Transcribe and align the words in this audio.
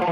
Hey, 0.00 0.06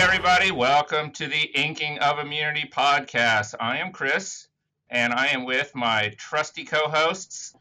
everybody, 0.00 0.50
welcome 0.50 1.12
to 1.12 1.28
the 1.28 1.42
Inking 1.54 2.00
of 2.00 2.18
Immunity 2.18 2.68
podcast. 2.68 3.54
I 3.60 3.76
am 3.78 3.92
Chris, 3.92 4.48
and 4.90 5.12
I 5.12 5.28
am 5.28 5.44
with 5.44 5.76
my 5.76 6.12
trusty 6.18 6.64
co 6.64 6.88
hosts. 6.88 7.54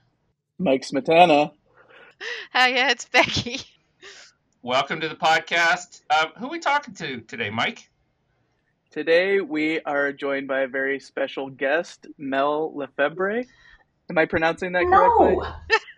Mike 0.57 0.81
Smetana. 0.81 1.51
Hi, 2.51 2.69
yeah, 2.69 2.89
it's 2.89 3.05
Becky. 3.05 3.61
Welcome 4.63 5.01
to 5.01 5.07
the 5.07 5.13
podcast. 5.13 5.94
Uh, 6.09 6.27
who 6.37 6.45
are 6.45 6.51
we 6.51 6.59
talking 6.59 6.93
to 6.93 7.21
today, 7.21 7.49
Mike? 7.49 7.89
Today 8.91 9.41
we 9.41 9.81
are 9.81 10.13
joined 10.13 10.47
by 10.47 10.61
a 10.61 10.67
very 10.67 10.99
special 10.99 11.49
guest, 11.49 12.05
Mel 12.17 12.75
Lefebvre. 12.75 13.43
Am 14.09 14.17
I 14.17 14.25
pronouncing 14.25 14.71
that 14.73 14.85
correctly? 14.85 15.37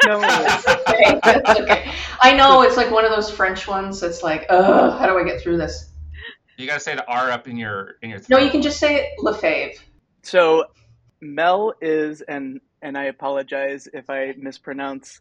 No. 0.06 0.22
No. 0.22 0.28
That's 0.28 0.68
okay. 0.68 1.20
That's 1.24 1.60
okay. 1.60 1.92
I 2.22 2.34
know 2.36 2.62
it's 2.62 2.78
like 2.78 2.92
one 2.92 3.04
of 3.04 3.12
those 3.12 3.32
French 3.32 3.68
ones 3.68 4.00
that's 4.00 4.22
like, 4.22 4.46
ugh, 4.48 4.98
how 4.98 5.08
do 5.08 5.18
I 5.18 5.24
get 5.24 5.42
through 5.42 5.58
this? 5.58 5.90
You 6.56 6.68
got 6.68 6.76
to 6.76 6.80
say 6.80 6.96
the 6.96 7.06
R 7.08 7.32
up 7.32 7.48
in 7.48 7.58
your 7.58 7.96
in 8.04 8.12
your 8.12 8.20
throat. 8.20 8.38
No, 8.38 8.46
you 8.46 8.52
can 8.52 8.62
just 8.62 8.80
say 8.80 8.96
it 8.96 9.10
Lefebvre. 9.18 9.82
So 10.22 10.66
Mel 11.20 11.74
is, 11.82 12.22
and 12.22 12.62
and 12.84 12.96
I 12.96 13.06
apologize 13.06 13.90
if 13.92 14.08
I 14.10 14.36
mispronounce 14.38 15.20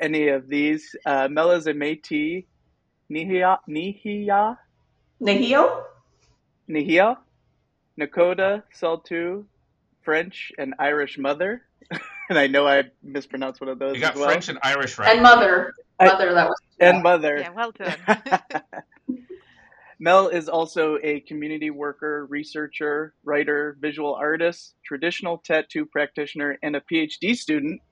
any 0.00 0.28
of 0.28 0.48
these. 0.48 0.94
Uh, 1.06 1.28
Mel 1.30 1.52
is 1.52 1.68
a 1.68 1.72
Métis 1.72 2.44
Nihia 3.10 3.58
Nihia 3.68 4.56
Nahio? 5.20 5.82
Nihia 6.68 7.16
Nakota 7.98 8.62
Saltu 8.80 9.44
French 10.02 10.52
and 10.58 10.74
Irish 10.78 11.18
mother. 11.18 11.62
and 12.30 12.38
I 12.38 12.46
know 12.46 12.66
I 12.66 12.84
mispronounced 13.02 13.60
one 13.60 13.68
of 13.68 13.78
those 13.78 13.96
You 13.96 14.00
got 14.00 14.14
as 14.14 14.20
well. 14.20 14.28
French 14.28 14.48
and 14.48 14.58
Irish 14.62 14.98
right. 14.98 15.12
And 15.12 15.22
mother. 15.22 15.74
I- 15.98 16.06
Mother, 16.06 16.32
that 16.32 16.48
was. 16.48 16.58
and 16.78 17.02
mother. 17.02 17.36
Yeah, 17.40 17.50
well 17.50 17.72
done. 17.72 18.62
Mel 19.98 20.28
is 20.28 20.48
also 20.48 20.96
a 21.02 21.20
community 21.20 21.68
worker, 21.68 22.24
researcher, 22.24 23.12
writer, 23.22 23.76
visual 23.80 24.14
artist, 24.14 24.76
traditional 24.82 25.36
tattoo 25.36 25.84
practitioner, 25.84 26.56
and 26.62 26.74
a 26.74 26.80
PhD 26.80 27.36
student. 27.36 27.82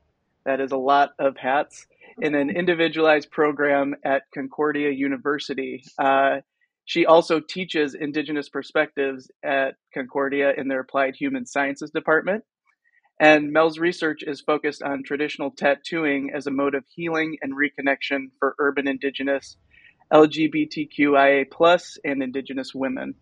That 0.44 0.62
is 0.62 0.72
a 0.72 0.78
lot 0.78 1.10
of 1.18 1.36
hats 1.36 1.86
in 2.20 2.34
an 2.34 2.50
individualized 2.50 3.30
program 3.30 3.94
at 4.04 4.22
Concordia 4.34 4.90
University. 4.90 5.82
Uh, 5.98 6.38
she 6.84 7.06
also 7.06 7.40
teaches 7.40 7.94
Indigenous 7.94 8.48
perspectives 8.48 9.30
at 9.44 9.74
Concordia 9.92 10.52
in 10.56 10.68
their 10.68 10.80
Applied 10.80 11.16
Human 11.16 11.46
Sciences 11.46 11.90
Department. 11.90 12.44
And 13.20 13.52
Mel's 13.52 13.78
research 13.78 14.22
is 14.22 14.40
focused 14.40 14.82
on 14.82 15.02
traditional 15.02 15.50
tattooing 15.50 16.30
as 16.34 16.46
a 16.46 16.52
mode 16.52 16.74
of 16.74 16.84
healing 16.88 17.36
and 17.42 17.52
reconnection 17.52 18.30
for 18.38 18.54
urban 18.58 18.88
Indigenous 18.88 19.56
LGBTQIA 20.12 21.50
plus 21.50 21.98
and 22.04 22.22
Indigenous 22.22 22.74
women. 22.74 23.14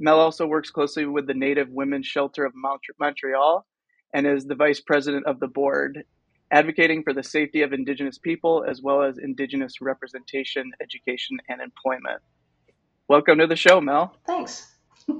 Mel 0.00 0.18
also 0.18 0.46
works 0.46 0.70
closely 0.70 1.06
with 1.06 1.26
the 1.26 1.34
Native 1.34 1.68
Women's 1.68 2.06
Shelter 2.06 2.44
of 2.44 2.54
Mont- 2.56 2.80
Montreal 2.98 3.64
and 4.12 4.26
is 4.26 4.44
the 4.44 4.54
vice 4.54 4.80
president 4.80 5.26
of 5.26 5.38
the 5.38 5.46
board, 5.46 6.04
advocating 6.52 7.02
for 7.02 7.14
the 7.14 7.22
safety 7.22 7.62
of 7.62 7.72
Indigenous 7.72 8.18
people 8.18 8.64
as 8.68 8.82
well 8.82 9.02
as 9.02 9.18
Indigenous 9.18 9.80
representation, 9.80 10.70
education, 10.82 11.38
and 11.48 11.60
employment. 11.60 12.20
Welcome 13.08 13.38
to 13.38 13.46
the 13.46 13.56
show, 13.56 13.80
Mel. 13.80 14.16
Thanks. 14.26 14.70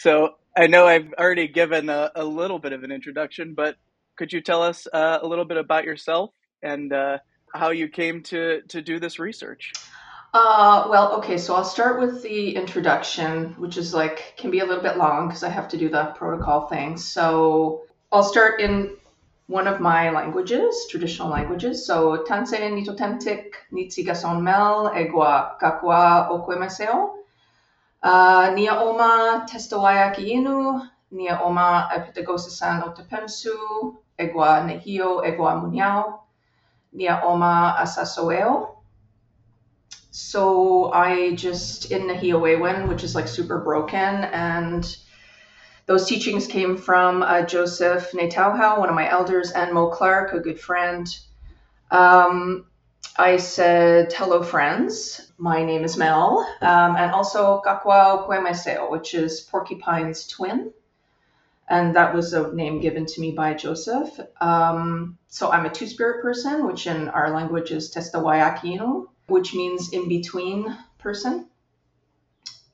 So 0.00 0.36
I 0.56 0.68
know 0.68 0.86
I've 0.86 1.12
already 1.18 1.48
given 1.48 1.88
a, 1.88 2.12
a 2.14 2.24
little 2.24 2.60
bit 2.60 2.72
of 2.72 2.84
an 2.84 2.92
introduction, 2.92 3.54
but 3.54 3.74
could 4.16 4.32
you 4.32 4.40
tell 4.40 4.62
us 4.62 4.86
uh, 4.92 5.18
a 5.20 5.26
little 5.26 5.44
bit 5.44 5.56
about 5.56 5.84
yourself 5.84 6.30
and 6.62 6.92
uh, 6.92 7.18
how 7.52 7.70
you 7.70 7.88
came 7.88 8.22
to, 8.24 8.62
to 8.68 8.80
do 8.80 9.00
this 9.00 9.18
research? 9.18 9.72
Uh, 10.32 10.86
well, 10.88 11.16
okay, 11.18 11.36
so 11.36 11.54
I'll 11.56 11.64
start 11.64 12.00
with 12.00 12.22
the 12.22 12.54
introduction, 12.54 13.54
which 13.58 13.76
is 13.76 13.92
like, 13.92 14.34
can 14.36 14.52
be 14.52 14.60
a 14.60 14.64
little 14.64 14.84
bit 14.84 14.98
long 14.98 15.26
because 15.26 15.42
I 15.42 15.48
have 15.48 15.68
to 15.70 15.76
do 15.76 15.88
the 15.88 16.12
protocol 16.14 16.68
thing. 16.68 16.96
So 16.96 17.82
I'll 18.12 18.22
start 18.22 18.60
in 18.60 18.96
one 19.48 19.66
of 19.66 19.80
my 19.80 20.10
languages, 20.10 20.86
traditional 20.90 21.30
languages. 21.30 21.86
So, 21.86 22.22
Tanse 22.28 22.52
Nitotentik 22.52 23.54
Mel 23.72 24.92
Egwa 24.94 25.58
Kakwa 25.58 26.28
Okwemeseo. 26.30 27.14
Uh, 28.02 28.52
Nia 28.54 28.74
Oma 28.74 29.46
Testawayaki 29.50 30.34
Inu. 30.34 30.86
Nia 31.10 31.40
Oma 31.42 31.88
Epitagosasan 31.94 32.84
Otepensu. 32.84 33.96
Egwa 34.18 34.62
Nehio 34.66 35.24
Egwa 35.24 35.56
Munyao. 35.62 36.20
Nia 36.92 37.22
Oma 37.24 37.74
Asasoeo. 37.80 38.76
So 40.10 40.92
I 40.92 41.34
just 41.34 41.90
in 41.90 42.02
Nahiowewen, 42.02 42.86
which 42.86 43.02
is 43.02 43.14
like 43.14 43.28
super 43.28 43.60
broken, 43.60 44.24
and 44.24 44.84
those 45.88 46.06
teachings 46.06 46.46
came 46.46 46.76
from 46.76 47.22
uh, 47.22 47.42
Joseph 47.42 48.12
Naytowhow, 48.12 48.78
one 48.78 48.90
of 48.90 48.94
my 48.94 49.10
elders, 49.10 49.52
and 49.52 49.72
Mo 49.72 49.88
Clark, 49.88 50.34
a 50.34 50.38
good 50.38 50.60
friend. 50.60 51.08
Um, 51.90 52.66
I 53.16 53.38
said, 53.38 54.12
hello, 54.12 54.42
friends. 54.42 55.32
My 55.38 55.64
name 55.64 55.84
is 55.84 55.96
Mel, 55.96 56.46
um, 56.60 56.94
and 56.96 57.10
also 57.12 57.62
Kakwa 57.64 58.28
Kwemeseo, 58.28 58.90
which 58.90 59.14
is 59.14 59.40
porcupine's 59.40 60.26
twin. 60.26 60.72
And 61.70 61.96
that 61.96 62.14
was 62.14 62.34
a 62.34 62.52
name 62.54 62.80
given 62.80 63.06
to 63.06 63.20
me 63.22 63.30
by 63.30 63.54
Joseph. 63.54 64.10
Um, 64.42 65.16
so 65.28 65.50
I'm 65.50 65.64
a 65.64 65.70
two 65.70 65.86
spirit 65.86 66.20
person, 66.20 66.66
which 66.66 66.86
in 66.86 67.08
our 67.08 67.30
language 67.30 67.70
is 67.70 67.94
Testawayakinu, 67.94 69.06
which 69.28 69.54
means 69.54 69.90
in 69.94 70.06
between 70.06 70.76
person. 70.98 71.48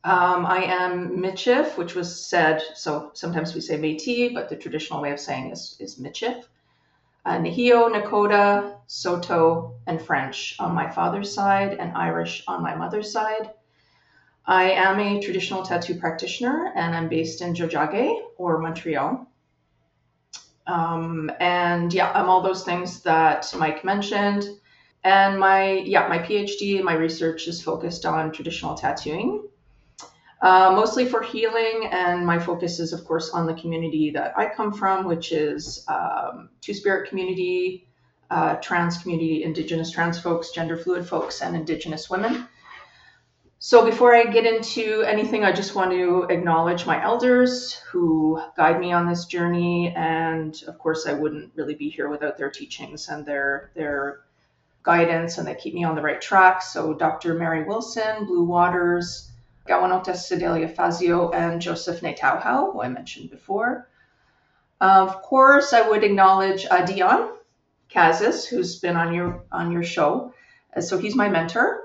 Um, 0.05 0.45
I 0.45 0.65
am 0.65 1.17
Michif, 1.17 1.79
which 1.79 1.95
was 1.95 2.27
said, 2.27 2.63
so 2.75 3.11
sometimes 3.15 3.55
we 3.55 3.63
say 3.63 3.79
Metis, 3.79 4.35
but 4.35 4.51
the 4.51 4.57
traditional 4.57 5.01
way 5.01 5.13
of 5.13 5.19
saying 5.19 5.51
is, 5.51 5.77
is 5.81 5.99
Michif. 5.99 6.45
Uh, 7.25 7.39
Nahio, 7.39 7.91
Nakota, 7.91 8.77
Saulteaux, 8.87 9.77
and 9.87 10.01
French 10.01 10.57
on 10.59 10.75
my 10.75 10.91
father's 10.91 11.33
side, 11.33 11.79
and 11.79 11.97
Irish 11.97 12.45
on 12.47 12.63
my 12.63 12.75
mother's 12.75 13.11
side. 13.11 13.51
I 14.45 14.73
am 14.73 15.01
a 15.01 15.23
traditional 15.23 15.63
tattoo 15.63 15.95
practitioner, 15.95 16.71
and 16.77 16.95
I'm 16.95 17.09
based 17.09 17.41
in 17.41 17.55
Tiohtià:ke 17.55 18.25
or 18.37 18.59
Montreal. 18.59 19.27
Um, 20.67 21.31
and 21.41 21.95
yeah, 21.95 22.13
I'm 22.13 22.29
all 22.29 22.43
those 22.43 22.63
things 22.63 23.01
that 23.05 23.55
Mike 23.59 23.85
mentioned. 23.85 24.45
And 25.03 25.41
my 25.41 25.73
yeah, 25.73 26.09
my 26.09 26.19
PhD 26.19 26.83
my 26.83 26.95
research 26.95 27.49
is 27.49 27.63
focused 27.63 28.05
on 28.05 28.33
traditional 28.33 28.75
tattooing, 28.75 29.49
uh, 30.45 30.71
mostly 30.77 31.07
for 31.07 31.23
healing. 31.23 31.89
And 31.91 32.25
my 32.25 32.39
focus 32.39 32.79
is, 32.79 32.93
of 32.93 33.05
course, 33.05 33.31
on 33.31 33.47
the 33.47 33.55
community 33.55 34.11
that 34.11 34.37
I 34.37 34.47
come 34.47 34.73
from, 34.73 35.07
which 35.07 35.33
is 35.33 35.85
um, 35.89 36.51
Two 36.61 36.75
Spirit 36.75 37.09
community, 37.09 37.89
uh, 38.31 38.57
trans 38.57 38.99
community, 38.99 39.43
Indigenous 39.43 39.91
trans 39.91 40.21
folks, 40.21 40.51
gender 40.51 40.77
fluid 40.77 41.09
folks, 41.09 41.41
and 41.41 41.57
Indigenous 41.57 42.11
women. 42.11 42.47
So 43.59 43.87
before 43.87 44.15
I 44.15 44.25
get 44.25 44.45
into 44.45 45.03
anything, 45.05 45.45
I 45.45 45.51
just 45.51 45.75
want 45.75 45.93
to 45.93 46.25
acknowledge 46.29 46.85
my 46.85 47.03
elders 47.03 47.73
who 47.91 48.39
guide 48.59 48.79
me 48.79 48.93
on 48.93 49.09
this 49.09 49.25
journey, 49.25 49.95
and 49.97 50.63
of 50.67 50.79
course, 50.79 51.07
I 51.07 51.15
wouldn't 51.15 51.53
really 51.55 51.75
be 51.75 51.89
here 51.89 52.11
without 52.11 52.37
their 52.37 52.51
teachings 52.51 53.09
and 53.09 53.25
their 53.25 53.71
their 53.75 54.21
guidance, 54.83 55.39
and 55.39 55.49
they 55.49 55.55
keep 55.55 55.73
me 55.73 55.85
on 55.85 55.95
the 55.95 56.03
right 56.03 56.21
track. 56.21 56.61
So 56.61 56.93
Dr. 56.93 57.33
Mary 57.33 57.65
Wilson, 57.65 58.27
Blue 58.27 58.45
Waters, 58.45 59.31
Gawanota 59.67 60.15
Sedelia 60.15 60.69
Fazio, 60.69 61.31
and 61.31 61.61
Joseph 61.61 62.01
Naytowhow, 62.01 62.73
who 62.73 62.83
I 62.83 62.89
mentioned 62.89 63.31
before. 63.31 63.89
Of 64.81 65.23
course, 65.23 65.73
I 65.73 65.89
would 65.89 66.05
acknowledge 66.05 66.67
uh, 66.71 66.85
Dion 66.85 67.31
Kaszas, 67.91 68.47
who's 68.47 68.79
been 68.81 68.97
on 68.97 69.15
your 69.15 69.45
on 69.51 69.73
your 69.73 69.85
show. 69.85 70.35
Uh, 70.77 70.81
So 70.81 70.99
he's 70.99 71.15
my 71.15 71.29
mentor 71.29 71.85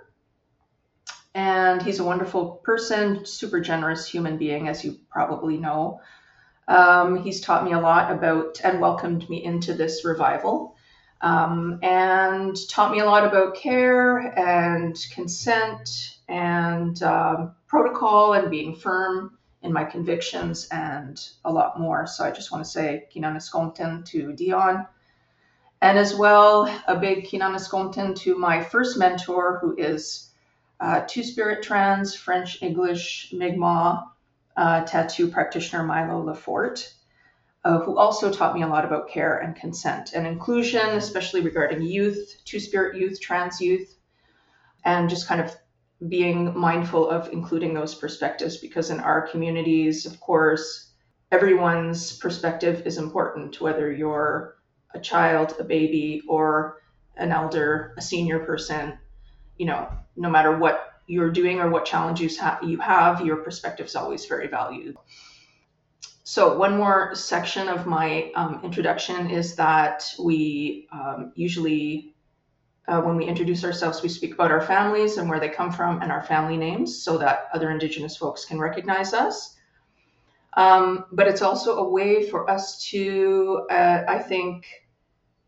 and 1.36 1.82
he's 1.82 2.00
a 2.00 2.04
wonderful 2.04 2.60
person, 2.64 3.26
super 3.26 3.62
generous 3.62 4.08
human 4.08 4.38
being, 4.38 4.68
as 4.68 4.84
you 4.84 4.98
probably 5.10 5.58
know. 5.58 6.02
Um, 6.68 7.22
he's 7.24 7.42
taught 7.42 7.64
me 7.64 7.74
a 7.74 7.80
lot 7.80 8.12
about 8.12 8.60
and 8.64 8.82
welcomed 8.82 9.30
me 9.30 9.44
into 9.44 9.74
this 9.74 10.06
revival, 10.06 10.76
um, 11.22 11.80
and 11.82 12.56
taught 12.70 12.92
me 12.92 13.00
a 13.00 13.06
lot 13.06 13.26
about 13.26 13.56
care 13.56 14.18
and 14.18 14.96
consent 15.12 16.18
and 16.28 17.02
um, 17.04 17.56
protocol 17.70 18.34
and 18.34 18.52
being 18.52 18.76
firm 18.76 19.38
in 19.62 19.72
my 19.72 19.84
convictions 19.84 20.68
and 20.72 21.20
a 21.46 21.52
lot 21.52 21.80
more. 21.80 22.08
So 22.08 22.26
I 22.26 22.32
just 22.32 22.52
want 22.52 22.64
to 22.64 22.70
say 22.70 23.06
Kinanaskompton 23.14 24.06
to 24.06 24.34
Dion. 24.34 24.88
And 25.82 25.98
as 25.98 26.14
well, 26.16 26.66
a 26.88 26.98
big 26.98 27.26
Kinanaskompton 27.26 28.16
to 28.18 28.36
my 28.36 28.64
first 28.64 28.98
mentor, 28.98 29.60
who 29.62 29.78
is 29.78 30.32
uh, 30.80 31.04
Two 31.08 31.24
Spirit 31.24 31.64
Trans, 31.64 32.16
French 32.16 32.62
English, 32.62 33.34
Mi'kmaq 33.34 34.04
uh, 34.58 34.84
tattoo 34.84 35.30
practitioner 35.30 35.84
Milo 35.84 36.22
Lafort, 36.24 36.94
uh, 37.64 37.80
who 37.80 37.98
also 37.98 38.32
taught 38.32 38.56
me 38.56 38.64
a 38.64 38.68
lot 38.68 38.86
about 38.86 39.10
care 39.10 39.38
and 39.38 39.56
consent 39.56 40.14
and 40.14 40.26
inclusion, 40.26 40.90
especially 40.90 41.42
regarding 41.42 41.82
youth, 41.82 42.42
Two 42.44 42.60
Spirit 42.60 42.98
youth, 42.98 43.22
trans 43.22 43.62
youth, 43.62 43.96
and 44.84 45.10
just 45.10 45.28
kind 45.28 45.40
of 45.40 45.56
being 46.08 46.58
mindful 46.58 47.10
of 47.10 47.30
including 47.34 47.74
those 47.74 47.94
perspectives 47.94 48.58
because 48.58 48.90
in 48.90 49.00
our 49.00 49.28
communities, 49.28 50.06
of 50.06 50.20
course, 50.20 50.92
everyone's 51.32 52.18
perspective 52.18 52.84
is 52.86 52.98
important, 52.98 53.60
whether 53.60 53.92
you're 53.92 54.56
a 54.94 55.00
child, 55.00 55.56
a 55.60 55.64
baby, 55.64 56.22
or 56.28 56.82
an 57.18 57.32
elder, 57.32 57.94
a 57.98 58.02
senior 58.02 58.40
person, 58.40 58.98
you 59.58 59.66
know, 59.66 59.90
no 60.16 60.30
matter 60.30 60.58
what 60.58 61.02
you're 61.08 61.32
doing 61.32 61.60
or 61.60 61.70
what 61.70 61.86
challenges 61.86 62.40
ha- 62.40 62.60
you 62.64 62.78
have, 62.80 63.26
your 63.26 63.38
perspective 63.38 63.88
is 63.88 63.96
always 63.96 64.26
very 64.26 64.48
valued. 64.48 64.96
So, 66.24 66.58
one 66.58 66.78
more 66.78 67.16
section 67.16 67.68
of 67.68 67.88
my 67.88 68.32
um, 68.36 68.62
introduction 68.64 69.32
is 69.32 69.56
that 69.56 70.06
we 70.20 70.88
um, 70.92 71.32
usually, 71.36 72.14
uh, 72.90 73.00
when 73.02 73.16
we 73.16 73.26
introduce 73.26 73.64
ourselves, 73.64 74.02
we 74.02 74.10
speak 74.10 74.34
about 74.34 74.52
our 74.52 74.62
families 74.62 75.18
and 75.18 75.30
where 75.30 75.40
they 75.40 75.50
come 75.50 75.72
from 75.72 76.02
and 76.02 76.12
our 76.12 76.24
family 76.24 76.58
names 76.58 77.04
so 77.04 77.20
that 77.20 77.48
other 77.54 77.70
Indigenous 77.70 78.18
folks 78.18 78.46
can 78.46 78.60
recognize 78.60 79.14
us. 79.14 79.56
Um, 80.54 81.06
but 81.12 81.28
it's 81.28 81.44
also 81.44 81.78
a 81.78 81.90
way 81.90 82.28
for 82.28 82.50
us 82.50 82.84
to, 82.90 83.68
uh, 83.70 84.04
I 84.08 84.18
think, 84.18 84.66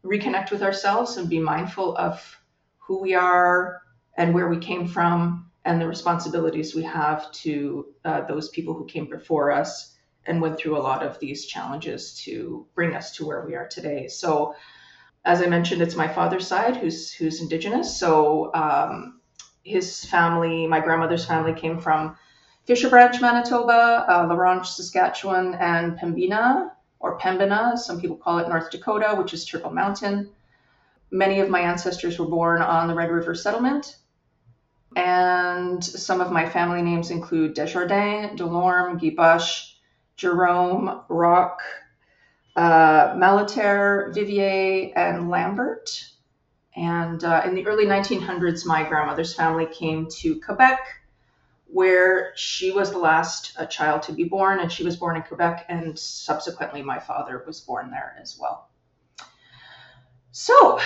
reconnect 0.06 0.52
with 0.52 0.62
ourselves 0.62 1.18
and 1.18 1.28
be 1.28 1.40
mindful 1.40 1.98
of 1.98 2.40
who 2.78 3.02
we 3.02 3.16
are 3.16 3.82
and 4.18 4.36
where 4.36 4.48
we 4.48 4.58
came 4.58 4.88
from 4.88 5.50
and 5.66 5.82
the 5.82 5.88
responsibilities 5.88 6.76
we 6.76 6.84
have 6.84 7.32
to 7.32 7.88
uh, 8.06 8.22
those 8.22 8.50
people 8.50 8.74
who 8.74 8.86
came 8.86 9.10
before 9.10 9.52
us 9.52 9.96
and 10.26 10.42
went 10.42 10.58
through 10.58 10.78
a 10.78 10.80
lot 10.80 11.04
of 11.04 11.18
these 11.20 11.46
challenges 11.46 12.14
to 12.24 12.68
bring 12.76 12.96
us 12.96 13.16
to 13.16 13.26
where 13.26 13.46
we 13.46 13.56
are 13.56 13.68
today. 13.68 14.08
So, 14.08 14.54
as 15.24 15.42
I 15.42 15.48
mentioned, 15.48 15.82
it's 15.82 15.96
my 15.96 16.08
father's 16.08 16.48
side 16.48 16.78
who's 16.78 17.12
who's 17.12 17.42
indigenous. 17.42 17.98
So 17.98 18.54
um, 18.54 19.22
his 19.64 20.06
family, 20.06 20.68
my 20.68 20.80
grandmother's 20.80 21.26
family, 21.26 21.54
came 21.54 21.80
from 21.80 22.16
Fisher 22.66 22.90
Branch, 22.90 23.20
Manitoba, 23.22 24.06
uh, 24.08 24.28
La 24.28 24.36
Ronge, 24.36 24.68
Saskatchewan, 24.68 25.56
and 25.56 25.98
Pembina 25.98 26.72
or 27.02 27.18
Pembina, 27.18 27.78
some 27.78 28.00
people 28.00 28.16
call 28.16 28.38
it 28.38 28.48
North 28.48 28.70
Dakota, 28.70 29.16
which 29.18 29.34
is 29.34 29.46
Turtle 29.46 29.72
Mountain. 29.72 30.30
Many 31.10 31.40
of 31.40 31.50
my 31.50 31.60
ancestors 31.60 32.18
were 32.20 32.28
born 32.28 32.62
on 32.62 32.88
the 32.88 32.94
Red 32.94 33.12
River 33.12 33.36
settlement. 33.36 33.98
And 34.96 35.84
some 35.84 36.22
of 36.22 36.32
my 36.32 36.48
family 36.48 36.82
names 36.82 37.12
include 37.12 37.56
Desjardins, 37.56 38.40
Delorme, 38.40 39.00
Guiboche, 39.00 39.76
Jerome, 40.16 41.02
Rock, 41.10 41.62
uh, 42.56 43.14
Malaterre, 43.16 44.14
Vivier, 44.14 44.92
and 44.96 45.30
Lambert. 45.30 46.08
And 46.76 47.24
uh, 47.24 47.42
in 47.46 47.56
the 47.56 47.66
early 47.68 47.86
1900s, 47.86 48.66
my 48.66 48.88
grandmother's 48.88 49.34
family 49.34 49.66
came 49.66 50.08
to 50.20 50.40
Quebec 50.40 50.80
where 51.72 52.34
she 52.36 52.72
was 52.72 52.92
the 52.92 52.98
last 52.98 53.54
uh, 53.58 53.66
child 53.66 54.04
to 54.04 54.12
be 54.12 54.26
born, 54.26 54.60
and 54.60 54.72
she 54.72 54.84
was 54.84 54.98
born 54.98 55.16
in 55.16 55.22
Quebec, 55.24 55.66
and 55.70 55.98
subsequently 55.98 56.82
my 56.82 57.00
father 57.00 57.44
was 57.48 57.62
born 57.62 57.90
there 57.90 58.16
as 58.22 58.38
well. 58.40 58.70
So 60.32 60.80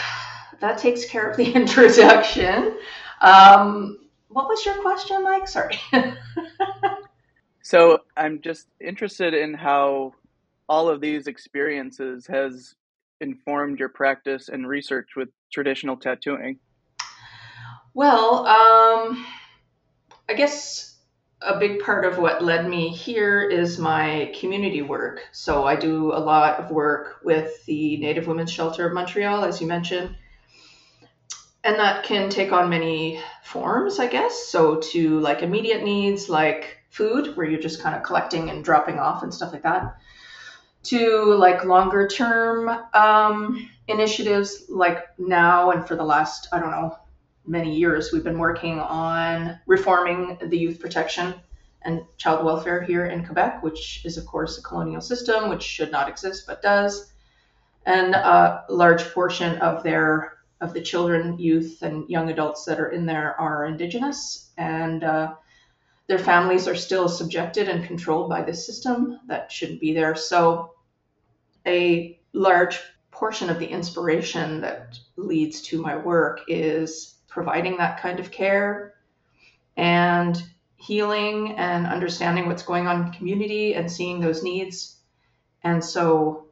that 0.60 0.78
takes 0.78 1.06
care 1.06 1.30
of 1.30 1.38
the 1.38 1.52
introduction. 1.56 2.78
Um, 3.22 4.00
what 4.30 4.48
was 4.48 4.64
your 4.66 4.80
question, 4.82 5.24
Mike? 5.24 5.48
Sorry. 5.48 5.80
so 7.62 8.00
I'm 8.16 8.42
just 8.42 8.68
interested 8.80 9.34
in 9.34 9.56
how 9.56 10.14
all 10.68 10.90
of 10.90 11.02
these 11.02 11.28
experiences 11.28 12.28
has 12.28 12.76
informed 13.22 13.80
your 13.80 13.90
practice 13.90 14.50
and 14.50 14.68
research 14.68 15.10
with 15.16 15.30
traditional 15.52 15.96
tattooing. 15.96 16.60
Well, 17.94 18.46
um, 18.46 19.26
I 20.28 20.34
guess 20.34 20.96
a 21.42 21.60
big 21.60 21.80
part 21.80 22.06
of 22.06 22.18
what 22.18 22.44
led 22.44 22.68
me 22.68 22.90
here 22.90 23.44
is 23.44 23.78
my 23.78 24.34
community 24.40 24.82
work. 24.82 25.22
So 25.32 25.66
I 25.66 25.76
do 25.76 26.12
a 26.12 26.20
lot 26.20 26.60
of 26.60 26.72
work 26.72 27.20
with 27.24 27.66
the 27.66 27.98
Native 27.98 28.28
Women's 28.28 28.52
Shelter 28.52 28.88
of 28.88 28.94
Montreal, 28.94 29.46
as 29.46 29.62
you 29.62 29.68
mentioned. 29.68 30.16
And 31.64 31.80
that 31.80 32.04
can 32.04 32.30
take 32.30 32.52
on 32.52 32.70
many 32.70 33.20
forms, 33.44 34.00
I 34.00 34.08
guess. 34.08 34.48
So 34.48 34.78
to 34.92 35.20
like 35.20 35.42
immediate 35.42 35.84
needs 35.84 36.30
like 36.30 36.78
food, 36.90 37.36
where 37.36 37.48
you're 37.48 37.60
just 37.60 37.82
kind 37.82 37.96
of 37.96 38.04
collecting 38.04 38.50
and 38.50 38.64
dropping 38.64 39.00
off 39.00 39.24
and 39.24 39.34
stuff 39.34 39.54
like 39.54 39.64
that, 39.64 39.98
to 40.86 41.36
like 41.36 41.66
longer 41.66 42.08
term 42.08 42.70
um, 42.94 43.70
initiatives 43.88 44.66
like 44.70 45.06
now 45.18 45.72
and 45.72 45.88
for 45.88 45.96
the 45.96 46.04
last, 46.04 46.48
I 46.52 46.60
don't 46.60 46.72
know, 46.72 46.98
many 47.46 47.76
years, 47.76 48.12
we've 48.12 48.24
been 48.24 48.40
working 48.40 48.80
on 48.80 49.60
reforming 49.68 50.38
the 50.42 50.58
youth 50.58 50.80
protection 50.80 51.36
and 51.84 52.04
child 52.18 52.44
welfare 52.44 52.82
here 52.82 53.06
in 53.06 53.26
Quebec, 53.26 53.62
which 53.62 54.04
is, 54.06 54.18
of 54.18 54.26
course, 54.26 54.58
a 54.58 54.62
colonial 54.62 55.02
system 55.02 55.50
which 55.50 55.62
should 55.62 55.92
not 55.92 56.10
exist 56.10 56.46
but 56.48 56.62
does. 56.62 57.12
And 57.86 58.16
a 58.16 58.66
large 58.70 59.04
portion 59.14 59.60
of 59.60 59.84
their 59.84 60.34
of 60.62 60.74
the 60.74 60.82
children, 60.82 61.38
youth, 61.38 61.82
and 61.82 62.10
young 62.10 62.30
adults 62.30 62.66
that 62.66 62.80
are 62.80 62.90
in 62.90 63.06
there 63.06 63.40
are 63.40 63.66
Indigenous, 63.66 64.52
and 64.58 65.04
uh, 65.04 65.36
their 66.08 66.18
families 66.18 66.68
are 66.68 66.76
still 66.76 67.10
subjected 67.10 67.68
and 67.68 67.86
controlled 67.86 68.30
by 68.30 68.42
this 68.42 68.66
system 68.66 69.20
that 69.28 69.52
shouldn't 69.52 69.82
be 69.82 69.94
there. 69.94 70.16
So, 70.16 70.72
a 71.66 72.20
large 72.34 72.80
portion 73.12 73.50
of 73.50 73.60
the 73.60 73.68
inspiration 73.68 74.62
that 74.62 75.00
leads 75.16 75.62
to 75.62 75.82
my 75.82 75.96
work 75.96 76.42
is 76.48 77.16
providing 77.28 77.78
that 77.78 78.00
kind 78.02 78.20
of 78.20 78.32
care 78.32 78.96
and 79.78 80.42
healing 80.76 81.56
and 81.58 81.88
understanding 81.88 82.48
what's 82.48 82.64
going 82.64 82.88
on 82.88 83.08
in 83.08 83.12
community 83.14 83.74
and 83.74 83.92
seeing 83.92 84.20
those 84.20 84.44
needs. 84.44 84.98
And 85.64 85.84
so 85.84 86.48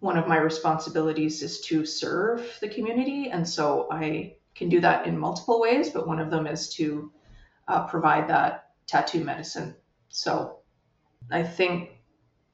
one 0.00 0.18
of 0.18 0.28
my 0.28 0.36
responsibilities 0.36 1.42
is 1.42 1.60
to 1.62 1.86
serve 1.86 2.58
the 2.60 2.68
community. 2.68 3.30
And 3.30 3.48
so 3.48 3.88
I 3.90 4.36
can 4.54 4.68
do 4.68 4.80
that 4.80 5.06
in 5.06 5.18
multiple 5.18 5.60
ways, 5.60 5.90
but 5.90 6.06
one 6.06 6.18
of 6.20 6.30
them 6.30 6.46
is 6.46 6.68
to 6.74 7.10
uh, 7.68 7.86
provide 7.86 8.28
that 8.28 8.70
tattoo 8.86 9.24
medicine. 9.24 9.74
So 10.10 10.58
I 11.30 11.42
think, 11.42 11.90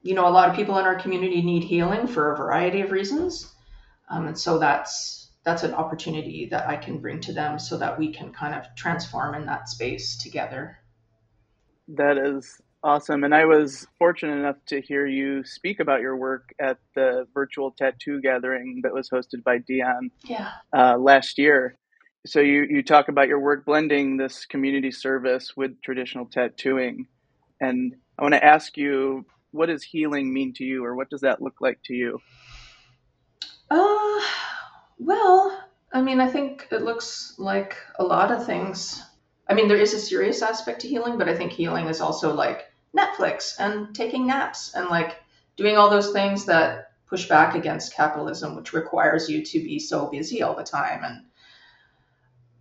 you 0.03 0.15
know, 0.15 0.27
a 0.27 0.31
lot 0.31 0.49
of 0.49 0.57
people 0.57 0.79
in 0.79 0.87
our 0.87 0.95
community 0.95 1.43
need 1.43 1.65
healing 1.65 2.07
for 2.07 2.33
a 2.33 2.37
variety 2.37 2.81
of 2.81 2.91
reasons. 2.91 3.53
Um, 4.09 4.27
and 4.27 4.39
so 4.39 4.59
that's 4.59 5.31
that's 5.45 5.63
an 5.63 5.73
opportunity 5.73 6.47
that 6.51 6.69
I 6.69 6.77
can 6.77 6.99
bring 6.99 7.21
to 7.21 7.33
them 7.33 7.59
so 7.59 7.79
that 7.79 7.99
we 7.99 8.13
can 8.13 8.33
kind 8.33 8.55
of 8.55 8.67
transform 8.77 9.35
in 9.35 9.47
that 9.47 9.69
space 9.69 10.17
together. 10.17 10.79
That 11.89 12.19
is 12.19 12.61
awesome. 12.83 13.25
And 13.25 13.35
I 13.35 13.47
was 13.47 13.87
fortunate 13.99 14.37
enough 14.37 14.57
to 14.67 14.81
hear 14.81 15.07
you 15.07 15.45
speak 15.45 15.81
about 15.81 16.03
your 16.03 16.17
work 16.17 16.53
at 16.61 16.79
the 16.95 17.27
virtual 17.33 17.71
tattoo 17.71 18.21
gathering 18.21 18.81
that 18.83 18.93
was 18.93 19.09
hosted 19.09 19.43
by 19.43 19.59
Dion 19.59 20.11
yeah. 20.25 20.51
uh, 20.77 20.97
last 20.99 21.39
year. 21.39 21.77
So 22.27 22.41
you, 22.41 22.67
you 22.69 22.83
talk 22.83 23.09
about 23.09 23.29
your 23.29 23.41
work 23.41 23.65
blending 23.65 24.19
this 24.19 24.45
community 24.45 24.91
service 24.91 25.57
with 25.57 25.81
traditional 25.83 26.27
tattooing. 26.27 27.07
And 27.63 27.97
I 28.19 28.23
want 28.23 28.35
to 28.35 28.45
ask 28.45 28.77
you, 28.77 29.25
what 29.53 29.67
does 29.67 29.83
healing 29.83 30.33
mean 30.33 30.53
to 30.55 30.65
you, 30.65 30.85
or 30.85 30.95
what 30.95 31.11
does 31.11 31.23
that 31.23 31.43
look 31.43 31.61
like 31.61 31.81
to 31.85 31.95
you? 31.95 32.21
Uh, 33.71 34.21
well, 34.99 35.65
I 35.93 36.03
mean, 36.03 36.21
I 36.21 36.29
think 36.29 36.69
it 36.71 36.83
looks 36.83 37.35
like 37.39 37.77
a 37.99 38.05
lot 38.05 38.31
of 38.31 38.47
things. 38.47 39.03
I 39.49 39.55
mean, 39.55 39.69
there 39.69 39.77
is 39.81 39.95
a 39.95 39.99
serious 39.99 40.43
aspect 40.43 40.81
to 40.83 40.89
healing, 40.89 41.19
but 41.19 41.29
I 41.29 41.37
think 41.37 41.53
healing 41.53 41.87
is 41.87 42.01
also 42.01 42.35
like 42.35 42.71
Netflix 42.97 43.55
and 43.59 43.95
taking 43.95 44.27
naps 44.27 44.75
and 44.75 44.89
like 44.89 45.17
doing 45.57 45.77
all 45.77 45.91
those 45.91 46.13
things 46.13 46.45
that 46.47 46.93
push 47.07 47.29
back 47.29 47.55
against 47.55 47.95
capitalism, 47.95 48.55
which 48.55 48.73
requires 48.73 49.29
you 49.29 49.45
to 49.45 49.59
be 49.59 49.79
so 49.79 50.07
busy 50.07 50.43
all 50.43 50.55
the 50.55 50.63
time. 50.63 51.03
And 51.03 51.25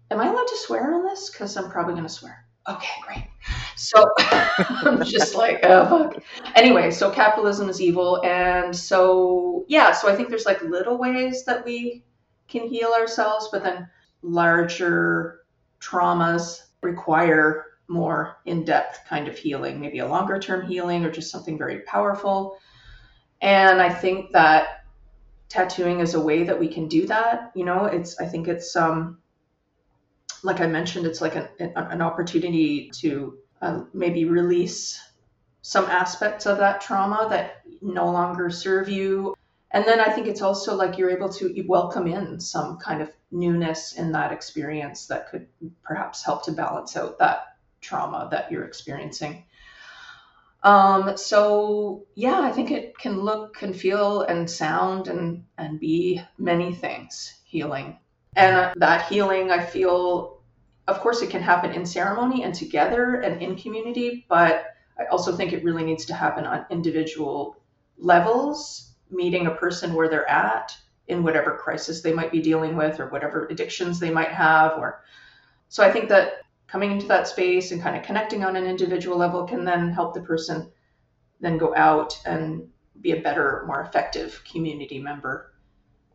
am 0.10 0.20
I 0.20 0.28
allowed 0.28 0.48
to 0.48 0.58
swear 0.58 0.94
on 0.94 1.06
this? 1.06 1.30
Because 1.30 1.56
I'm 1.56 1.70
probably 1.70 1.94
going 1.94 2.08
to 2.08 2.10
swear. 2.10 2.46
Okay, 2.70 3.02
great. 3.06 3.24
So 3.76 4.12
I'm 4.20 5.04
just 5.04 5.36
like, 5.36 5.60
oh, 5.64 5.86
fuck. 5.86 6.24
Anyway, 6.56 6.92
so 6.92 7.10
capitalism 7.10 7.70
is 7.70 7.82
evil. 7.82 8.22
And 8.24 8.76
so, 8.76 9.66
yeah, 9.68 9.92
so 9.92 10.10
I 10.10 10.16
think 10.16 10.30
there's 10.30 10.46
like 10.46 10.62
little 10.62 10.98
ways 10.98 11.46
that 11.46 11.66
we 11.66 12.04
can 12.48 12.68
heal 12.68 12.90
ourselves, 12.90 13.50
but 13.52 13.64
then 13.64 13.90
larger 14.22 15.42
traumas 15.80 16.64
require 16.82 17.66
more 17.88 18.38
in 18.46 18.66
depth 18.66 19.00
kind 19.08 19.28
of 19.28 19.38
healing, 19.38 19.80
maybe 19.80 20.00
a 20.00 20.08
longer 20.08 20.38
term 20.40 20.68
healing 20.68 21.06
or 21.06 21.12
just 21.12 21.32
something 21.32 21.58
very 21.58 21.80
powerful. 21.82 22.58
And 23.42 23.82
I 23.82 23.90
think 23.90 24.32
that 24.34 24.84
tattooing 25.48 26.02
is 26.02 26.14
a 26.14 26.22
way 26.22 26.44
that 26.44 26.60
we 26.60 26.68
can 26.68 26.88
do 26.88 27.08
that. 27.08 27.52
You 27.56 27.66
know, 27.66 27.86
it's, 27.86 28.20
I 28.20 28.26
think 28.26 28.48
it's, 28.48 28.76
um, 28.76 29.19
like 30.44 30.62
I 30.62 30.68
mentioned, 30.68 31.06
it's 31.06 31.22
like 31.22 31.36
an, 31.36 31.48
an 31.60 32.02
opportunity 32.02 32.90
to 33.02 33.38
uh, 33.62 33.82
maybe 33.94 34.26
release 34.26 35.00
some 35.62 35.86
aspects 35.86 36.46
of 36.46 36.58
that 36.58 36.82
trauma 36.82 37.28
that 37.30 37.62
no 37.82 38.06
longer 38.06 38.50
serve 38.50 38.90
you. 38.90 39.36
And 39.72 39.86
then 39.86 40.00
I 40.00 40.12
think 40.12 40.28
it's 40.28 40.42
also 40.42 40.76
like 40.76 40.98
you're 40.98 41.12
able 41.12 41.30
to 41.34 41.64
welcome 41.68 42.08
in 42.08 42.40
some 42.40 42.78
kind 42.78 43.02
of 43.02 43.12
newness 43.32 43.94
in 43.94 44.12
that 44.14 44.32
experience 44.32 45.08
that 45.08 45.30
could 45.30 45.48
perhaps 45.84 46.24
help 46.24 46.44
to 46.46 46.52
balance 46.52 46.98
out 46.98 47.20
that 47.20 47.58
trauma 47.82 48.28
that 48.32 48.52
you're 48.52 48.66
experiencing. 48.66 49.46
Um, 50.64 51.16
so 51.18 52.06
yeah, 52.16 52.42
I 52.42 52.52
think 52.52 52.72
it 52.72 52.98
can 52.98 53.22
look 53.22 53.62
and 53.62 53.76
feel 53.76 54.24
and 54.24 54.50
sound 54.50 55.08
and 55.08 55.46
and 55.58 55.80
be 55.80 56.22
many 56.38 56.74
things 56.74 57.34
healing. 57.46 57.98
And 58.36 58.80
that 58.80 59.08
healing, 59.08 59.52
I 59.52 59.64
feel, 59.64 60.42
of 60.88 61.00
course, 61.00 61.22
it 61.22 61.30
can 61.30 61.42
happen 61.42 61.72
in 61.72 61.86
ceremony 61.86 62.44
and 62.44 62.54
together 62.54 63.22
and 63.22 63.42
in 63.42 63.56
community, 63.56 64.26
but 64.30 64.76
I 65.00 65.06
also 65.06 65.36
think 65.36 65.52
it 65.52 65.64
really 65.64 65.84
needs 65.84 66.06
to 66.06 66.14
happen 66.14 66.46
on 66.46 66.66
individual 66.70 67.58
levels, 67.98 68.94
meeting 69.10 69.48
a 69.48 69.56
person 69.56 69.94
where 69.94 70.08
they're 70.08 70.30
at 70.30 70.76
in 71.08 71.24
whatever 71.24 71.58
crisis 71.58 72.02
they 72.02 72.14
might 72.14 72.32
be 72.32 72.42
dealing 72.42 72.76
with 72.76 73.00
or 73.00 73.08
whatever 73.10 73.48
addictions 73.48 74.00
they 74.00 74.12
might 74.12 74.30
have 74.30 74.78
or 74.78 75.02
so 75.68 75.84
I 75.84 75.92
think 75.92 76.10
that 76.10 76.42
coming 76.68 76.92
into 76.92 77.08
that 77.08 77.28
space 77.28 77.72
and 77.72 77.82
kind 77.82 77.96
of 77.96 78.04
connecting 78.04 78.44
on 78.44 78.56
an 78.56 78.66
individual 78.66 79.18
level 79.18 79.46
can 79.46 79.66
then 79.66 79.92
help 79.92 80.14
the 80.14 80.22
person 80.22 80.72
then 81.40 81.58
go 81.58 81.76
out 81.76 82.20
and 82.26 82.68
be 83.02 83.12
a 83.12 83.22
better, 83.22 83.64
more 83.66 83.82
effective 83.82 84.42
community 84.50 85.00
member. 85.00 85.49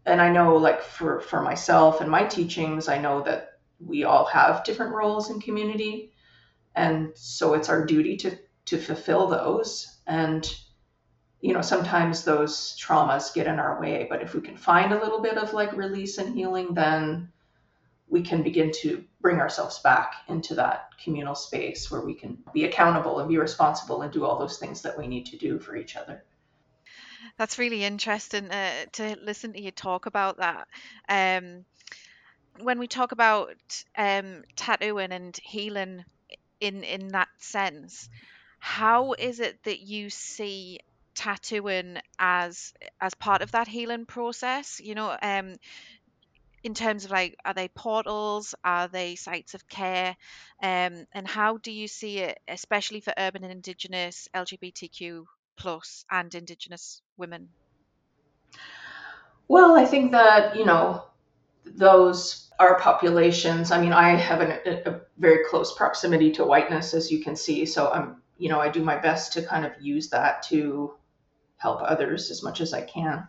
And 0.07 0.21
I 0.21 0.31
know, 0.31 0.57
like 0.57 0.83
for 0.83 1.21
for 1.21 1.41
myself 1.41 2.01
and 2.01 2.11
my 2.11 2.25
teachings, 2.25 2.89
I 2.89 2.99
know 2.99 3.23
that 3.23 3.59
we 3.81 4.05
all 4.05 4.27
have 4.27 4.65
different 4.65 4.95
roles 4.95 5.31
in 5.31 5.41
community, 5.41 6.13
and 6.75 7.13
so 7.15 7.55
it's 7.55 7.69
our 7.69 7.85
duty 7.85 8.17
to 8.19 8.39
to 8.67 8.79
fulfill 8.79 9.27
those. 9.29 9.99
And 10.07 10.47
you 11.41 11.53
know, 11.53 11.63
sometimes 11.63 12.25
those 12.25 12.77
traumas 12.79 13.35
get 13.35 13.47
in 13.47 13.59
our 13.59 13.79
way, 13.81 14.07
but 14.09 14.23
if 14.23 14.35
we 14.35 14.41
can 14.41 14.57
find 14.57 14.93
a 14.93 15.01
little 15.01 15.21
bit 15.21 15.37
of 15.37 15.53
like 15.53 15.77
release 15.77 16.19
and 16.19 16.35
healing, 16.35 16.73
then 16.73 17.31
we 18.09 18.23
can 18.23 18.43
begin 18.43 18.71
to 18.73 19.05
bring 19.21 19.41
ourselves 19.41 19.79
back 19.81 20.15
into 20.29 20.55
that 20.55 20.91
communal 21.03 21.35
space 21.35 21.91
where 21.91 22.01
we 22.03 22.15
can 22.15 22.39
be 22.53 22.65
accountable 22.65 23.19
and 23.19 23.29
be 23.29 23.39
responsible 23.39 24.03
and 24.03 24.13
do 24.13 24.25
all 24.25 24.39
those 24.39 24.59
things 24.59 24.83
that 24.83 24.97
we 24.97 25.07
need 25.07 25.27
to 25.27 25.37
do 25.37 25.59
for 25.59 25.77
each 25.77 25.97
other. 25.97 26.25
That's 27.37 27.59
really 27.59 27.85
interesting 27.85 28.51
uh, 28.51 28.87
to 28.93 29.17
listen 29.23 29.53
to 29.53 29.61
you 29.61 29.71
talk 29.71 30.07
about 30.07 30.39
that. 30.39 30.69
Um, 31.09 31.65
when 32.61 32.79
we 32.79 32.89
talk 32.89 33.13
about 33.13 33.57
um, 33.97 34.43
tattooing 34.57 35.13
and 35.13 35.37
healing 35.43 36.05
in 36.61 36.85
in 36.85 37.09
that 37.09 37.29
sense, 37.39 38.09
how 38.61 39.15
is 39.15 39.41
it 39.41 39.63
that 39.65 39.81
you 39.81 40.11
see 40.11 40.81
tattooing 41.15 41.99
as 42.19 42.73
as 43.01 43.15
part 43.15 43.43
of 43.43 43.53
that 43.53 43.69
healing 43.69 44.07
process? 44.07 44.81
You 44.83 44.95
know, 44.95 45.17
um, 45.23 45.57
in 46.65 46.75
terms 46.75 47.05
of 47.05 47.11
like 47.11 47.37
are 47.45 47.55
they 47.55 47.69
portals 47.69 48.55
are 48.65 48.89
they 48.89 49.15
sites 49.17 49.55
of 49.55 49.69
care 49.69 50.17
um, 50.63 51.07
and 51.13 51.27
how 51.29 51.57
do 51.59 51.71
you 51.71 51.87
see 51.87 52.19
it 52.19 52.39
especially 52.49 53.01
for 53.01 53.13
urban 53.19 53.45
and 53.45 53.53
indigenous 53.53 54.29
lgbtq 54.35 55.25
plus 55.57 56.05
and 56.11 56.35
indigenous 56.35 57.03
women? 57.17 57.49
Well 59.49 59.77
i 59.77 59.85
think 59.85 60.13
that 60.13 60.57
you 60.57 60.65
know 60.65 61.05
those 61.65 62.51
are 62.59 62.79
populations. 62.79 63.71
I 63.71 63.81
mean 63.81 63.93
i 63.93 64.11
have 64.11 64.41
an, 64.41 64.53
a, 64.87 65.01
very 65.19 65.45
close 65.45 65.75
proximity 65.75 66.33
to 66.33 66.45
whiteness 66.45 66.95
as 66.95 67.11
you 67.11 67.23
can 67.23 67.37
see 67.37 67.67
so 67.67 67.91
i'm 67.91 68.23
you 68.39 68.49
know 68.49 68.61
i 68.61 68.69
do 68.69 68.83
my 68.83 68.97
best 68.97 69.33
to 69.35 69.43
kind 69.43 69.65
of 69.65 69.73
use 69.81 70.11
that 70.11 70.43
to 70.45 70.95
help 71.57 71.81
others 71.83 72.31
as 72.31 72.43
much 72.43 72.61
as 72.61 72.73
i 72.73 72.83
can. 72.83 73.27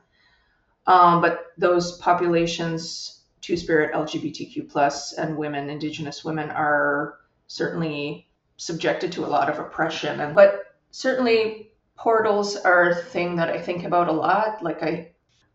Um, 0.87 1.21
but 1.21 1.47
those 1.57 1.97
populations 1.97 3.15
Two 3.45 3.57
Spirit 3.57 3.93
LGBTQ 3.93 4.71
plus 4.71 5.13
and 5.13 5.37
women, 5.37 5.69
Indigenous 5.69 6.25
women, 6.25 6.49
are 6.49 7.19
certainly 7.45 8.27
subjected 8.57 9.11
to 9.11 9.23
a 9.23 9.27
lot 9.27 9.51
of 9.51 9.59
oppression. 9.59 10.19
And 10.19 10.33
but 10.33 10.75
certainly 10.89 11.69
portals 11.97 12.55
are 12.55 12.89
a 12.89 12.95
thing 12.95 13.37
that 13.37 13.49
I 13.49 13.59
think 13.59 13.83
about 13.83 14.07
a 14.07 14.13
lot. 14.13 14.63
Like 14.63 14.83
I, 14.83 15.11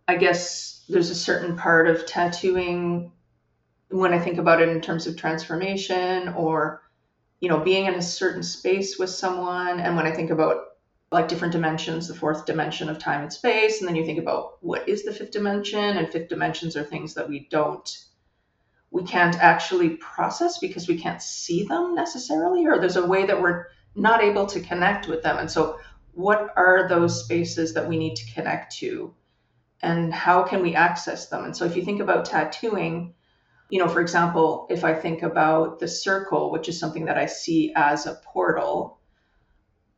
I 0.09 0.17
guess 0.17 0.85
there's 0.89 1.11
a 1.11 1.15
certain 1.15 1.57
part 1.57 1.89
of 1.89 2.07
tattooing 2.07 3.13
when 3.91 4.13
I 4.15 4.19
think 4.19 4.39
about 4.39 4.63
it 4.63 4.69
in 4.69 4.81
terms 4.81 5.07
of 5.07 5.17
transformation 5.17 6.29
or 6.29 6.83
you 7.41 7.49
know 7.49 7.61
being 7.61 7.87
in 7.87 7.95
a 7.95 8.03
certain 8.03 8.43
space 8.43 8.99
with 8.99 9.09
someone 9.09 9.81
and 9.81 9.97
when 9.97 10.07
i 10.07 10.13
think 10.13 10.31
about 10.31 10.71
like 11.13 11.29
different 11.29 11.53
dimensions, 11.53 12.07
the 12.07 12.15
fourth 12.15 12.47
dimension 12.47 12.89
of 12.89 12.99
time 12.99 13.23
and 13.23 13.33
space. 13.33 13.81
And 13.81 13.89
then 13.89 13.97
you 13.97 14.05
think 14.05 14.19
about 14.19 14.63
what 14.63 14.89
is 14.89 15.05
the 15.05 15.13
fifth 15.13 15.33
dimension, 15.33 15.97
and 15.97 16.09
fifth 16.09 16.29
dimensions 16.29 16.77
are 16.77 16.85
things 16.85 17.15
that 17.15 17.29
we 17.29 17.49
don't, 17.51 17.99
we 18.91 19.03
can't 19.03 19.37
actually 19.37 19.91
process 19.97 20.59
because 20.59 20.87
we 20.87 20.99
can't 20.99 21.21
see 21.21 21.65
them 21.65 21.95
necessarily, 21.95 22.67
or 22.67 22.79
there's 22.79 22.97
a 22.97 23.07
way 23.07 23.27
that 23.27 23.41
we're 23.41 23.67
not 23.97 24.23
able 24.23 24.47
to 24.47 24.61
connect 24.61 25.09
with 25.09 25.23
them. 25.23 25.37
And 25.37 25.51
so, 25.51 25.79
what 26.21 26.53
are 26.57 26.89
those 26.89 27.25
spaces 27.25 27.75
that 27.75 27.89
we 27.89 27.99
need 27.99 28.17
to 28.17 28.33
connect 28.35 28.77
to? 28.77 29.15
And 29.83 30.13
how 30.13 30.43
can 30.43 30.63
we 30.63 30.75
access 30.75 31.29
them? 31.29 31.45
And 31.45 31.57
so, 31.57 31.65
if 31.65 31.77
you 31.77 31.83
think 31.85 32.01
about 32.01 32.27
tattooing, 32.27 33.15
you 33.71 33.79
know, 33.79 33.89
for 33.89 34.01
example, 34.01 34.67
if 34.71 34.85
I 34.85 34.95
think 34.95 35.23
about 35.23 35.79
the 35.79 35.89
circle, 35.89 36.51
which 36.51 36.69
is 36.69 36.79
something 36.79 37.07
that 37.07 37.17
I 37.17 37.27
see 37.27 37.73
as 37.75 38.07
a 38.07 38.21
portal, 38.25 39.01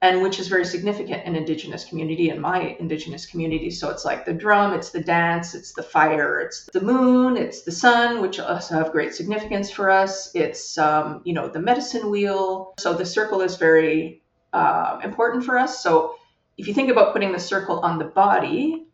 and 0.03 0.21
which 0.21 0.41
is 0.41 0.49
very 0.49 0.65
significant 0.65 1.25
in 1.25 1.37
indigenous 1.37 1.85
community 1.85 2.29
in 2.29 2.41
my 2.41 2.77
indigenous 2.81 3.25
community 3.25 3.71
so 3.71 3.89
it's 3.89 4.05
like 4.05 4.27
the 4.27 4.33
drum 4.33 4.75
it's 4.75 4.91
the 4.91 5.01
dance 5.01 5.55
it's 5.55 5.73
the 5.73 5.83
fire 5.83 6.41
it's 6.41 6.69
the 6.73 6.81
moon 6.81 7.37
it's 7.37 7.63
the 7.63 7.73
sun 7.73 8.21
which 8.21 8.39
also 8.39 8.75
have 8.75 8.93
great 8.93 9.15
significance 9.15 9.71
for 9.71 9.89
us 9.89 10.31
it's 10.35 10.77
um, 10.77 11.23
you 11.25 11.33
know 11.33 11.49
the 11.49 11.61
medicine 11.61 12.11
wheel 12.11 12.75
so 12.79 12.93
the 12.93 13.07
circle 13.07 13.41
is 13.41 13.57
very 13.57 14.22
uh, 14.53 15.01
important 15.03 15.45
for 15.45 15.59
us 15.59 15.83
so 15.83 16.17
if 16.59 16.69
you 16.69 16.75
think 16.75 16.91
about 16.91 17.13
putting 17.13 17.33
the 17.33 17.39
circle 17.39 17.81
on 17.81 17.99
the 17.99 18.05
body 18.05 18.87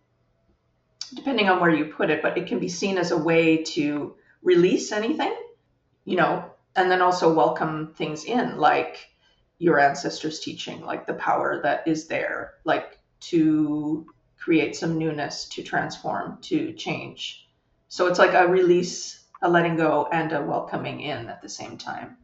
depending 1.14 1.48
on 1.48 1.60
where 1.60 1.74
you 1.74 1.86
put 1.86 2.10
it 2.10 2.22
but 2.22 2.38
it 2.38 2.46
can 2.46 2.58
be 2.58 2.68
seen 2.68 2.98
as 2.98 3.10
a 3.10 3.16
way 3.16 3.62
to 3.62 4.14
release 4.42 4.92
anything 4.92 5.34
you 6.04 6.16
know 6.16 6.44
and 6.76 6.90
then 6.90 7.02
also 7.02 7.32
welcome 7.32 7.92
things 7.94 8.24
in 8.24 8.56
like 8.56 9.08
your 9.58 9.78
ancestors' 9.78 10.40
teaching, 10.40 10.84
like 10.84 11.06
the 11.06 11.14
power 11.14 11.60
that 11.62 11.86
is 11.86 12.06
there, 12.06 12.54
like 12.64 12.98
to 13.20 14.06
create 14.38 14.76
some 14.76 14.98
newness, 14.98 15.48
to 15.48 15.62
transform, 15.62 16.38
to 16.40 16.72
change. 16.74 17.48
So 17.88 18.06
it's 18.06 18.18
like 18.18 18.34
a 18.34 18.46
release, 18.46 19.24
a 19.42 19.50
letting 19.50 19.76
go, 19.76 20.08
and 20.12 20.32
a 20.32 20.42
welcoming 20.42 21.00
in 21.00 21.28
at 21.28 21.42
the 21.42 21.48
same 21.48 21.76
time. 21.76 22.16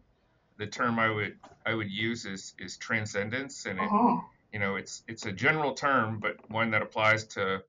The 0.58 0.66
term 0.66 0.98
I 0.98 1.10
would 1.10 1.38
I 1.66 1.74
would 1.74 1.90
use 1.90 2.26
is 2.26 2.54
is 2.58 2.76
transcendence, 2.76 3.66
and 3.66 3.78
it, 3.78 3.82
uh-huh. 3.82 4.20
you 4.52 4.58
know 4.58 4.76
it's 4.76 5.02
it's 5.08 5.26
a 5.26 5.32
general 5.32 5.74
term, 5.74 6.20
but 6.20 6.36
one 6.50 6.70
that 6.70 6.82
applies 6.82 7.24
to 7.28 7.62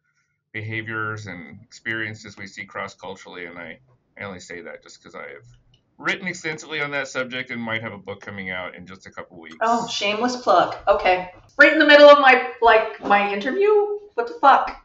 behaviors 0.52 1.28
and 1.28 1.60
experiences 1.64 2.38
we 2.38 2.48
see 2.48 2.66
cross 2.66 2.94
culturally. 2.96 3.46
And 3.46 3.58
I 3.58 3.80
I 4.18 4.24
only 4.24 4.40
say 4.40 4.62
that 4.62 4.84
just 4.84 5.00
because 5.00 5.16
I 5.16 5.28
have 5.30 5.46
written 5.98 6.28
extensively 6.28 6.82
on 6.82 6.92
that 6.92 7.08
subject 7.08 7.52
and 7.52 7.62
might 7.62 7.82
have 7.82 7.94
a 7.94 7.98
book 7.98 8.22
coming 8.22 8.50
out 8.50 8.76
in 8.76 8.86
just 8.86 9.06
a 9.06 9.12
couple 9.12 9.40
weeks. 9.40 9.58
Oh, 9.62 9.88
shameless 9.88 10.38
plug. 10.38 10.76
Okay. 10.88 11.32
Right 11.58 11.74
in 11.74 11.80
the 11.80 11.88
middle 11.88 12.10
of 12.10 12.20
my 12.20 12.52
like 12.62 13.04
my 13.04 13.34
interview? 13.34 13.70
What 14.14 14.28
the 14.28 14.36
fuck? 14.40 14.85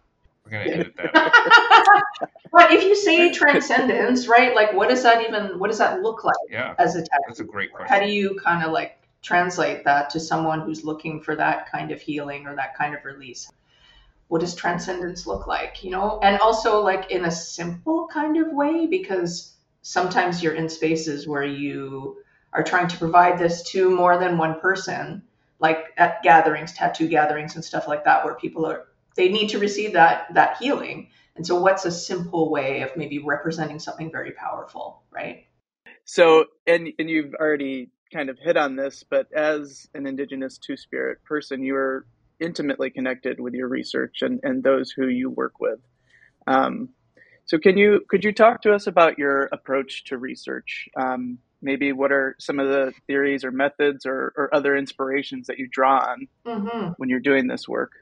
We're 0.50 0.64
gonna 0.64 0.71
edit 0.71 0.97
that. 0.97 2.02
but 2.52 2.73
if 2.73 2.85
you 2.85 2.97
say 2.97 3.33
transcendence, 3.33 4.26
right? 4.26 4.54
Like 4.54 4.73
what 4.73 4.88
does 4.88 5.02
that 5.02 5.26
even 5.26 5.59
what 5.59 5.69
does 5.69 5.78
that 5.78 6.02
look 6.02 6.25
like 6.25 6.35
yeah, 6.50 6.75
as 6.78 6.97
a 6.97 7.00
text? 7.00 7.25
That's 7.26 7.40
a 7.40 7.45
great 7.45 7.73
question. 7.73 7.95
How 7.95 8.04
do 8.04 8.11
you 8.11 8.38
kind 8.42 8.64
of 8.64 8.73
like 8.73 8.99
translate 9.23 9.85
that 9.85 10.11
to 10.11 10.21
someone 10.21 10.61
who's 10.61 10.85
looking 10.85 11.21
for 11.21 11.37
that 11.37 11.71
kind 11.71 11.90
of 11.90 12.00
healing 12.00 12.47
or 12.47 12.57
that 12.57 12.76
kind 12.76 12.95
of 12.95 13.04
release? 13.04 13.50
What 14.28 14.40
does 14.40 14.54
transcendence 14.54 15.26
look 15.26 15.47
like? 15.47 15.83
You 15.85 15.90
know? 15.90 16.21
And 16.23 16.40
also 16.40 16.80
like 16.80 17.11
in 17.11 17.25
a 17.25 17.30
simple 17.30 18.09
kind 18.09 18.37
of 18.37 18.52
way 18.52 18.87
because 18.87 19.54
sometimes 19.83 20.42
you're 20.42 20.54
in 20.54 20.69
spaces 20.69 21.26
where 21.26 21.45
you 21.45 22.23
are 22.52 22.62
trying 22.62 22.88
to 22.88 22.97
provide 22.97 23.38
this 23.38 23.62
to 23.71 23.90
more 23.90 24.19
than 24.19 24.38
one 24.38 24.61
person, 24.61 25.23
like 25.59 25.87
at 25.97 26.23
gatherings, 26.23 26.73
tattoo 26.73 27.09
gatherings 27.09 27.54
and 27.54 27.64
stuff 27.64 27.87
like 27.87 28.04
that, 28.04 28.25
where 28.25 28.35
people 28.35 28.66
are 28.66 28.87
they 29.17 29.29
need 29.29 29.49
to 29.50 29.59
receive 29.59 29.93
that 29.95 30.33
that 30.35 30.57
healing. 30.59 31.09
And 31.37 31.47
so 31.47 31.61
what's 31.61 31.85
a 31.85 31.90
simple 31.90 32.50
way 32.50 32.83
of 32.83 32.97
maybe 32.97 33.19
representing 33.19 33.79
something 33.79 34.11
very 34.11 34.33
powerful, 34.33 35.02
right? 35.11 35.47
So 36.05 36.47
and 36.67 36.88
and 36.99 37.09
you've 37.09 37.35
already 37.35 37.90
kind 38.12 38.29
of 38.29 38.38
hit 38.38 38.57
on 38.57 38.76
this, 38.76 39.05
but 39.09 39.33
as 39.33 39.88
an 39.95 40.07
indigenous 40.07 40.59
two 40.59 40.76
spirit 40.76 41.23
person, 41.25 41.62
you 41.62 41.76
are 41.76 42.07
intimately 42.40 42.90
connected 42.90 43.38
with 43.38 43.55
your 43.55 43.69
research 43.69 44.23
and, 44.23 44.40
and 44.43 44.62
those 44.62 44.90
who 44.90 45.07
you 45.07 45.31
work 45.31 45.61
with. 45.61 45.79
Um, 46.47 46.90
so 47.45 47.59
can 47.59 47.76
you 47.76 48.00
could 48.09 48.25
you 48.25 48.33
talk 48.33 48.62
to 48.62 48.73
us 48.73 48.87
about 48.87 49.19
your 49.19 49.49
approach 49.52 50.05
to 50.05 50.19
research? 50.19 50.88
Um, 50.97 51.38
maybe 51.62 51.93
what 51.93 52.12
are 52.12 52.37
some 52.38 52.59
of 52.59 52.69
the 52.69 52.93
theories 53.07 53.45
or 53.45 53.50
methods 53.50 54.07
or, 54.07 54.33
or 54.37 54.55
other 54.55 54.76
inspirations 54.76 55.47
that 55.49 55.59
you 55.59 55.69
draw 55.71 55.99
on 55.99 56.29
mm-hmm. 56.47 56.88
when 56.97 57.09
you're 57.09 57.21
doing 57.21 57.47
this 57.47 57.69
work? 57.69 57.93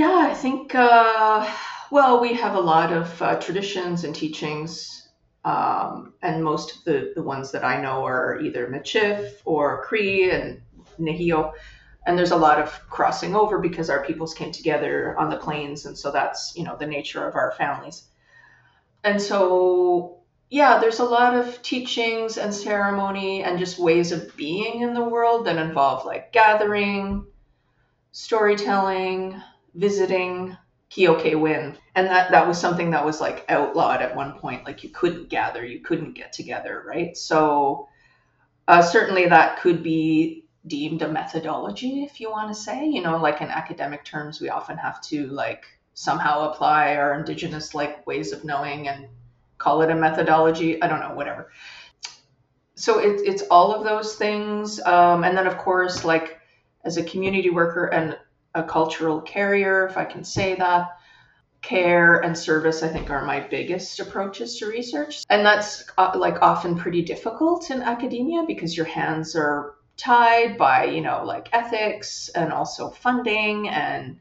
Yeah, 0.00 0.28
I 0.30 0.32
think, 0.32 0.74
uh, 0.74 1.46
well, 1.90 2.22
we 2.22 2.32
have 2.32 2.54
a 2.54 2.60
lot 2.60 2.90
of 2.90 3.20
uh, 3.20 3.38
traditions 3.38 4.04
and 4.04 4.14
teachings, 4.14 5.10
um, 5.44 6.14
and 6.22 6.42
most 6.42 6.74
of 6.74 6.84
the, 6.84 7.12
the 7.14 7.22
ones 7.22 7.52
that 7.52 7.66
I 7.66 7.82
know 7.82 8.06
are 8.06 8.40
either 8.40 8.66
Michif 8.66 9.42
or 9.44 9.84
Cree 9.84 10.30
and 10.30 10.62
Nihio. 10.98 11.52
And 12.06 12.16
there's 12.16 12.30
a 12.30 12.36
lot 12.48 12.58
of 12.58 12.70
crossing 12.88 13.36
over 13.36 13.58
because 13.58 13.90
our 13.90 14.02
peoples 14.02 14.32
came 14.32 14.52
together 14.52 15.18
on 15.18 15.28
the 15.28 15.36
plains, 15.36 15.84
and 15.84 15.98
so 15.98 16.10
that's, 16.10 16.54
you 16.56 16.64
know, 16.64 16.78
the 16.78 16.86
nature 16.86 17.28
of 17.28 17.34
our 17.34 17.52
families. 17.58 18.04
And 19.04 19.20
so 19.20 20.20
yeah, 20.48 20.78
there's 20.78 21.00
a 21.00 21.04
lot 21.04 21.34
of 21.34 21.60
teachings 21.60 22.38
and 22.38 22.54
ceremony 22.54 23.44
and 23.44 23.58
just 23.58 23.78
ways 23.78 24.12
of 24.12 24.34
being 24.34 24.80
in 24.80 24.94
the 24.94 25.04
world 25.04 25.44
that 25.44 25.58
involve 25.58 26.06
like 26.06 26.32
gathering, 26.32 27.26
storytelling, 28.12 29.36
visiting, 29.74 30.56
Kioke 30.90 31.38
Win. 31.40 31.76
And 31.94 32.06
that, 32.08 32.30
that 32.32 32.46
was 32.46 32.58
something 32.58 32.90
that 32.90 33.04
was 33.04 33.20
like 33.20 33.44
outlawed 33.48 34.02
at 34.02 34.16
one 34.16 34.38
point. 34.38 34.64
Like 34.64 34.82
you 34.82 34.90
couldn't 34.90 35.28
gather, 35.28 35.64
you 35.64 35.80
couldn't 35.80 36.14
get 36.14 36.32
together, 36.32 36.82
right? 36.86 37.16
So 37.16 37.88
uh, 38.66 38.82
certainly 38.82 39.26
that 39.26 39.60
could 39.60 39.82
be 39.82 40.46
deemed 40.66 41.02
a 41.02 41.08
methodology, 41.08 42.02
if 42.02 42.20
you 42.20 42.30
want 42.30 42.48
to 42.48 42.60
say. 42.60 42.86
You 42.86 43.02
know, 43.02 43.16
like 43.16 43.40
in 43.40 43.48
academic 43.48 44.04
terms, 44.04 44.40
we 44.40 44.48
often 44.48 44.76
have 44.76 45.00
to 45.02 45.28
like 45.28 45.64
somehow 45.94 46.50
apply 46.50 46.96
our 46.96 47.18
indigenous 47.18 47.74
like 47.74 48.06
ways 48.06 48.32
of 48.32 48.44
knowing 48.44 48.88
and 48.88 49.06
call 49.58 49.82
it 49.82 49.90
a 49.90 49.94
methodology. 49.94 50.82
I 50.82 50.88
don't 50.88 51.00
know, 51.00 51.14
whatever. 51.14 51.50
So 52.74 52.98
it, 52.98 53.20
it's 53.24 53.42
all 53.50 53.74
of 53.74 53.84
those 53.84 54.16
things. 54.16 54.80
Um, 54.80 55.22
and 55.22 55.36
then, 55.36 55.46
of 55.46 55.58
course, 55.58 56.04
like 56.04 56.40
as 56.84 56.96
a 56.96 57.04
community 57.04 57.50
worker 57.50 57.86
and 57.86 58.18
a 58.54 58.62
cultural 58.62 59.20
carrier, 59.20 59.86
if 59.86 59.96
I 59.96 60.04
can 60.04 60.24
say 60.24 60.54
that, 60.56 60.98
care 61.62 62.20
and 62.20 62.36
service, 62.36 62.82
I 62.82 62.88
think, 62.88 63.10
are 63.10 63.24
my 63.24 63.40
biggest 63.40 64.00
approaches 64.00 64.58
to 64.58 64.66
research. 64.66 65.24
And 65.28 65.44
that's 65.44 65.84
uh, 65.98 66.12
like 66.16 66.42
often 66.42 66.76
pretty 66.76 67.02
difficult 67.02 67.70
in 67.70 67.82
academia 67.82 68.44
because 68.46 68.76
your 68.76 68.86
hands 68.86 69.36
are 69.36 69.74
tied 69.96 70.56
by, 70.56 70.84
you 70.84 71.02
know, 71.02 71.22
like 71.24 71.48
ethics 71.52 72.30
and 72.30 72.52
also 72.52 72.88
funding. 72.90 73.68
And 73.68 74.18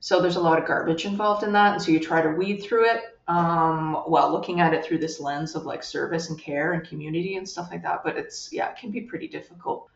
so 0.00 0.20
there's 0.20 0.36
a 0.36 0.40
lot 0.40 0.58
of 0.58 0.66
garbage 0.66 1.04
involved 1.04 1.44
in 1.44 1.52
that. 1.52 1.74
And 1.74 1.82
so 1.82 1.92
you 1.92 2.00
try 2.00 2.20
to 2.20 2.30
weed 2.30 2.58
through 2.58 2.90
it 2.90 3.02
um, 3.28 3.94
while 4.06 4.32
looking 4.32 4.60
at 4.60 4.74
it 4.74 4.84
through 4.84 4.98
this 4.98 5.20
lens 5.20 5.54
of 5.54 5.64
like 5.64 5.82
service 5.82 6.28
and 6.28 6.38
care 6.38 6.72
and 6.72 6.86
community 6.86 7.36
and 7.36 7.48
stuff 7.48 7.68
like 7.70 7.84
that. 7.84 8.02
But 8.04 8.16
it's, 8.16 8.52
yeah, 8.52 8.70
it 8.70 8.76
can 8.76 8.90
be 8.90 9.02
pretty 9.02 9.28
difficult. 9.28 9.88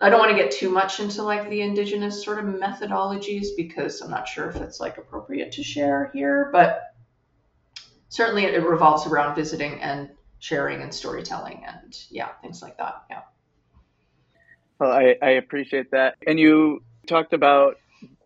I 0.00 0.08
don't 0.08 0.18
want 0.18 0.30
to 0.30 0.36
get 0.36 0.50
too 0.50 0.70
much 0.70 0.98
into 0.98 1.22
like 1.22 1.48
the 1.50 1.60
indigenous 1.60 2.24
sort 2.24 2.38
of 2.38 2.46
methodologies 2.46 3.48
because 3.56 4.00
I'm 4.00 4.10
not 4.10 4.26
sure 4.26 4.48
if 4.48 4.56
it's 4.56 4.80
like 4.80 4.96
appropriate 4.96 5.52
to 5.52 5.62
share 5.62 6.10
here, 6.14 6.48
but 6.52 6.94
certainly 8.08 8.44
it 8.44 8.62
revolves 8.62 9.06
around 9.06 9.34
visiting 9.34 9.80
and 9.82 10.10
sharing 10.38 10.80
and 10.80 10.92
storytelling 10.92 11.62
and 11.66 11.98
yeah, 12.10 12.28
things 12.40 12.62
like 12.62 12.78
that. 12.78 13.02
Yeah. 13.10 13.22
Well, 14.78 14.90
I, 14.90 15.16
I 15.22 15.30
appreciate 15.32 15.90
that. 15.90 16.16
And 16.26 16.40
you 16.40 16.82
talked 17.06 17.34
about 17.34 17.76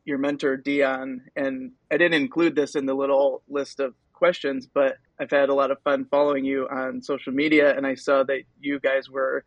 your 0.04 0.18
mentor 0.18 0.56
Dion, 0.56 1.22
and 1.34 1.72
I 1.90 1.96
didn't 1.96 2.20
include 2.20 2.54
this 2.54 2.76
in 2.76 2.86
the 2.86 2.94
little 2.94 3.42
list 3.48 3.80
of 3.80 3.94
questions, 4.12 4.68
but 4.72 4.96
I've 5.18 5.30
had 5.30 5.48
a 5.48 5.54
lot 5.54 5.70
of 5.70 5.80
fun 5.82 6.06
following 6.10 6.44
you 6.44 6.68
on 6.70 7.02
social 7.02 7.32
media, 7.32 7.76
and 7.76 7.86
I 7.86 7.94
saw 7.94 8.22
that 8.24 8.42
you 8.60 8.78
guys 8.78 9.10
were 9.10 9.44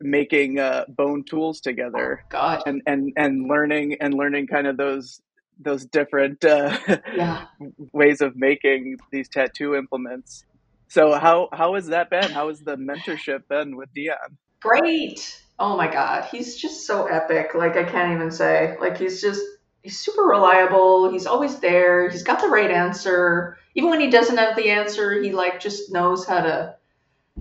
making 0.00 0.58
uh, 0.58 0.84
bone 0.88 1.24
tools 1.24 1.60
together. 1.60 2.20
Oh, 2.22 2.26
God, 2.28 2.62
and 2.66 2.82
and 2.86 3.12
and 3.16 3.48
learning 3.48 3.96
and 4.00 4.14
learning 4.14 4.46
kind 4.46 4.66
of 4.66 4.76
those 4.76 5.20
those 5.58 5.86
different 5.86 6.44
uh, 6.44 6.76
yeah. 7.14 7.46
ways 7.92 8.20
of 8.20 8.36
making 8.36 8.98
these 9.10 9.28
tattoo 9.28 9.74
implements. 9.74 10.44
So 10.88 11.14
how 11.14 11.48
how 11.52 11.74
has 11.74 11.86
that 11.86 12.10
been? 12.10 12.30
How 12.30 12.48
has 12.48 12.60
the 12.60 12.76
mentorship 12.76 13.48
been 13.48 13.76
with 13.76 13.92
Dion? 13.94 14.38
Great. 14.60 15.42
Oh 15.58 15.76
my 15.76 15.90
God, 15.90 16.28
he's 16.30 16.56
just 16.56 16.86
so 16.86 17.06
epic. 17.06 17.54
Like 17.54 17.76
I 17.76 17.84
can't 17.84 18.14
even 18.14 18.30
say. 18.30 18.76
Like 18.80 18.98
he's 18.98 19.20
just 19.20 19.42
he's 19.82 19.98
super 19.98 20.22
reliable. 20.22 21.10
He's 21.10 21.26
always 21.26 21.58
there. 21.60 22.08
He's 22.08 22.22
got 22.22 22.40
the 22.40 22.48
right 22.48 22.70
answer. 22.70 23.56
Even 23.74 23.90
when 23.90 24.00
he 24.00 24.10
doesn't 24.10 24.36
have 24.36 24.56
the 24.56 24.70
answer, 24.70 25.22
he 25.22 25.32
like 25.32 25.60
just 25.60 25.92
knows 25.92 26.26
how 26.26 26.42
to 26.42 26.76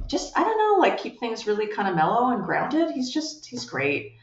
just 0.07 0.37
I 0.37 0.43
don't 0.43 0.57
know, 0.57 0.81
like 0.81 0.97
keep 0.97 1.19
things 1.19 1.47
really 1.47 1.67
kind 1.67 1.87
of 1.87 1.95
mellow 1.95 2.29
and 2.31 2.43
grounded. 2.43 2.91
He's 2.91 3.11
just 3.11 3.45
he's 3.45 3.65
great. 3.65 4.13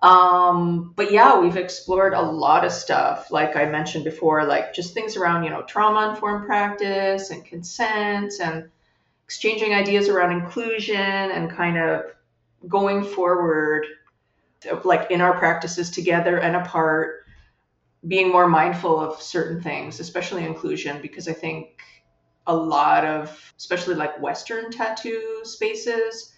Um, 0.00 0.92
but 0.94 1.10
yeah, 1.10 1.40
we've 1.40 1.56
explored 1.56 2.14
a 2.14 2.22
lot 2.22 2.64
of 2.64 2.70
stuff. 2.70 3.30
Like 3.30 3.56
I 3.56 3.66
mentioned 3.66 4.04
before, 4.04 4.44
like 4.44 4.72
just 4.72 4.94
things 4.94 5.16
around, 5.16 5.42
you 5.44 5.50
know, 5.50 5.62
trauma 5.62 6.10
informed 6.10 6.46
practice 6.46 7.30
and 7.30 7.44
consent 7.44 8.34
and 8.40 8.70
exchanging 9.24 9.74
ideas 9.74 10.08
around 10.08 10.32
inclusion 10.32 10.96
and 10.96 11.50
kind 11.50 11.78
of 11.78 12.02
going 12.68 13.04
forward 13.04 13.86
like 14.84 15.10
in 15.10 15.20
our 15.20 15.38
practices 15.38 15.90
together 15.90 16.38
and 16.38 16.56
apart 16.56 17.24
being 18.06 18.30
more 18.30 18.48
mindful 18.48 18.98
of 18.98 19.20
certain 19.20 19.60
things, 19.60 20.00
especially 20.00 20.44
inclusion, 20.44 21.00
because 21.02 21.28
I 21.28 21.32
think 21.32 21.80
a 22.48 22.54
lot 22.54 23.04
of, 23.04 23.52
especially 23.56 23.94
like 23.94 24.20
Western 24.20 24.70
tattoo 24.70 25.40
spaces, 25.44 26.34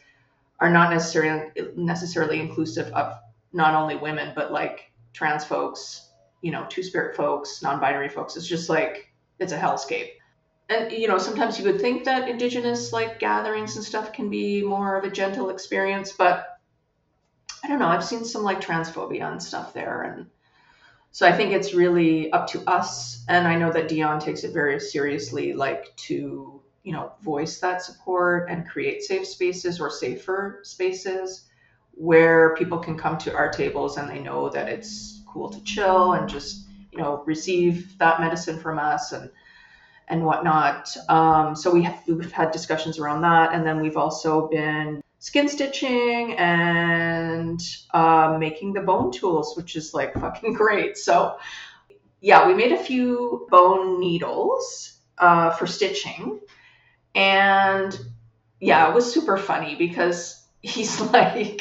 are 0.61 0.71
not 0.71 0.91
necessarily 0.91 1.51
necessarily 1.77 2.39
inclusive 2.39 2.93
of 2.93 3.15
not 3.53 3.75
only 3.75 3.97
women 3.97 4.33
but 4.35 4.53
like 4.53 4.93
trans 5.15 5.45
folks, 5.45 6.11
you 6.43 6.53
know, 6.53 6.67
two 6.69 6.83
spirit 6.83 7.17
folks, 7.17 7.63
non-binary 7.63 8.11
folks. 8.11 8.37
It's 8.37 8.47
just 8.47 8.69
like 8.69 9.11
it's 9.39 9.53
a 9.53 9.59
hellscape. 9.59 10.11
And 10.69 10.93
you 10.93 11.09
know, 11.09 11.19
sometimes 11.19 11.59
you 11.59 11.65
would 11.65 11.81
think 11.81 12.05
that 12.05 12.29
indigenous 12.29 12.93
like 12.93 13.19
gatherings 13.19 13.77
and 13.77 13.85
stuff 13.85 14.13
can 14.13 14.29
be 14.29 14.63
more 14.63 14.97
of 14.97 15.05
a 15.05 15.11
gentle 15.11 15.51
experience, 15.51 16.13
but 16.13 16.59
I 17.65 17.69
don't 17.69 17.79
know. 17.79 17.89
I've 17.89 18.05
seen 18.05 18.25
some 18.25 18.43
like 18.43 18.61
transphobia 18.61 19.31
and 19.31 19.43
stuff 19.43 19.75
there, 19.75 20.03
and 20.03 20.27
so 21.13 21.27
I 21.27 21.33
think 21.33 21.53
it's 21.53 21.75
really 21.75 22.31
up 22.33 22.47
to 22.49 22.63
us. 22.69 23.25
And 23.29 23.47
I 23.47 23.57
know 23.57 23.73
that 23.73 23.89
Dion 23.89 24.21
takes 24.21 24.45
it 24.45 24.53
very 24.53 24.79
seriously, 24.79 25.53
like 25.53 25.95
to, 26.09 26.63
you 26.85 26.93
know, 26.93 27.13
voice 27.23 27.59
that 27.61 27.83
support 27.83 28.49
and 28.49 28.69
create 28.69 29.03
safe 29.03 29.27
spaces 29.27 29.81
or 29.81 29.91
safer 29.91 30.61
spaces 30.63 31.49
where 31.93 32.55
people 32.55 32.79
can 32.79 32.97
come 32.97 33.19
to 33.19 33.35
our 33.35 33.51
tables 33.51 33.97
and 33.97 34.09
they 34.09 34.21
know 34.21 34.49
that 34.51 34.69
it's 34.69 35.23
cool 35.27 35.51
to 35.51 35.63
chill 35.65 36.13
and 36.13 36.29
just, 36.29 36.67
you 36.93 36.99
know, 36.99 37.23
receive 37.27 37.99
that 37.99 38.21
medicine 38.21 38.59
from 38.59 38.79
us 38.79 39.13
and 39.13 39.31
and 40.09 40.25
whatnot. 40.25 40.95
Um, 41.09 41.55
so 41.55 41.71
we 41.73 41.85
have, 41.85 42.03
we've 42.09 42.33
had 42.33 42.51
discussions 42.51 42.99
around 42.99 43.23
that, 43.23 43.55
and 43.55 43.65
then 43.65 43.81
we've 43.81 43.97
also 43.97 44.49
been 44.49 45.03
skin 45.21 45.49
stitching 45.49 46.35
and 46.39 47.61
uh, 47.93 48.37
making 48.41 48.73
the 48.73 48.81
bone 48.81 49.13
tools, 49.13 49.55
which 49.57 49.77
is 49.77 49.95
like 49.95 50.15
fucking 50.15 50.55
great. 50.55 50.97
So, 50.97 51.37
yeah, 52.21 52.49
we 52.49 52.55
made 52.55 52.73
a 52.73 52.83
few 52.83 53.47
bone 53.51 54.01
needles 54.01 54.99
uh, 55.19 55.51
for 55.51 55.67
stitching. 55.67 56.41
And 57.15 57.97
yeah, 58.61 58.89
it 58.89 58.95
was 58.95 59.13
super 59.13 59.37
funny 59.37 59.77
because 59.77 60.43
he's 60.63 60.99
like, 61.13 61.61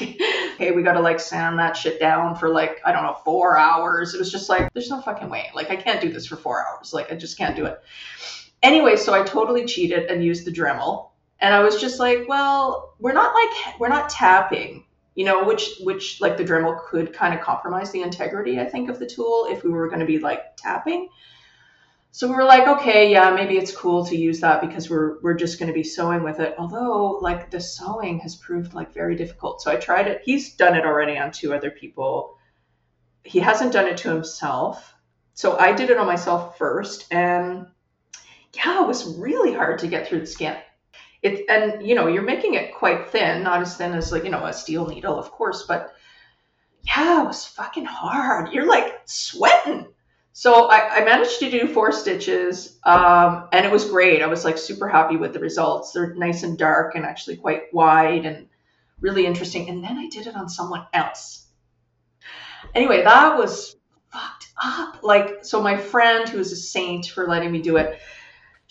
hey, 0.58 0.72
we 0.72 0.82
gotta 0.82 1.02
like 1.02 1.20
sand 1.20 1.60
that 1.60 1.76
shit 1.76 2.00
down 2.00 2.36
for 2.36 2.50
like, 2.50 2.80
I 2.86 2.94
don't 2.94 3.04
know, 3.04 3.18
four 3.26 3.58
hours. 3.58 4.14
It 4.14 4.20
was 4.20 4.32
just 4.32 4.48
like, 4.48 4.72
there's 4.74 4.90
no 4.90 5.02
fucking 5.02 5.30
way. 5.30 5.50
Like, 5.54 5.70
I 5.70 5.76
can't 5.76 6.00
do 6.00 6.14
this 6.14 6.26
for 6.26 6.38
four 6.38 6.66
hours. 6.66 6.94
Like, 6.94 7.12
I 7.12 7.16
just 7.16 7.38
can't 7.38 7.58
do 7.58 7.66
it. 7.66 7.78
Anyway, 8.64 8.96
so 8.96 9.14
I 9.14 9.24
totally 9.24 9.66
cheated 9.66 10.10
and 10.10 10.24
used 10.24 10.46
the 10.46 10.52
Dremel 10.52 11.09
and 11.42 11.54
I 11.54 11.62
was 11.62 11.80
just 11.80 12.00
like, 12.00 12.28
well, 12.28 12.96
we're 13.00 13.14
not 13.14 13.34
like 13.34 13.80
we're 13.80 13.90
not 13.90 14.10
tapping, 14.10 14.86
you 15.16 15.26
know, 15.26 15.46
which 15.46 15.78
which 15.82 16.20
like 16.20 16.38
the 16.38 16.44
Dremel 16.44 16.84
could 16.86 17.14
kind 17.14 17.34
of 17.34 17.42
compromise 17.42 17.92
the 17.92 18.02
integrity, 18.02 18.60
I 18.60 18.66
think, 18.66 18.90
of 18.90 19.00
the 19.00 19.06
tool 19.06 19.48
if 19.50 19.64
we 19.64 19.70
were 19.70 19.88
going 19.88 20.02
to 20.02 20.06
be 20.06 20.20
like 20.20 20.58
tapping. 20.58 21.10
So 22.12 22.28
we 22.28 22.34
were 22.34 22.44
like, 22.44 22.68
okay, 22.68 23.12
yeah, 23.12 23.30
maybe 23.32 23.58
it's 23.58 23.76
cool 23.76 24.06
to 24.08 24.18
use 24.18 24.42
that 24.42 24.62
because 24.62 24.90
we're 24.90 25.20
we're 25.22 25.36
just 25.36 25.60
going 25.60 25.68
to 25.68 25.74
be 25.74 25.84
sewing 25.84 26.24
with 26.24 26.40
it. 26.40 26.56
Although 26.58 27.20
like 27.22 27.52
the 27.52 27.62
sewing 27.62 28.20
has 28.20 28.36
proved 28.36 28.74
like 28.74 28.94
very 28.94 29.16
difficult. 29.16 29.62
So 29.62 29.72
I 29.72 29.78
tried 29.78 30.08
it. 30.08 30.22
He's 30.26 30.56
done 30.56 30.76
it 30.76 30.86
already 30.86 31.18
on 31.18 31.32
two 31.32 31.54
other 31.54 31.72
people. 31.72 32.36
He 33.24 33.40
hasn't 33.40 33.74
done 33.74 33.88
it 33.88 33.98
to 33.98 34.10
himself. 34.10 34.94
So 35.36 35.58
I 35.58 35.72
did 35.72 35.90
it 35.90 35.98
on 35.98 36.08
myself 36.08 36.58
first 36.58 37.06
and 37.12 37.68
yeah, 38.54 38.84
it 38.84 38.88
was 38.88 39.18
really 39.18 39.54
hard 39.54 39.80
to 39.80 39.88
get 39.88 40.08
through 40.08 40.22
the 40.22 40.28
skin 40.28 40.58
it 41.22 41.46
and 41.50 41.86
you 41.86 41.96
know 41.96 42.08
you're 42.08 42.22
making 42.22 42.54
it 42.54 42.74
quite 42.74 43.10
thin 43.10 43.44
not 43.44 43.62
as 43.62 43.76
thin 43.76 43.94
as 43.94 44.12
like 44.12 44.24
you 44.24 44.30
know 44.30 44.46
a 44.46 44.54
steel 44.54 44.88
needle 44.88 45.20
of 45.20 45.32
course 45.32 45.66
but 45.68 45.94
yeah 46.84 47.22
it 47.22 47.26
was 47.26 47.46
fucking 47.46 47.86
hard 47.86 48.54
you're 48.54 48.68
like 48.68 49.02
sweating 49.06 49.86
So 50.32 50.70
I, 50.70 51.00
I, 51.02 51.04
managed 51.04 51.40
to 51.40 51.52
do 51.52 51.68
four 51.68 51.92
stitches, 51.92 52.80
um, 52.86 53.50
and 53.52 53.66
it 53.66 53.72
was 53.74 53.90
great. 53.90 54.22
I 54.22 54.28
was 54.28 54.46
like 54.46 54.58
super 54.58 54.88
happy 54.88 55.18
with 55.18 55.34
the 55.34 55.40
results. 55.40 55.92
They're 55.92 56.14
nice 56.14 56.44
and 56.44 56.58
dark, 56.58 56.96
and 56.96 57.04
actually 57.04 57.36
quite 57.36 57.74
wide, 57.74 58.26
and 58.26 58.48
really 59.02 59.26
interesting. 59.26 59.68
And 59.70 59.84
then 59.84 59.98
I 59.98 60.08
did 60.08 60.28
it 60.28 60.36
on 60.38 60.48
someone 60.48 60.86
else. 60.94 61.48
Anyway, 62.74 63.04
that 63.04 63.38
was 63.38 63.76
fucked 64.14 64.48
up. 64.64 65.04
Like, 65.04 65.44
so 65.44 65.62
my 65.62 65.76
friend, 65.76 66.30
who 66.30 66.40
is 66.40 66.54
a 66.54 66.56
saint 66.56 67.08
for 67.08 67.28
letting 67.28 67.52
me 67.52 67.62
do 67.62 67.76
it, 67.76 68.00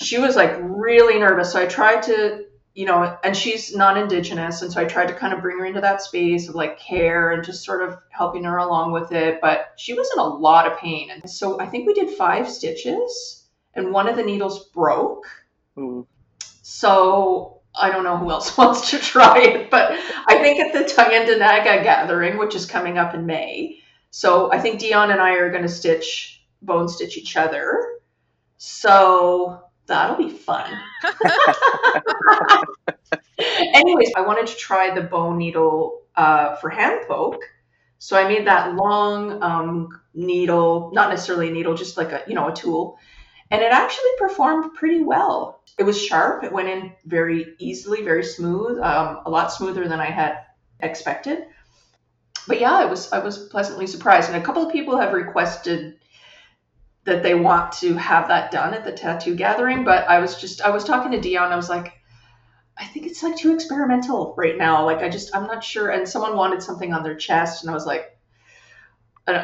she 0.01 0.19
was 0.19 0.37
like 0.37 0.57
really 0.61 1.19
nervous. 1.19 1.53
So 1.53 1.63
I 1.63 1.67
tried 1.67 2.03
to 2.05 2.45
you 2.79 2.85
know, 2.85 3.19
and 3.25 3.37
she's 3.37 3.75
non-indigenous, 3.75 4.63
and 4.63 4.73
so 4.73 4.81
I 4.81 4.85
tried 4.85 5.09
to 5.09 5.15
kind 5.15 5.35
of 5.35 5.43
bring 5.43 5.59
her 5.59 5.65
into 5.65 5.81
that 5.81 6.01
space 6.01 6.49
of 6.49 6.55
like 6.55 6.79
care 6.79 7.33
and 7.33 7.43
just 7.43 7.65
sort 7.65 7.83
of 7.83 7.99
helping 8.11 8.45
her 8.45 8.59
along 8.59 8.93
with 8.93 9.11
it. 9.11 9.41
But 9.41 9.73
she 9.77 9.95
was 9.95 10.09
in 10.13 10.21
a 10.21 10.25
lot 10.25 10.71
of 10.71 10.79
pain, 10.79 11.11
and 11.11 11.29
so 11.29 11.61
I 11.61 11.67
think 11.67 11.89
we 11.89 11.95
did 11.95 12.11
five 12.11 12.49
stitches, 12.49 13.49
and 13.75 13.91
one 13.91 14.09
of 14.09 14.15
the 14.15 14.23
needles 14.23 14.69
broke. 14.69 15.27
Ooh. 15.77 16.07
So 16.63 17.63
I 17.75 17.91
don't 17.91 18.05
know 18.05 18.17
who 18.17 18.31
else 18.31 18.57
wants 18.57 18.93
to 18.93 19.01
try 19.01 19.41
it, 19.41 19.71
but 19.73 19.91
I 20.29 20.39
think 20.41 20.61
at 20.61 20.73
the 20.73 20.85
Tyendinaga 20.89 21.83
gathering, 21.83 22.39
which 22.39 22.55
is 22.55 22.65
coming 22.65 22.97
up 22.97 23.13
in 23.13 23.27
May, 23.27 23.81
so 24.11 24.53
I 24.53 24.61
think 24.61 24.79
Dion 24.79 25.11
and 25.11 25.21
I 25.21 25.33
are 25.33 25.51
going 25.51 25.65
to 25.65 25.69
stitch 25.69 26.45
bone 26.63 26.89
stitch 26.89 27.19
each 27.19 27.37
other. 27.37 27.99
So 28.57 29.65
that'll 29.89 30.17
be 30.17 30.31
fun. 30.31 30.79
Anyways, 33.75 34.13
I 34.17 34.21
wanted 34.21 34.47
to 34.49 34.57
try 34.57 34.95
the 34.95 35.03
bone 35.03 35.39
needle 35.39 36.03
uh, 36.17 36.57
for 36.57 36.71
hand 36.71 37.03
poke. 37.09 37.43
So 37.99 38.17
I 38.17 38.29
made 38.29 38.47
that 38.47 38.75
long 38.75 39.43
um, 39.43 40.01
needle, 40.15 40.91
not 40.93 41.11
necessarily 41.11 41.49
a 41.49 41.53
needle, 41.53 41.75
just 41.75 41.97
like 41.97 42.13
a 42.13 42.23
you 42.29 42.35
know 42.35 42.49
a 42.49 42.55
tool, 42.55 42.99
and 43.51 43.63
it 43.63 43.73
actually 43.73 44.11
performed 44.19 44.75
pretty 44.75 45.03
well. 45.03 45.63
It 45.79 45.85
was 45.85 46.01
sharp. 46.01 46.45
It 46.45 46.53
went 46.53 46.69
in 46.69 46.93
very 47.07 47.55
easily, 47.59 48.03
very 48.03 48.25
smooth, 48.25 48.79
um, 48.79 49.21
a 49.27 49.31
lot 49.31 49.53
smoother 49.53 49.89
than 49.89 50.01
I 50.01 50.07
had 50.07 50.39
expected. 50.81 51.45
But 52.47 52.61
yeah, 52.61 52.73
I 52.73 52.85
was 52.85 53.13
I 53.13 53.19
was 53.19 53.39
pleasantly 53.49 53.87
surprised, 53.87 54.31
and 54.31 54.41
a 54.41 54.45
couple 54.45 54.65
of 54.65 54.73
people 54.73 54.97
have 54.97 55.13
requested 55.13 55.99
that 57.09 57.23
they 57.23 57.35
want 57.35 57.73
to 57.73 57.95
have 57.95 58.29
that 58.29 58.51
done 58.51 58.73
at 58.75 58.85
the 58.85 58.93
tattoo 58.93 59.35
gathering. 59.35 59.85
But 59.85 60.09
I 60.09 60.21
was 60.21 60.41
just, 60.41 60.61
I 60.63 60.71
was 60.71 60.85
talking 60.85 61.13
to 61.13 61.21
Dion. 61.21 61.53
I 61.53 61.57
was 61.57 61.69
like, 61.69 61.93
I 62.77 62.85
think 62.85 63.07
it's 63.07 63.23
like 63.23 63.37
too 63.37 63.53
experimental 63.53 64.35
right 64.39 64.57
now. 64.57 64.85
Like, 64.85 64.99
I 64.99 65.09
just, 65.09 65.35
I'm 65.35 65.47
not 65.49 65.65
sure. 65.65 65.91
And 65.91 66.09
someone 66.09 66.37
wanted 66.37 66.63
something 66.63 66.93
on 66.93 67.03
their 67.03 67.17
chest, 67.17 67.65
and 67.65 67.71
I 67.71 67.75
was 67.75 67.87
like, 67.87 68.15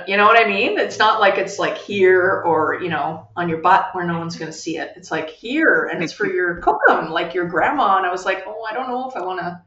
you 0.07 0.17
know 0.17 0.25
what 0.25 0.43
I 0.43 0.49
mean? 0.49 0.79
It's 0.79 0.99
not 0.99 1.21
like 1.21 1.37
it's 1.37 1.59
like 1.59 1.77
here 1.77 2.43
or, 2.47 2.81
you 2.81 2.89
know, 2.89 3.29
on 3.37 3.51
your 3.51 3.59
butt 3.59 3.91
where 3.93 4.07
no 4.07 4.19
one's 4.19 4.37
to 4.39 4.53
see 4.53 4.79
it. 4.79 4.93
It's 4.97 5.11
like 5.11 5.29
here 5.29 5.91
and 5.93 6.03
it's 6.03 6.13
for 6.13 6.27
your 6.27 6.63
kokum, 6.63 7.11
like 7.11 7.35
your 7.35 7.47
grandma. 7.47 7.99
And 7.99 8.07
I 8.07 8.11
was 8.11 8.25
like, 8.25 8.45
oh, 8.47 8.63
I 8.63 8.73
don't 8.73 8.89
know 8.89 9.09
if 9.11 9.15
I 9.15 9.21
want 9.21 9.41
to, 9.41 9.61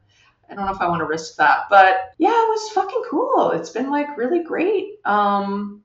I 0.49 0.55
don't 0.55 0.65
know 0.65 0.71
if 0.71 0.81
I 0.81 0.87
want 0.87 1.01
to 1.01 1.05
risk 1.05 1.35
that. 1.35 1.65
But 1.69 2.13
yeah, 2.17 2.29
it 2.29 2.49
was 2.49 2.71
fucking 2.71 3.03
cool. 3.11 3.51
It's 3.51 3.69
been 3.69 3.91
like 3.91 4.17
really 4.17 4.41
great. 4.41 4.95
Um, 5.05 5.83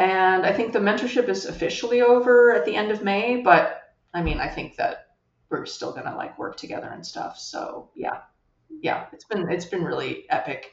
and 0.00 0.46
I 0.46 0.52
think 0.54 0.72
the 0.72 0.78
mentorship 0.78 1.28
is 1.28 1.44
officially 1.44 2.00
over 2.00 2.54
at 2.54 2.64
the 2.64 2.74
end 2.74 2.90
of 2.90 3.02
May, 3.04 3.42
but 3.42 3.82
I 4.14 4.22
mean, 4.22 4.38
I 4.38 4.48
think 4.48 4.76
that 4.76 5.08
we're 5.50 5.66
still 5.66 5.92
gonna 5.92 6.16
like 6.16 6.38
work 6.38 6.56
together 6.56 6.88
and 6.88 7.06
stuff. 7.06 7.38
So 7.38 7.90
yeah, 7.94 8.22
yeah, 8.70 9.06
it's 9.12 9.26
been 9.26 9.50
it's 9.50 9.66
been 9.66 9.84
really 9.84 10.24
epic. 10.30 10.72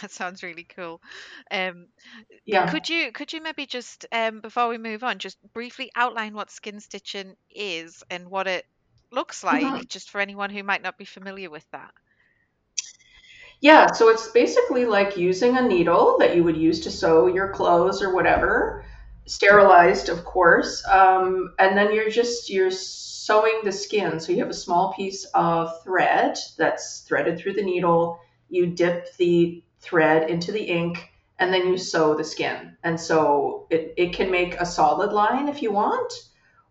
That 0.00 0.10
sounds 0.10 0.42
really 0.42 0.64
cool. 0.64 1.00
Um, 1.50 1.86
yeah. 2.44 2.70
Could 2.70 2.88
you 2.88 3.10
could 3.10 3.32
you 3.32 3.42
maybe 3.42 3.66
just 3.66 4.06
um, 4.12 4.40
before 4.40 4.68
we 4.68 4.78
move 4.78 5.02
on, 5.02 5.18
just 5.18 5.36
briefly 5.52 5.90
outline 5.96 6.34
what 6.34 6.50
skin 6.50 6.80
stitching 6.80 7.34
is 7.50 8.02
and 8.08 8.28
what 8.28 8.46
it 8.46 8.66
looks 9.10 9.42
like, 9.42 9.64
mm-hmm. 9.64 9.82
just 9.88 10.10
for 10.10 10.20
anyone 10.20 10.50
who 10.50 10.62
might 10.62 10.82
not 10.82 10.96
be 10.96 11.04
familiar 11.04 11.50
with 11.50 11.68
that? 11.72 11.92
Yeah, 13.60 13.90
so 13.92 14.08
it's 14.10 14.28
basically 14.28 14.84
like 14.84 15.16
using 15.16 15.56
a 15.56 15.62
needle 15.62 16.16
that 16.18 16.36
you 16.36 16.44
would 16.44 16.56
use 16.56 16.80
to 16.80 16.90
sew 16.90 17.26
your 17.26 17.48
clothes 17.48 18.02
or 18.02 18.14
whatever, 18.14 18.84
sterilized, 19.26 20.08
of 20.08 20.24
course, 20.24 20.84
um, 20.86 21.54
and 21.58 21.76
then 21.76 21.92
you're 21.92 22.10
just 22.10 22.50
you're 22.50 22.70
sewing 22.70 23.60
the 23.64 23.72
skin. 23.72 24.20
So 24.20 24.32
you 24.32 24.38
have 24.40 24.50
a 24.50 24.54
small 24.54 24.92
piece 24.92 25.24
of 25.34 25.82
thread 25.82 26.38
that's 26.58 27.00
threaded 27.00 27.38
through 27.38 27.54
the 27.54 27.62
needle. 27.62 28.20
You 28.50 28.66
dip 28.66 29.16
the 29.16 29.62
thread 29.80 30.28
into 30.28 30.52
the 30.52 30.62
ink, 30.62 31.10
and 31.38 31.52
then 31.52 31.66
you 31.68 31.78
sew 31.78 32.14
the 32.14 32.24
skin. 32.24 32.76
And 32.82 33.00
so 33.00 33.66
it, 33.70 33.94
it 33.96 34.12
can 34.12 34.30
make 34.30 34.60
a 34.60 34.66
solid 34.66 35.12
line 35.12 35.48
if 35.48 35.62
you 35.62 35.72
want, 35.72 36.12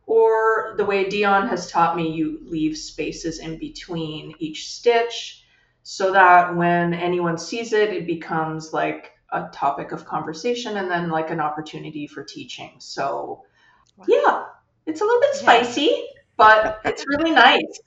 or 0.06 0.76
the 0.78 0.86
way 0.86 1.10
Dion 1.10 1.48
has 1.48 1.72
taught 1.72 1.96
me, 1.96 2.12
you 2.12 2.40
leave 2.46 2.78
spaces 2.78 3.40
in 3.40 3.58
between 3.58 4.36
each 4.38 4.70
stitch 4.70 5.43
so 5.84 6.14
that 6.14 6.56
when 6.56 6.94
anyone 6.94 7.38
sees 7.38 7.74
it, 7.74 7.92
it 7.92 8.08
becomes 8.08 8.72
like 8.74 9.12
a 9.32 9.50
topic 9.52 9.92
of 9.92 10.06
conversation 10.06 10.78
and 10.78 10.90
then 10.90 11.10
like 11.10 11.30
an 11.30 11.42
opportunity 11.42 12.08
for 12.08 12.24
teaching. 12.24 12.72
So, 12.80 13.44
yeah, 14.08 14.46
it's 14.86 15.02
a 15.02 15.04
little 15.04 15.20
bit 15.20 15.36
spicy, 15.36 15.82
yeah. 15.82 16.02
but 16.38 16.80
it's 16.86 17.06
really 17.08 17.32
nice. 17.32 17.82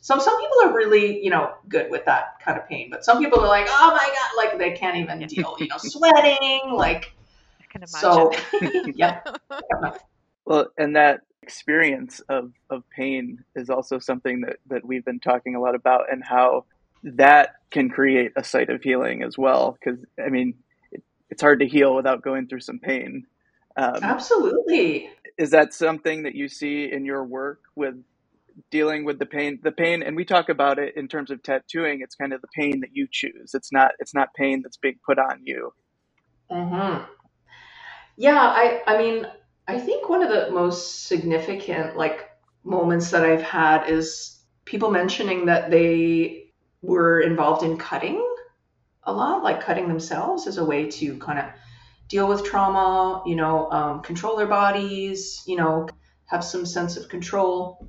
So 0.00 0.18
some 0.18 0.40
people 0.40 0.56
are 0.64 0.74
really, 0.74 1.22
you 1.22 1.30
know, 1.30 1.52
good 1.68 1.90
with 1.90 2.04
that 2.06 2.40
kind 2.40 2.58
of 2.58 2.68
pain, 2.68 2.88
but 2.90 3.04
some 3.04 3.22
people 3.22 3.40
are 3.40 3.48
like, 3.48 3.66
oh 3.68 3.90
my 3.90 4.06
god, 4.06 4.36
like 4.36 4.58
they 4.58 4.72
can't 4.72 4.96
even 4.96 5.24
deal, 5.26 5.56
you 5.58 5.68
know, 5.68 5.76
sweating, 5.78 6.72
like. 6.72 7.14
I 7.60 7.64
can 7.70 7.82
imagine. 7.82 7.98
So, 7.98 8.32
yeah. 8.94 9.20
Well, 10.44 10.68
and 10.78 10.96
that 10.96 11.20
experience 11.42 12.20
of, 12.28 12.52
of 12.70 12.82
pain 12.90 13.44
is 13.54 13.70
also 13.70 13.98
something 13.98 14.40
that, 14.40 14.56
that 14.66 14.84
we've 14.84 15.04
been 15.04 15.20
talking 15.20 15.54
a 15.54 15.60
lot 15.60 15.74
about 15.74 16.10
and 16.10 16.24
how 16.24 16.64
that 17.02 17.56
can 17.70 17.88
create 17.88 18.32
a 18.36 18.44
site 18.44 18.70
of 18.70 18.82
healing 18.82 19.22
as 19.22 19.36
well. 19.36 19.76
Because 19.78 20.04
I 20.24 20.28
mean, 20.28 20.54
it, 20.90 21.02
it's 21.30 21.42
hard 21.42 21.60
to 21.60 21.66
heal 21.66 21.94
without 21.94 22.22
going 22.22 22.48
through 22.48 22.60
some 22.60 22.78
pain. 22.78 23.26
Um, 23.76 24.02
Absolutely. 24.02 25.10
Is 25.36 25.50
that 25.50 25.72
something 25.72 26.24
that 26.24 26.34
you 26.34 26.48
see 26.48 26.90
in 26.90 27.04
your 27.04 27.24
work 27.24 27.60
with 27.76 27.94
dealing 28.70 29.04
with 29.04 29.18
the 29.20 29.26
pain? 29.26 29.60
The 29.62 29.70
pain, 29.70 30.02
and 30.02 30.16
we 30.16 30.24
talk 30.24 30.48
about 30.48 30.78
it 30.78 30.96
in 30.96 31.06
terms 31.06 31.30
of 31.30 31.42
tattooing. 31.42 32.00
It's 32.02 32.16
kind 32.16 32.32
of 32.32 32.40
the 32.40 32.48
pain 32.48 32.80
that 32.80 32.90
you 32.92 33.06
choose. 33.10 33.52
It's 33.54 33.72
not. 33.72 33.92
It's 34.00 34.14
not 34.14 34.34
pain 34.34 34.62
that's 34.62 34.76
being 34.76 34.98
put 35.06 35.18
on 35.18 35.42
you. 35.44 35.72
Hmm. 36.50 37.04
Yeah. 38.16 38.40
I. 38.40 38.82
I 38.86 38.98
mean, 38.98 39.26
I 39.68 39.78
think 39.78 40.08
one 40.08 40.22
of 40.22 40.30
the 40.30 40.50
most 40.50 41.06
significant 41.06 41.96
like 41.96 42.30
moments 42.64 43.10
that 43.10 43.24
I've 43.24 43.42
had 43.42 43.88
is 43.88 44.40
people 44.64 44.90
mentioning 44.90 45.46
that 45.46 45.70
they 45.70 46.47
were 46.82 47.20
involved 47.20 47.62
in 47.62 47.76
cutting 47.76 48.24
a 49.04 49.12
lot, 49.12 49.42
like 49.42 49.62
cutting 49.62 49.88
themselves 49.88 50.46
as 50.46 50.58
a 50.58 50.64
way 50.64 50.86
to 50.86 51.18
kind 51.18 51.38
of 51.38 51.46
deal 52.08 52.28
with 52.28 52.44
trauma, 52.44 53.22
you 53.26 53.36
know, 53.36 53.70
um, 53.70 54.02
control 54.02 54.36
their 54.36 54.46
bodies, 54.46 55.42
you 55.46 55.56
know, 55.56 55.88
have 56.26 56.44
some 56.44 56.64
sense 56.64 56.96
of 56.96 57.08
control. 57.08 57.88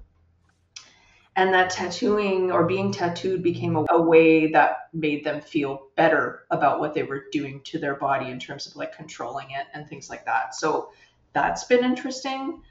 And 1.35 1.53
that 1.53 1.69
tattooing 1.69 2.51
or 2.51 2.65
being 2.65 2.91
tattooed 2.91 3.43
became 3.43 3.77
a, 3.77 3.85
a, 3.89 4.01
way 4.01 4.51
that 4.51 4.89
made 4.91 5.23
them 5.23 5.39
feel 5.39 5.87
better 5.95 6.45
about 6.51 6.81
what 6.81 6.93
they 6.93 7.03
were 7.03 7.25
doing 7.31 7.61
to 7.65 7.79
their 7.79 7.95
body 7.95 8.29
in 8.29 8.39
terms 8.39 8.67
of 8.67 8.75
like 8.75 8.93
controlling 8.93 9.51
it 9.51 9.67
and 9.73 9.87
things 9.87 10.09
like 10.09 10.25
that. 10.25 10.53
So 10.53 10.89
that's 11.31 11.63
been 11.63 11.85
interesting. 11.85 12.61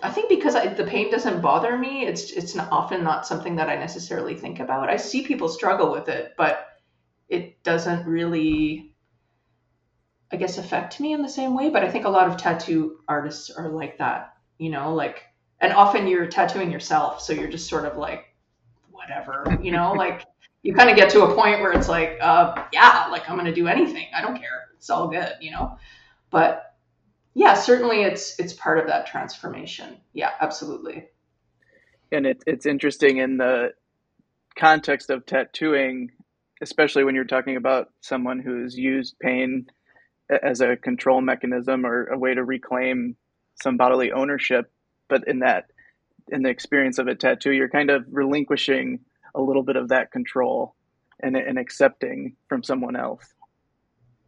I 0.00 0.10
think 0.10 0.28
because 0.28 0.54
I, 0.54 0.68
the 0.68 0.84
pain 0.84 1.10
doesn't 1.10 1.40
bother 1.40 1.76
me, 1.76 2.06
it's 2.06 2.30
it's 2.30 2.54
not, 2.54 2.70
often 2.70 3.02
not 3.02 3.26
something 3.26 3.56
that 3.56 3.68
I 3.68 3.76
necessarily 3.76 4.36
think 4.36 4.60
about. 4.60 4.88
I 4.88 4.96
see 4.96 5.22
people 5.22 5.48
struggle 5.48 5.90
with 5.90 6.08
it, 6.08 6.34
but 6.36 6.68
it 7.28 7.62
doesn't 7.64 8.06
really, 8.06 8.92
I 10.30 10.36
guess, 10.36 10.56
affect 10.56 11.00
me 11.00 11.12
in 11.12 11.22
the 11.22 11.28
same 11.28 11.54
way. 11.54 11.68
But 11.68 11.82
I 11.84 11.90
think 11.90 12.04
a 12.04 12.10
lot 12.10 12.28
of 12.28 12.36
tattoo 12.36 13.00
artists 13.08 13.50
are 13.50 13.68
like 13.70 13.98
that, 13.98 14.34
you 14.58 14.70
know, 14.70 14.94
like, 14.94 15.24
and 15.60 15.72
often 15.72 16.06
you're 16.06 16.26
tattooing 16.26 16.70
yourself, 16.70 17.20
so 17.20 17.32
you're 17.32 17.48
just 17.50 17.68
sort 17.68 17.84
of 17.84 17.96
like, 17.96 18.24
whatever, 18.92 19.58
you 19.60 19.72
know, 19.72 19.92
like 19.96 20.24
you 20.62 20.74
kind 20.74 20.90
of 20.90 20.96
get 20.96 21.10
to 21.10 21.24
a 21.24 21.34
point 21.34 21.60
where 21.60 21.72
it's 21.72 21.88
like, 21.88 22.18
uh, 22.20 22.64
yeah, 22.72 23.08
like 23.10 23.28
I'm 23.28 23.36
gonna 23.36 23.52
do 23.54 23.66
anything, 23.66 24.06
I 24.14 24.20
don't 24.20 24.38
care, 24.38 24.68
it's 24.76 24.90
all 24.90 25.08
good, 25.08 25.32
you 25.40 25.50
know. 25.50 25.76
But 26.30 26.67
yeah, 27.38 27.54
certainly 27.54 28.02
it's 28.02 28.36
it's 28.40 28.52
part 28.52 28.78
of 28.78 28.88
that 28.88 29.06
transformation. 29.06 29.98
Yeah, 30.12 30.32
absolutely. 30.40 31.06
And 32.10 32.26
it, 32.26 32.42
it's 32.48 32.66
interesting 32.66 33.18
in 33.18 33.36
the 33.36 33.74
context 34.58 35.08
of 35.08 35.24
tattooing, 35.24 36.10
especially 36.60 37.04
when 37.04 37.14
you're 37.14 37.22
talking 37.22 37.54
about 37.54 37.90
someone 38.00 38.40
who's 38.40 38.76
used 38.76 39.20
pain 39.20 39.66
as 40.28 40.60
a 40.60 40.76
control 40.76 41.20
mechanism 41.20 41.86
or 41.86 42.06
a 42.06 42.18
way 42.18 42.34
to 42.34 42.42
reclaim 42.42 43.14
some 43.62 43.76
bodily 43.76 44.10
ownership. 44.10 44.72
But 45.06 45.28
in 45.28 45.38
that, 45.38 45.70
in 46.32 46.42
the 46.42 46.50
experience 46.50 46.98
of 46.98 47.06
a 47.06 47.14
tattoo, 47.14 47.52
you're 47.52 47.68
kind 47.68 47.90
of 47.90 48.04
relinquishing 48.10 48.98
a 49.36 49.40
little 49.40 49.62
bit 49.62 49.76
of 49.76 49.90
that 49.90 50.10
control 50.10 50.74
and, 51.22 51.36
and 51.36 51.56
accepting 51.56 52.34
from 52.48 52.64
someone 52.64 52.96
else. 52.96 53.32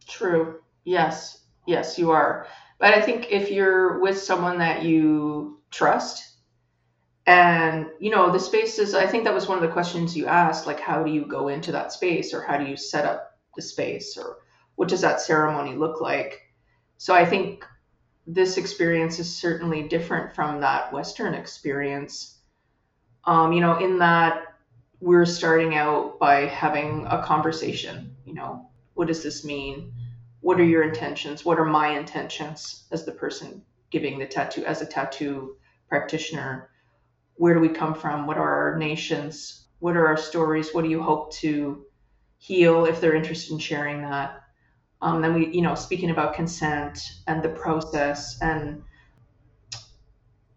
True. 0.07 0.61
Yes. 0.85 1.39
Yes, 1.67 1.99
you 1.99 2.11
are 2.11 2.47
But 2.81 2.95
I 2.95 3.01
think 3.01 3.31
if 3.31 3.51
you're 3.51 3.99
with 3.99 4.17
someone 4.17 4.57
that 4.57 4.83
you 4.83 5.59
trust, 5.69 6.29
and 7.27 7.85
you 7.99 8.09
know 8.09 8.31
the 8.31 8.39
spaces, 8.39 8.95
I 8.95 9.05
think 9.05 9.23
that 9.23 9.35
was 9.35 9.47
one 9.47 9.59
of 9.59 9.61
the 9.61 9.71
questions 9.71 10.17
you 10.17 10.25
asked, 10.25 10.65
like 10.65 10.79
how 10.79 11.03
do 11.03 11.11
you 11.11 11.27
go 11.27 11.47
into 11.47 11.71
that 11.73 11.93
space, 11.93 12.33
or 12.33 12.41
how 12.41 12.57
do 12.57 12.65
you 12.65 12.75
set 12.75 13.05
up 13.05 13.37
the 13.55 13.61
space, 13.61 14.17
or 14.17 14.37
what 14.77 14.89
does 14.89 15.01
that 15.01 15.21
ceremony 15.21 15.75
look 15.75 16.01
like? 16.01 16.41
So 16.97 17.13
I 17.13 17.23
think 17.23 17.63
this 18.25 18.57
experience 18.57 19.19
is 19.19 19.31
certainly 19.31 19.87
different 19.87 20.33
from 20.33 20.61
that 20.61 20.91
Western 20.91 21.35
experience. 21.35 22.39
Um, 23.25 23.53
you 23.53 23.61
know, 23.61 23.77
in 23.77 23.99
that 23.99 24.55
we're 25.01 25.27
starting 25.27 25.75
out 25.75 26.17
by 26.17 26.47
having 26.47 27.05
a 27.11 27.21
conversation. 27.21 28.15
You 28.25 28.33
know, 28.33 28.71
what 28.95 29.07
does 29.07 29.21
this 29.21 29.45
mean? 29.45 29.93
What 30.41 30.59
are 30.59 30.65
your 30.65 30.83
intentions? 30.83 31.45
What 31.45 31.59
are 31.59 31.65
my 31.65 31.89
intentions 31.89 32.87
as 32.91 33.05
the 33.05 33.11
person 33.11 33.63
giving 33.91 34.19
the 34.19 34.25
tattoo, 34.25 34.65
as 34.65 34.81
a 34.81 34.85
tattoo 34.85 35.55
practitioner? 35.87 36.69
Where 37.35 37.53
do 37.53 37.59
we 37.59 37.69
come 37.69 37.93
from? 37.93 38.27
What 38.27 38.37
are 38.37 38.71
our 38.71 38.77
nations? 38.77 39.67
What 39.79 39.95
are 39.95 40.07
our 40.07 40.17
stories? 40.17 40.73
What 40.73 40.83
do 40.83 40.89
you 40.89 41.01
hope 41.01 41.31
to 41.35 41.85
heal 42.37 42.85
if 42.85 42.99
they're 42.99 43.15
interested 43.15 43.53
in 43.53 43.59
sharing 43.59 44.01
that? 44.01 44.41
Um, 45.01 45.21
then 45.21 45.33
we, 45.33 45.47
you 45.47 45.61
know, 45.61 45.75
speaking 45.75 46.11
about 46.11 46.33
consent 46.33 46.99
and 47.27 47.41
the 47.41 47.49
process 47.49 48.39
and, 48.41 48.83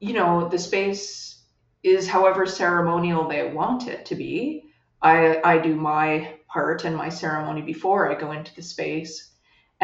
you 0.00 0.12
know, 0.12 0.48
the 0.48 0.58
space 0.58 1.42
is 1.82 2.08
however 2.08 2.46
ceremonial 2.46 3.28
they 3.28 3.50
want 3.50 3.88
it 3.88 4.06
to 4.06 4.14
be. 4.14 4.64
I, 5.02 5.40
I 5.44 5.58
do 5.58 5.74
my 5.74 6.38
part 6.48 6.84
and 6.84 6.96
my 6.96 7.10
ceremony 7.10 7.60
before 7.60 8.10
I 8.10 8.18
go 8.18 8.32
into 8.32 8.54
the 8.54 8.62
space. 8.62 9.33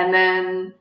And 0.01 0.15
then, 0.15 0.73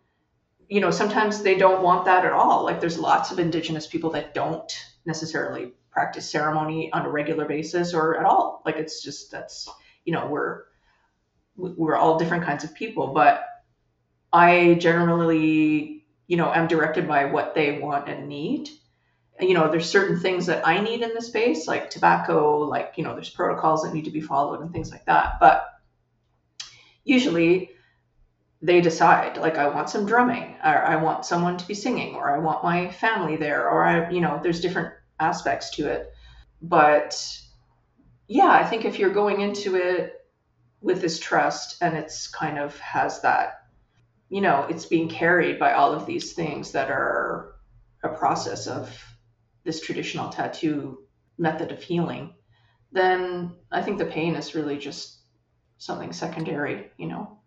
you 0.70 0.80
know, 0.80 0.92
sometimes 0.92 1.42
they 1.42 1.58
don't 1.58 1.84
want 1.84 2.06
that 2.06 2.24
at 2.24 2.32
all. 2.32 2.64
Like 2.64 2.80
there's 2.80 2.98
lots 2.98 3.32
of 3.32 3.40
Indigenous 3.40 3.86
people 3.86 4.12
that 4.12 4.34
don't 4.34 4.72
necessarily 5.06 5.74
practice 5.92 6.30
ceremony 6.30 6.90
on 6.94 7.06
a 7.06 7.10
regular 7.10 7.46
basis 7.46 7.94
or 7.94 8.18
at 8.18 8.26
all. 8.26 8.62
Like 8.66 8.78
it's 8.78 9.04
just, 9.04 9.30
that's, 9.30 9.68
you 10.06 10.14
know, 10.14 10.28
we're, 10.28 10.64
we're 11.58 11.98
all 11.98 12.18
different 12.18 12.46
kinds 12.46 12.64
of 12.64 12.74
people. 12.74 13.08
But 13.08 13.44
I 14.32 14.76
generally, 14.76 16.06
you 16.28 16.38
know, 16.38 16.54
am 16.54 16.68
directed 16.68 17.06
by 17.06 17.26
what 17.26 17.56
they 17.56 17.78
want 17.78 18.08
and 18.08 18.30
need. 18.30 18.70
You 19.42 19.54
know, 19.54 19.70
there's 19.70 19.90
certain 19.90 20.18
things 20.18 20.46
that 20.46 20.66
I 20.66 20.80
need 20.80 21.02
in 21.02 21.14
the 21.14 21.22
space, 21.22 21.68
like 21.68 21.90
tobacco, 21.90 22.60
like, 22.60 22.94
you 22.96 23.04
know, 23.04 23.16
there's 23.16 23.30
protocols 23.30 23.84
that 23.84 23.94
need 23.94 24.06
to 24.06 24.12
be 24.12 24.22
followed 24.22 24.62
and 24.62 24.72
things 24.72 24.92
like 24.92 25.06
that. 25.08 25.42
But 25.42 25.66
usually 27.04 27.72
they 28.62 28.82
decide, 28.82 29.38
like, 29.38 29.58
I 29.58 29.70
want 29.70 29.90
some 29.90 30.06
drumming, 30.06 30.56
or 30.64 30.84
I 30.84 30.98
want 30.98 31.26
someone 31.26 31.58
to 31.58 31.68
be 31.68 31.74
singing, 31.74 32.16
or 32.16 32.30
I 32.30 32.40
want 32.40 32.64
my 32.64 32.92
family 32.92 33.38
there, 33.38 33.70
or 33.70 33.86
I, 33.86 34.10
you 34.12 34.22
know, 34.22 34.40
there's 34.44 34.62
different 34.62 34.94
aspects 35.20 35.72
to 35.72 35.88
it. 35.88 36.12
But 36.62 37.16
yeah, 38.28 38.50
I 38.50 38.66
think 38.66 38.86
if 38.86 39.00
you're 39.00 39.12
going 39.14 39.42
into 39.42 39.76
it 39.76 40.26
with 40.82 41.02
this 41.02 41.20
trust 41.20 41.82
and 41.82 41.96
it's 41.96 42.28
kind 42.28 42.58
of 42.58 42.78
has 42.80 43.22
that 43.22 43.60
you 44.30 44.42
know, 44.42 44.66
it's 44.70 44.86
being 44.86 45.10
carried 45.10 45.60
by 45.60 45.74
all 45.74 45.94
of 45.94 46.06
these 46.06 46.34
things 46.34 46.72
that 46.72 46.90
are 46.90 47.56
a 48.04 48.10
process 48.10 48.68
of 48.68 48.90
this 49.64 49.82
traditional 49.82 50.30
tattoo 50.30 51.00
method 51.38 51.72
of 51.72 51.82
healing, 51.82 52.36
then 52.92 53.56
I 53.72 53.82
think 53.82 53.98
the 53.98 54.06
pain 54.06 54.36
is 54.36 54.56
really 54.56 54.78
just 54.78 55.18
something 55.78 56.14
secondary, 56.14 56.92
you 56.98 57.08
know. 57.08 57.39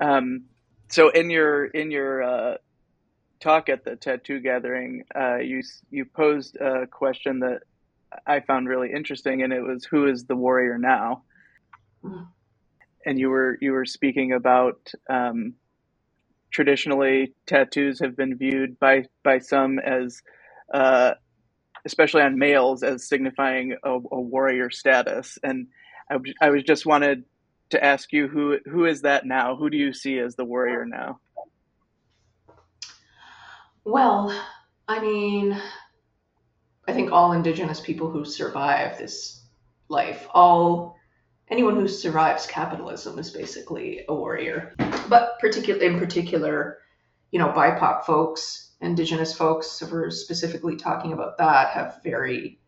Um, 0.00 0.44
so 0.90 1.10
in 1.10 1.30
your 1.30 1.66
in 1.66 1.90
your 1.90 2.22
uh, 2.22 2.56
talk 3.40 3.68
at 3.68 3.84
the 3.84 3.96
tattoo 3.96 4.40
gathering, 4.40 5.04
uh, 5.14 5.38
you 5.38 5.62
you 5.90 6.04
posed 6.04 6.56
a 6.56 6.86
question 6.86 7.40
that 7.40 7.62
I 8.26 8.40
found 8.40 8.68
really 8.68 8.92
interesting, 8.92 9.42
and 9.42 9.52
it 9.52 9.62
was, 9.62 9.84
"Who 9.84 10.06
is 10.06 10.24
the 10.24 10.36
warrior 10.36 10.78
now?" 10.78 11.24
And 13.06 13.18
you 13.18 13.30
were 13.30 13.58
you 13.60 13.72
were 13.72 13.86
speaking 13.86 14.32
about 14.32 14.92
um, 15.10 15.54
traditionally 16.50 17.34
tattoos 17.46 18.00
have 18.00 18.16
been 18.16 18.36
viewed 18.36 18.78
by 18.78 19.04
by 19.24 19.38
some 19.38 19.78
as 19.78 20.22
uh, 20.72 21.14
especially 21.84 22.22
on 22.22 22.38
males 22.38 22.82
as 22.82 23.08
signifying 23.08 23.76
a, 23.84 23.90
a 23.90 24.20
warrior 24.20 24.70
status 24.70 25.38
and 25.42 25.66
I, 26.10 26.18
I 26.40 26.50
was 26.50 26.62
just 26.62 26.86
wanted 26.86 27.24
to 27.72 27.84
ask 27.84 28.12
you 28.12 28.28
who 28.28 28.58
who 28.70 28.86
is 28.86 29.02
that 29.02 29.26
now 29.26 29.56
who 29.56 29.68
do 29.68 29.76
you 29.76 29.92
see 29.92 30.18
as 30.18 30.36
the 30.36 30.44
warrior 30.44 30.86
now 30.86 31.20
well 33.84 34.34
i 34.88 35.00
mean 35.00 35.60
i 36.88 36.92
think 36.92 37.12
all 37.12 37.32
indigenous 37.32 37.80
people 37.80 38.10
who 38.10 38.24
survive 38.24 38.96
this 38.98 39.44
life 39.88 40.26
all 40.32 40.96
anyone 41.52 41.76
who 41.76 41.86
survives 41.86 42.46
capitalism 42.46 43.18
is 43.18 43.30
basically 43.30 44.04
a 44.08 44.14
warrior. 44.14 44.74
But 45.08 45.38
particular 45.38 45.82
in 45.82 45.98
particular, 45.98 46.78
you 47.30 47.38
know, 47.38 47.48
BIPOC 47.48 48.04
folks, 48.04 48.72
indigenous 48.80 49.34
folks, 49.34 49.82
if 49.82 49.92
we're 49.92 50.10
specifically 50.10 50.76
talking 50.76 51.12
about 51.12 51.36
that, 51.38 51.68
have 51.68 52.00
very 52.02 52.58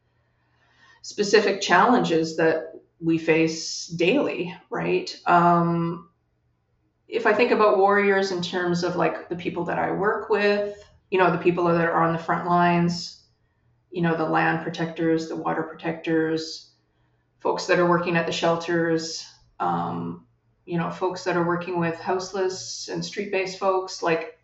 specific 1.00 1.62
challenges 1.62 2.36
that 2.36 2.72
we 3.04 3.18
face 3.18 3.86
daily, 3.86 4.56
right? 4.70 5.14
Um, 5.26 6.08
if 7.06 7.26
I 7.26 7.34
think 7.34 7.50
about 7.50 7.78
warriors 7.78 8.32
in 8.32 8.40
terms 8.40 8.82
of 8.82 8.96
like 8.96 9.28
the 9.28 9.36
people 9.36 9.64
that 9.66 9.78
I 9.78 9.92
work 9.92 10.30
with, 10.30 10.82
you 11.10 11.18
know, 11.18 11.30
the 11.30 11.38
people 11.38 11.64
that 11.64 11.84
are 11.84 12.02
on 12.02 12.14
the 12.14 12.18
front 12.18 12.46
lines, 12.46 13.24
you 13.90 14.02
know, 14.02 14.16
the 14.16 14.24
land 14.24 14.62
protectors, 14.62 15.28
the 15.28 15.36
water 15.36 15.62
protectors, 15.62 16.72
folks 17.40 17.66
that 17.66 17.78
are 17.78 17.88
working 17.88 18.16
at 18.16 18.26
the 18.26 18.32
shelters, 18.32 19.24
um, 19.60 20.26
you 20.64 20.78
know, 20.78 20.90
folks 20.90 21.24
that 21.24 21.36
are 21.36 21.46
working 21.46 21.78
with 21.78 21.96
houseless 22.00 22.88
and 22.88 23.04
street 23.04 23.30
based 23.30 23.58
folks. 23.58 24.02
Like, 24.02 24.38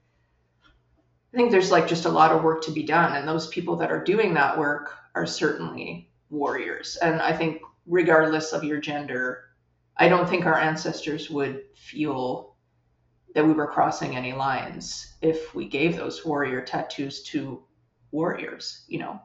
I 1.32 1.36
think 1.36 1.50
there's 1.50 1.70
like 1.70 1.88
just 1.88 2.04
a 2.04 2.10
lot 2.10 2.30
of 2.30 2.42
work 2.42 2.62
to 2.64 2.72
be 2.72 2.82
done. 2.82 3.16
And 3.16 3.26
those 3.26 3.48
people 3.48 3.76
that 3.76 3.90
are 3.90 4.04
doing 4.04 4.34
that 4.34 4.58
work 4.58 4.94
are 5.14 5.26
certainly 5.26 6.10
warriors. 6.28 6.96
And 7.00 7.22
I 7.22 7.34
think, 7.34 7.62
regardless 7.86 8.52
of 8.52 8.64
your 8.64 8.80
gender, 8.80 9.44
I 9.96 10.08
don't 10.08 10.28
think 10.28 10.46
our 10.46 10.58
ancestors 10.58 11.28
would 11.30 11.62
feel 11.76 12.56
that 13.34 13.46
we 13.46 13.52
were 13.52 13.66
crossing 13.66 14.16
any 14.16 14.32
lines 14.32 15.14
if 15.20 15.54
we 15.54 15.68
gave 15.68 15.96
those 15.96 16.24
warrior 16.24 16.62
tattoos 16.62 17.22
to 17.24 17.62
warriors, 18.10 18.84
you 18.88 18.98
know. 18.98 19.20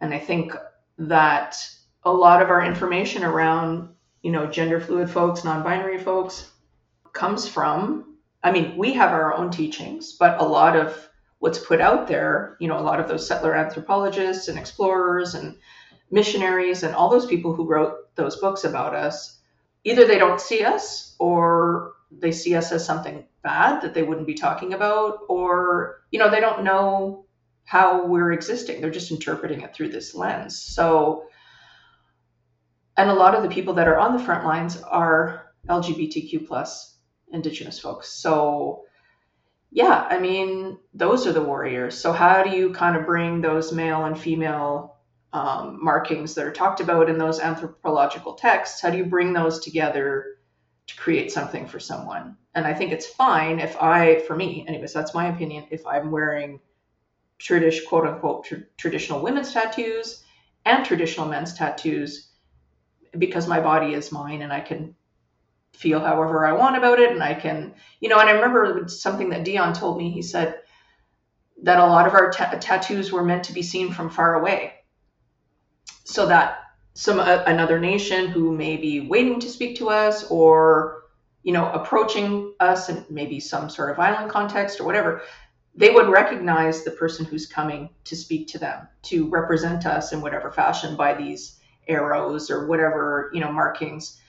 And 0.00 0.14
I 0.14 0.18
think 0.18 0.54
that 0.98 1.56
a 2.04 2.12
lot 2.12 2.42
of 2.42 2.50
our 2.50 2.64
information 2.64 3.24
around, 3.24 3.88
you 4.22 4.30
know, 4.30 4.46
gender 4.46 4.80
fluid 4.80 5.10
folks, 5.10 5.44
non-binary 5.44 5.98
folks 5.98 6.50
comes 7.12 7.48
from, 7.48 8.16
I 8.42 8.52
mean, 8.52 8.76
we 8.76 8.92
have 8.92 9.12
our 9.12 9.34
own 9.34 9.50
teachings, 9.50 10.12
but 10.12 10.40
a 10.40 10.44
lot 10.44 10.76
of 10.76 11.08
what's 11.38 11.58
put 11.58 11.80
out 11.80 12.06
there, 12.06 12.56
you 12.60 12.68
know, 12.68 12.78
a 12.78 12.80
lot 12.80 13.00
of 13.00 13.08
those 13.08 13.26
settler 13.26 13.54
anthropologists 13.54 14.48
and 14.48 14.58
explorers 14.58 15.34
and 15.34 15.56
missionaries 16.10 16.82
and 16.82 16.94
all 16.94 17.10
those 17.10 17.26
people 17.26 17.54
who 17.54 17.66
wrote 17.66 18.14
those 18.16 18.36
books 18.36 18.64
about 18.64 18.94
us, 18.94 19.40
either 19.84 20.06
they 20.06 20.18
don't 20.18 20.40
see 20.40 20.62
us 20.62 21.16
or 21.18 21.92
they 22.10 22.32
see 22.32 22.54
us 22.54 22.70
as 22.72 22.84
something 22.84 23.26
bad 23.42 23.82
that 23.82 23.94
they 23.94 24.02
wouldn't 24.02 24.26
be 24.26 24.34
talking 24.34 24.72
about, 24.72 25.20
or, 25.28 26.02
you 26.10 26.18
know, 26.18 26.30
they 26.30 26.40
don't 26.40 26.64
know 26.64 27.26
how 27.64 28.06
we're 28.06 28.32
existing. 28.32 28.80
They're 28.80 28.90
just 28.90 29.10
interpreting 29.10 29.62
it 29.62 29.74
through 29.74 29.88
this 29.88 30.14
lens. 30.14 30.58
So 30.58 31.24
and 32.96 33.10
a 33.10 33.14
lot 33.14 33.34
of 33.34 33.42
the 33.42 33.48
people 33.48 33.74
that 33.74 33.88
are 33.88 33.98
on 33.98 34.16
the 34.16 34.22
front 34.22 34.44
lines 34.44 34.80
are 34.82 35.52
LGBTQ 35.68 36.46
plus 36.46 36.96
Indigenous 37.32 37.78
folks. 37.78 38.08
So 38.08 38.84
yeah, 39.70 40.06
I 40.08 40.20
mean, 40.20 40.78
those 40.92 41.26
are 41.26 41.32
the 41.32 41.42
warriors. 41.42 41.98
So 41.98 42.12
how 42.12 42.44
do 42.44 42.50
you 42.50 42.72
kind 42.72 42.96
of 42.96 43.06
bring 43.06 43.40
those 43.40 43.72
male 43.72 44.04
and 44.04 44.18
female 44.18 44.93
um, 45.34 45.80
markings 45.82 46.34
that 46.34 46.46
are 46.46 46.52
talked 46.52 46.80
about 46.80 47.10
in 47.10 47.18
those 47.18 47.40
anthropological 47.40 48.34
texts? 48.34 48.80
How 48.80 48.88
do 48.88 48.96
you 48.96 49.04
bring 49.04 49.32
those 49.32 49.58
together 49.58 50.38
to 50.86 50.96
create 50.96 51.32
something 51.32 51.66
for 51.66 51.80
someone? 51.80 52.36
And 52.54 52.64
I 52.64 52.72
think 52.72 52.92
it's 52.92 53.06
fine 53.06 53.58
if 53.58 53.76
I, 53.82 54.20
for 54.20 54.36
me, 54.36 54.64
anyways, 54.68 54.92
that's 54.92 55.12
my 55.12 55.26
opinion. 55.26 55.66
If 55.70 55.84
I'm 55.86 56.12
wearing 56.12 56.60
traditional, 57.38 57.88
quote 57.88 58.06
unquote, 58.06 58.44
tr- 58.44 58.68
traditional 58.76 59.22
women's 59.22 59.52
tattoos 59.52 60.22
and 60.64 60.86
traditional 60.86 61.26
men's 61.26 61.52
tattoos, 61.52 62.30
because 63.18 63.48
my 63.48 63.60
body 63.60 63.94
is 63.94 64.12
mine 64.12 64.42
and 64.42 64.52
I 64.52 64.60
can 64.60 64.94
feel 65.72 65.98
however 65.98 66.46
I 66.46 66.52
want 66.52 66.76
about 66.76 67.00
it. 67.00 67.10
And 67.10 67.24
I 67.24 67.34
can, 67.34 67.74
you 67.98 68.08
know, 68.08 68.20
and 68.20 68.28
I 68.28 68.32
remember 68.34 68.86
something 68.86 69.30
that 69.30 69.42
Dion 69.42 69.72
told 69.72 69.98
me. 69.98 70.10
He 70.10 70.22
said 70.22 70.60
that 71.64 71.80
a 71.80 71.86
lot 71.86 72.06
of 72.06 72.14
our 72.14 72.30
ta- 72.30 72.56
tattoos 72.60 73.10
were 73.10 73.24
meant 73.24 73.42
to 73.44 73.52
be 73.52 73.62
seen 73.62 73.92
from 73.92 74.10
far 74.10 74.36
away 74.36 74.74
so 76.04 76.26
that 76.26 76.58
some 76.94 77.18
uh, 77.18 77.42
another 77.46 77.78
nation 77.78 78.28
who 78.28 78.56
may 78.56 78.76
be 78.76 79.00
waiting 79.00 79.40
to 79.40 79.48
speak 79.48 79.76
to 79.76 79.90
us 79.90 80.24
or 80.30 81.02
you 81.42 81.52
know 81.52 81.70
approaching 81.72 82.54
us 82.60 82.88
in 82.88 83.04
maybe 83.10 83.40
some 83.40 83.68
sort 83.68 83.90
of 83.90 83.96
violent 83.96 84.30
context 84.30 84.80
or 84.80 84.84
whatever 84.84 85.22
they 85.76 85.90
would 85.90 86.08
recognize 86.08 86.84
the 86.84 86.90
person 86.92 87.24
who's 87.24 87.46
coming 87.46 87.90
to 88.04 88.14
speak 88.14 88.46
to 88.48 88.58
them, 88.58 88.86
to 89.02 89.28
represent 89.28 89.86
us 89.86 90.12
in 90.12 90.20
whatever 90.20 90.50
fashion 90.50 90.96
by 90.96 91.14
these 91.14 91.58
arrows 91.88 92.50
or 92.50 92.66
whatever, 92.66 93.30
you 93.34 93.40
know, 93.40 93.50
markings. 93.50 94.20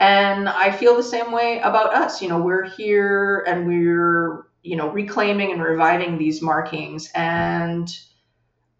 And 0.00 0.48
I 0.48 0.72
feel 0.72 0.96
the 0.96 1.02
same 1.02 1.30
way 1.30 1.60
about 1.60 1.94
us. 1.94 2.20
You 2.20 2.28
know, 2.28 2.40
we're 2.40 2.64
here 2.64 3.44
and 3.46 3.66
we're, 3.66 4.46
you 4.62 4.76
know, 4.76 4.90
reclaiming 4.90 5.52
and 5.52 5.62
reviving 5.62 6.18
these 6.18 6.42
markings. 6.42 7.10
And 7.14 7.88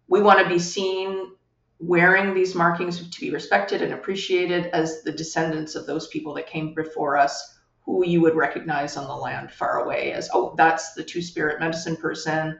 we 0.07 0.21
want 0.21 0.39
to 0.39 0.49
be 0.49 0.59
seen 0.59 1.31
wearing 1.81 2.33
these 2.33 2.53
markings 2.53 3.09
to 3.09 3.19
be 3.19 3.31
respected 3.31 3.81
and 3.81 3.93
appreciated 3.93 4.67
as 4.67 5.01
the 5.01 5.11
descendants 5.11 5.75
of 5.75 5.87
those 5.87 6.07
people 6.07 6.33
that 6.35 6.45
came 6.45 6.75
before 6.75 7.17
us 7.17 7.59
who 7.83 8.05
you 8.05 8.21
would 8.21 8.35
recognize 8.35 8.95
on 8.95 9.07
the 9.07 9.15
land 9.15 9.51
far 9.51 9.83
away 9.83 10.13
as, 10.13 10.29
oh, 10.33 10.53
that's 10.55 10.93
the 10.93 11.03
two 11.03 11.21
spirit 11.21 11.59
medicine 11.59 11.95
person. 11.95 12.59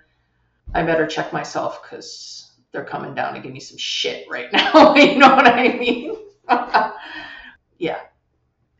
I 0.73 0.81
better 0.83 1.05
check 1.05 1.31
myself 1.31 1.83
because 1.83 2.51
they're 2.71 2.83
coming 2.83 3.13
down 3.13 3.35
to 3.35 3.39
give 3.39 3.51
me 3.51 3.59
some 3.59 3.77
shit 3.77 4.25
right 4.29 4.47
now. 4.53 4.95
you 4.95 5.19
know 5.19 5.35
what 5.35 5.47
I 5.47 5.67
mean? 5.77 6.17
yeah. 7.77 7.99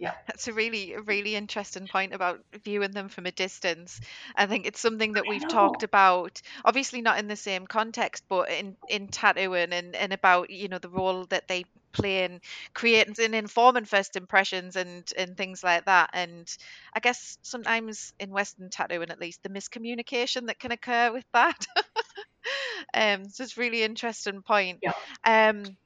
Yeah. 0.02 0.14
That's 0.28 0.48
a 0.48 0.54
really, 0.54 0.96
really 1.06 1.36
interesting 1.36 1.88
point 1.88 2.14
about 2.14 2.42
viewing 2.64 2.92
them 2.92 3.10
from 3.10 3.28
a 3.28 3.32
distance. 3.32 4.02
I 4.36 4.48
think 4.48 4.66
it's 4.66 4.80
something 4.80 5.14
that 5.14 5.28
we've 5.28 5.48
talked 5.48 5.84
about, 5.84 6.42
obviously 6.66 7.02
not 7.02 7.20
in 7.20 7.28
the 7.28 7.36
same 7.36 7.68
context, 7.68 8.24
but 8.30 8.50
in, 8.50 8.78
in 8.88 9.10
tattooing 9.10 9.74
and, 9.74 9.96
and 9.96 10.14
about, 10.14 10.50
you 10.50 10.70
know, 10.70 10.80
the 10.80 10.90
role 10.90 11.26
that 11.28 11.48
they 11.48 11.66
play 11.94 12.24
in 12.26 12.42
creating 12.74 13.16
and 13.24 13.36
informing 13.36 13.86
first 13.86 14.16
impressions 14.16 14.76
and, 14.76 15.12
and 15.18 15.38
things 15.38 15.64
like 15.64 15.86
that. 15.86 16.10
And 16.14 16.48
I 16.96 17.00
guess 17.00 17.38
sometimes 17.44 18.14
in 18.20 18.32
Western 18.32 18.70
tattooing, 18.72 19.12
at 19.12 19.22
least, 19.22 19.44
the 19.44 19.50
miscommunication 19.50 20.48
that 20.48 20.60
can 20.60 20.72
occur 20.72 21.12
with 21.14 21.26
that. 21.34 21.66
um, 22.94 23.30
so 23.30 23.44
it's 23.44 23.58
really 23.58 23.84
interesting 23.84 24.42
point. 24.42 24.80
Yeah. 24.82 24.94
Um, 25.26 25.78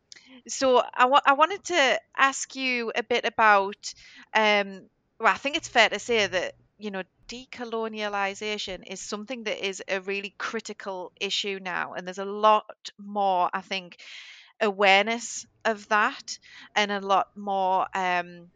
so 0.48 0.78
I, 0.80 1.20
I 1.26 1.34
wanted 1.34 1.64
to 1.66 2.00
ask 2.18 2.56
you 2.56 2.92
a 2.96 3.04
bit 3.04 3.26
about 3.26 3.94
um 4.34 4.84
well 5.20 5.34
i 5.34 5.38
think 5.38 5.56
it's 5.58 5.68
fair 5.68 5.90
to 5.90 6.00
say 6.00 6.28
that 6.28 6.54
you 6.78 6.92
know 6.92 7.04
decolonialization 7.28 8.84
is 8.88 9.00
something 9.02 9.44
that 9.46 9.66
is 9.66 9.82
a 9.88 10.02
really 10.02 10.34
critical 10.38 11.12
issue 11.20 11.60
now 11.62 11.94
and 11.94 12.06
there's 12.06 12.18
a 12.20 12.26
lot 12.26 12.66
more 12.98 13.50
i 13.54 13.62
think 13.62 13.98
awareness 14.62 15.46
of 15.66 15.88
that 15.90 16.38
and 16.76 16.92
a 16.92 17.00
lot 17.02 17.28
more 17.36 17.88
um 17.96 18.48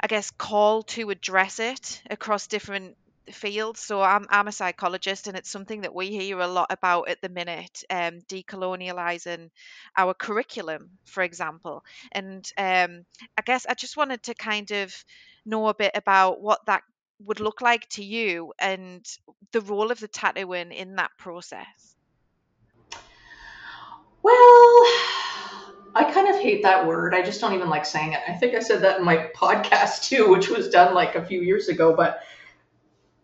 i 0.00 0.06
guess 0.06 0.30
call 0.30 0.82
to 0.82 1.10
address 1.10 1.58
it 1.58 2.02
across 2.10 2.46
different 2.46 2.96
field. 3.32 3.76
So 3.76 4.02
I'm 4.02 4.26
I'm 4.30 4.48
a 4.48 4.52
psychologist, 4.52 5.26
and 5.26 5.36
it's 5.36 5.50
something 5.50 5.82
that 5.82 5.94
we 5.94 6.08
hear 6.08 6.38
a 6.40 6.46
lot 6.46 6.68
about 6.70 7.08
at 7.08 7.20
the 7.20 7.28
minute. 7.28 7.84
Um, 7.90 8.20
decolonializing 8.28 9.50
our 9.96 10.14
curriculum, 10.14 10.90
for 11.04 11.22
example, 11.22 11.84
and 12.12 12.48
um, 12.58 13.04
I 13.36 13.42
guess 13.44 13.66
I 13.68 13.74
just 13.74 13.96
wanted 13.96 14.22
to 14.24 14.34
kind 14.34 14.70
of 14.70 14.94
know 15.44 15.68
a 15.68 15.74
bit 15.74 15.92
about 15.94 16.40
what 16.40 16.64
that 16.66 16.82
would 17.24 17.40
look 17.40 17.60
like 17.60 17.88
to 17.88 18.04
you 18.04 18.52
and 18.58 19.06
the 19.52 19.60
role 19.60 19.90
of 19.90 20.00
the 20.00 20.08
tattooing 20.08 20.72
in 20.72 20.96
that 20.96 21.10
process. 21.18 21.96
Well, 24.22 24.84
I 25.94 26.10
kind 26.12 26.28
of 26.28 26.40
hate 26.40 26.62
that 26.64 26.86
word. 26.86 27.14
I 27.14 27.22
just 27.22 27.40
don't 27.40 27.54
even 27.54 27.70
like 27.70 27.86
saying 27.86 28.12
it. 28.12 28.20
I 28.28 28.32
think 28.32 28.54
I 28.54 28.60
said 28.60 28.82
that 28.82 28.98
in 28.98 29.04
my 29.04 29.30
podcast 29.36 30.08
too, 30.08 30.28
which 30.28 30.48
was 30.48 30.68
done 30.68 30.94
like 30.94 31.14
a 31.14 31.24
few 31.24 31.40
years 31.40 31.68
ago, 31.68 31.94
but 31.96 32.20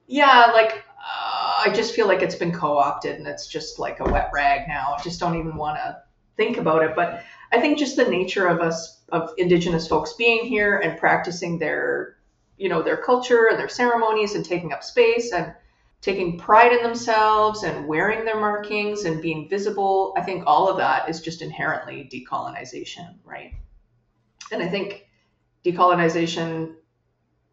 yeah, 0.07 0.51
like 0.53 0.85
uh, 0.99 1.63
I 1.67 1.73
just 1.75 1.95
feel 1.95 2.07
like 2.07 2.23
it's 2.23 2.35
been 2.35 2.53
co-opted 2.53 3.17
and 3.17 3.27
it's 3.27 3.47
just 3.47 3.79
like 3.79 4.01
a 4.01 4.05
wet 4.05 4.31
rag 4.33 4.69
now. 4.69 4.97
I 4.99 5.03
just 5.03 5.21
don't 5.21 5.39
even 5.39 5.57
want 5.57 5.77
to 5.77 6.03
think 6.37 6.57
about 6.57 6.83
it. 6.83 6.95
But 6.95 7.23
I 7.53 7.61
think 7.61 7.79
just 7.79 7.97
the 7.97 8.05
nature 8.05 8.47
of 8.47 8.61
us 8.61 9.01
of 9.11 9.31
Indigenous 9.39 9.87
folks 9.87 10.15
being 10.15 10.45
here 10.45 10.79
and 10.79 10.99
practicing 10.99 11.59
their, 11.59 12.17
you 12.57 12.69
know, 12.69 12.83
their 12.83 12.97
culture 12.97 13.49
and 13.49 13.59
their 13.59 13.69
ceremonies 13.69 14.35
and 14.35 14.45
taking 14.45 14.73
up 14.73 14.83
space 14.83 15.33
and 15.33 15.55
taking 16.01 16.37
pride 16.37 16.73
in 16.73 16.83
themselves 16.83 17.63
and 17.63 17.87
wearing 17.87 18.25
their 18.25 18.41
markings 18.41 19.05
and 19.05 19.23
being 19.23 19.49
visible. 19.49 20.15
I 20.17 20.23
think 20.23 20.45
all 20.47 20.69
of 20.69 20.77
that 20.79 21.09
is 21.09 21.21
just 21.21 21.43
inherently 21.43 22.09
decolonization, 22.13 23.15
right? 23.25 23.55
And 24.51 24.63
I 24.63 24.69
think 24.69 25.07
decolonization 25.65 26.75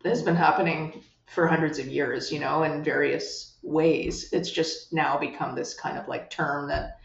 has 0.03 0.23
been 0.23 0.35
happening 0.35 1.03
for 1.30 1.48
hundreds 1.48 1.80
of 1.80 1.88
years, 1.88 2.32
you 2.32 2.39
know, 2.39 2.63
in 2.63 2.84
various 2.84 3.58
ways. 3.62 4.30
It's 4.32 4.50
just 4.50 4.92
now 4.94 5.18
become 5.18 5.56
this 5.56 5.74
kind 5.74 5.98
of 5.98 6.08
like 6.08 6.30
term 6.30 6.70
that 6.70 6.98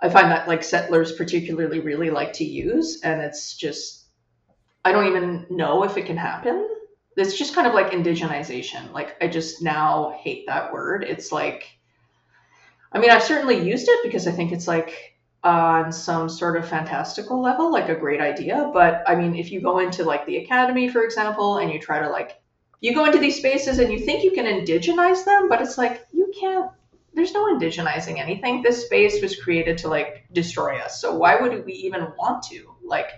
I 0.00 0.08
find 0.08 0.30
that 0.30 0.48
like 0.48 0.62
settlers 0.62 1.12
particularly 1.12 1.80
really 1.80 2.10
like 2.10 2.32
to 2.34 2.44
use. 2.44 3.00
And 3.02 3.20
it's 3.20 3.56
just, 3.56 4.04
I 4.84 4.92
don't 4.92 5.08
even 5.08 5.46
know 5.50 5.84
if 5.84 5.96
it 5.96 6.06
can 6.06 6.16
happen. 6.16 6.68
It's 7.16 7.36
just 7.36 7.54
kind 7.54 7.66
of 7.66 7.74
like 7.74 7.90
indigenization. 7.90 8.92
Like, 8.92 9.16
I 9.22 9.28
just 9.28 9.62
now 9.62 10.18
hate 10.22 10.46
that 10.46 10.72
word. 10.72 11.04
It's 11.04 11.30
like, 11.30 11.68
I 12.92 12.98
mean, 12.98 13.10
I've 13.10 13.22
certainly 13.22 13.68
used 13.68 13.88
it 13.88 14.02
because 14.02 14.26
I 14.26 14.32
think 14.32 14.52
it's 14.52 14.68
like 14.68 15.18
on 15.44 15.92
some 15.92 16.28
sort 16.28 16.56
of 16.56 16.68
fantastical 16.68 17.42
level, 17.42 17.72
like 17.72 17.88
a 17.88 17.94
great 17.94 18.20
idea. 18.20 18.70
But 18.72 19.02
I 19.06 19.14
mean, 19.14 19.34
if 19.34 19.50
you 19.50 19.60
go 19.60 19.78
into 19.78 20.04
like 20.04 20.26
the 20.26 20.38
academy, 20.38 20.88
for 20.88 21.02
example, 21.02 21.58
and 21.58 21.72
you 21.72 21.78
try 21.78 22.00
to 22.00 22.08
like 22.08 22.41
you 22.82 22.92
go 22.94 23.04
into 23.04 23.18
these 23.18 23.36
spaces 23.36 23.78
and 23.78 23.92
you 23.92 24.00
think 24.00 24.24
you 24.24 24.32
can 24.32 24.44
indigenize 24.44 25.24
them, 25.24 25.48
but 25.48 25.62
it's 25.62 25.78
like 25.78 26.04
you 26.12 26.30
can't. 26.38 26.70
There's 27.14 27.32
no 27.32 27.44
indigenizing 27.44 28.18
anything. 28.18 28.60
This 28.60 28.84
space 28.84 29.22
was 29.22 29.40
created 29.40 29.78
to 29.78 29.88
like 29.88 30.24
destroy 30.32 30.78
us. 30.78 31.00
So 31.00 31.14
why 31.14 31.36
would 31.36 31.64
we 31.64 31.74
even 31.74 32.12
want 32.18 32.42
to? 32.44 32.74
Like, 32.84 33.10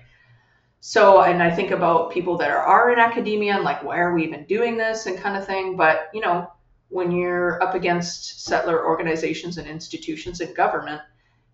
so 0.80 1.22
and 1.22 1.42
I 1.42 1.50
think 1.50 1.70
about 1.70 2.12
people 2.12 2.36
that 2.38 2.50
are, 2.50 2.92
in 2.92 2.98
academia 2.98 3.54
and 3.54 3.64
like, 3.64 3.82
why 3.82 3.98
are 3.98 4.14
we 4.14 4.24
even 4.24 4.44
doing 4.44 4.76
this 4.76 5.06
and 5.06 5.18
kind 5.18 5.34
of 5.36 5.46
thing. 5.46 5.76
But 5.76 6.10
you 6.12 6.20
know, 6.20 6.52
when 6.90 7.10
you're 7.10 7.62
up 7.62 7.74
against 7.74 8.44
settler 8.44 8.84
organizations 8.84 9.56
and 9.56 9.66
institutions 9.66 10.42
and 10.42 10.54
government, 10.54 11.00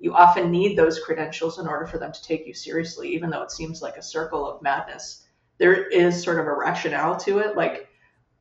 you 0.01 0.15
often 0.15 0.51
need 0.51 0.77
those 0.77 0.99
credentials 0.99 1.61
in 1.61 1.69
order 1.69 1.87
for 1.87 1.99
them 1.99 2.11
to 2.11 2.23
take 2.25 2.45
you 2.45 2.55
seriously, 2.55 3.15
even 3.15 3.31
though 3.31 3.43
it 3.43 3.53
seems 3.53 3.83
like 3.83 3.99
a 3.99 4.03
circle 4.03 4.51
of 4.51 4.63
madness. 4.63 5.27
There 5.59 5.87
is 5.87 6.21
sort 6.21 6.41
of 6.41 6.47
a 6.47 6.55
rationale 6.55 7.17
to 7.19 7.39
it. 7.39 7.55
Like 7.55 7.87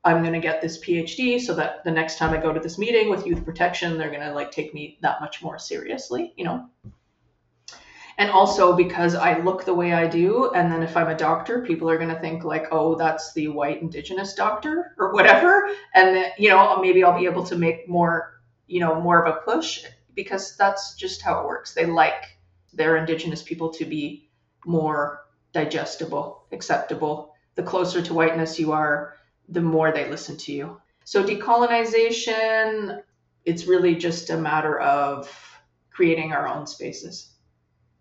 I'm 0.09 0.23
going 0.23 0.33
to 0.33 0.39
get 0.39 0.59
this 0.59 0.79
PhD 0.79 1.39
so 1.39 1.53
that 1.53 1.83
the 1.83 1.91
next 1.91 2.17
time 2.17 2.33
I 2.33 2.37
go 2.37 2.51
to 2.51 2.59
this 2.59 2.79
meeting 2.79 3.11
with 3.11 3.27
youth 3.27 3.45
protection, 3.45 3.95
they're 3.95 4.09
going 4.09 4.27
to 4.27 4.33
like 4.33 4.51
take 4.51 4.73
me 4.73 4.97
that 5.01 5.21
much 5.21 5.43
more 5.43 5.59
seriously, 5.59 6.33
you 6.35 6.45
know? 6.45 6.67
And 8.17 8.31
also 8.31 8.75
because 8.75 9.13
I 9.13 9.37
look 9.37 9.65
the 9.65 9.73
way 9.73 9.93
I 9.93 10.07
do. 10.07 10.51
And 10.55 10.71
then 10.71 10.81
if 10.81 10.97
I'm 10.97 11.09
a 11.09 11.15
doctor, 11.15 11.61
people 11.61 11.87
are 11.91 11.97
going 11.97 12.09
to 12.09 12.19
think 12.19 12.43
like, 12.43 12.65
oh, 12.71 12.95
that's 12.95 13.33
the 13.33 13.49
white 13.49 13.83
indigenous 13.83 14.33
doctor 14.33 14.95
or 14.97 15.13
whatever. 15.13 15.69
And 15.93 16.15
then, 16.15 16.31
you 16.39 16.49
know, 16.49 16.81
maybe 16.81 17.03
I'll 17.03 17.17
be 17.17 17.27
able 17.27 17.45
to 17.45 17.55
make 17.55 17.87
more, 17.87 18.41
you 18.65 18.79
know, 18.79 18.99
more 18.99 19.23
of 19.23 19.35
a 19.35 19.41
push 19.41 19.83
because 20.15 20.57
that's 20.57 20.95
just 20.95 21.21
how 21.21 21.39
it 21.39 21.45
works. 21.45 21.75
They 21.75 21.85
like 21.85 22.35
their 22.73 22.97
indigenous 22.97 23.43
people 23.43 23.69
to 23.73 23.85
be 23.85 24.27
more 24.65 25.21
digestible, 25.53 26.45
acceptable. 26.51 27.35
The 27.53 27.63
closer 27.63 28.01
to 28.01 28.13
whiteness 28.13 28.59
you 28.59 28.71
are, 28.71 29.13
the 29.51 29.61
more 29.61 29.91
they 29.91 30.09
listen 30.09 30.37
to 30.37 30.51
you. 30.51 30.81
So 31.03 31.23
decolonization, 31.23 33.01
it's 33.45 33.65
really 33.65 33.95
just 33.95 34.29
a 34.29 34.37
matter 34.37 34.79
of 34.79 35.29
creating 35.91 36.33
our 36.33 36.47
own 36.47 36.67
spaces. 36.67 37.33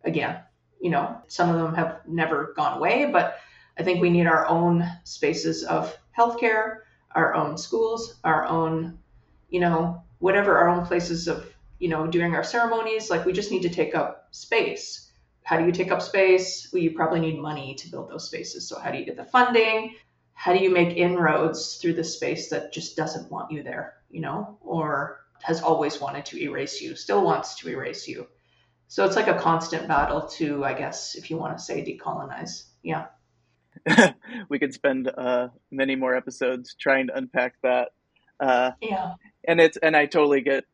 Again, 0.05 0.41
you 0.81 0.91
know, 0.91 1.21
some 1.27 1.51
of 1.51 1.61
them 1.61 1.75
have 1.75 2.01
never 2.07 2.53
gone 2.57 2.79
away, 2.79 3.07
but 3.11 3.39
I 3.79 3.83
think 3.83 4.01
we 4.01 4.11
need 4.11 4.27
our 4.27 4.47
own 4.47 4.85
spaces 5.05 5.65
of 5.65 5.97
healthcare, 6.17 6.81
our 7.15 7.35
own 7.35 7.57
schools, 7.57 8.21
our 8.25 8.45
own, 8.45 8.99
you 9.49 9.61
know, 9.61 10.03
whatever 10.19 10.59
our 10.59 10.69
own 10.69 10.85
places 10.85 11.29
of, 11.29 11.53
you 11.79 11.89
know, 11.89 12.07
doing 12.07 12.35
our 12.35 12.45
ceremonies. 12.45 13.11
Like 13.11 13.25
we 13.25 13.33
just 13.33 13.51
need 13.51 13.63
to 13.63 13.69
take 13.69 13.95
up 13.95 14.29
space. 14.33 15.11
How 15.45 15.59
do 15.59 15.65
you 15.65 15.73
take 15.73 15.91
up 15.91 16.03
space? 16.03 16.69
Well, 16.73 16.83
you 16.83 16.91
probably 16.91 17.21
need 17.21 17.39
money 17.39 17.75
to 17.77 17.91
build 17.91 18.11
those 18.11 18.27
spaces. 18.27 18.69
So 18.69 18.79
how 18.79 18.91
do 18.91 18.99
you 18.99 19.05
get 19.05 19.17
the 19.17 19.25
funding? 19.25 19.95
How 20.39 20.53
do 20.53 20.63
you 20.63 20.71
make 20.71 20.97
inroads 20.97 21.79
through 21.79 21.95
the 21.95 22.05
space 22.05 22.49
that 22.49 22.73
just 22.73 22.97
doesn't 22.97 23.29
want 23.29 23.51
you 23.51 23.61
there, 23.61 23.95
you 24.09 24.21
know, 24.21 24.57
or 24.61 25.19
has 25.43 25.61
always 25.61 26.01
wanted 26.01 26.25
to 26.25 26.41
erase 26.41 26.81
you, 26.81 26.95
still 26.95 27.25
wants 27.25 27.57
to 27.57 27.69
erase 27.69 28.07
you. 28.07 28.25
So 28.87 29.05
it's 29.05 29.17
like 29.17 29.27
a 29.27 29.37
constant 29.37 29.89
battle 29.89 30.29
to, 30.37 30.65
I 30.65 30.75
guess, 30.75 31.17
if 31.17 31.29
you 31.29 31.37
want 31.37 31.59
to 31.59 31.65
say 31.65 31.85
decolonize. 31.85 32.67
Yeah. 32.85 33.07
we 34.49 34.61
could 34.61 34.73
spend 34.73 35.11
uh, 35.19 35.49
many 35.73 35.97
more 35.97 36.15
episodes 36.15 36.77
trying 36.79 37.09
to 37.09 37.17
unpack 37.17 37.55
that. 37.65 37.89
Uh, 38.39 38.71
yeah. 38.81 39.15
And 39.49 39.61
it's 39.61 39.77
and 39.79 39.97
I 39.97 40.07
totally 40.07 40.43
get 40.43 40.65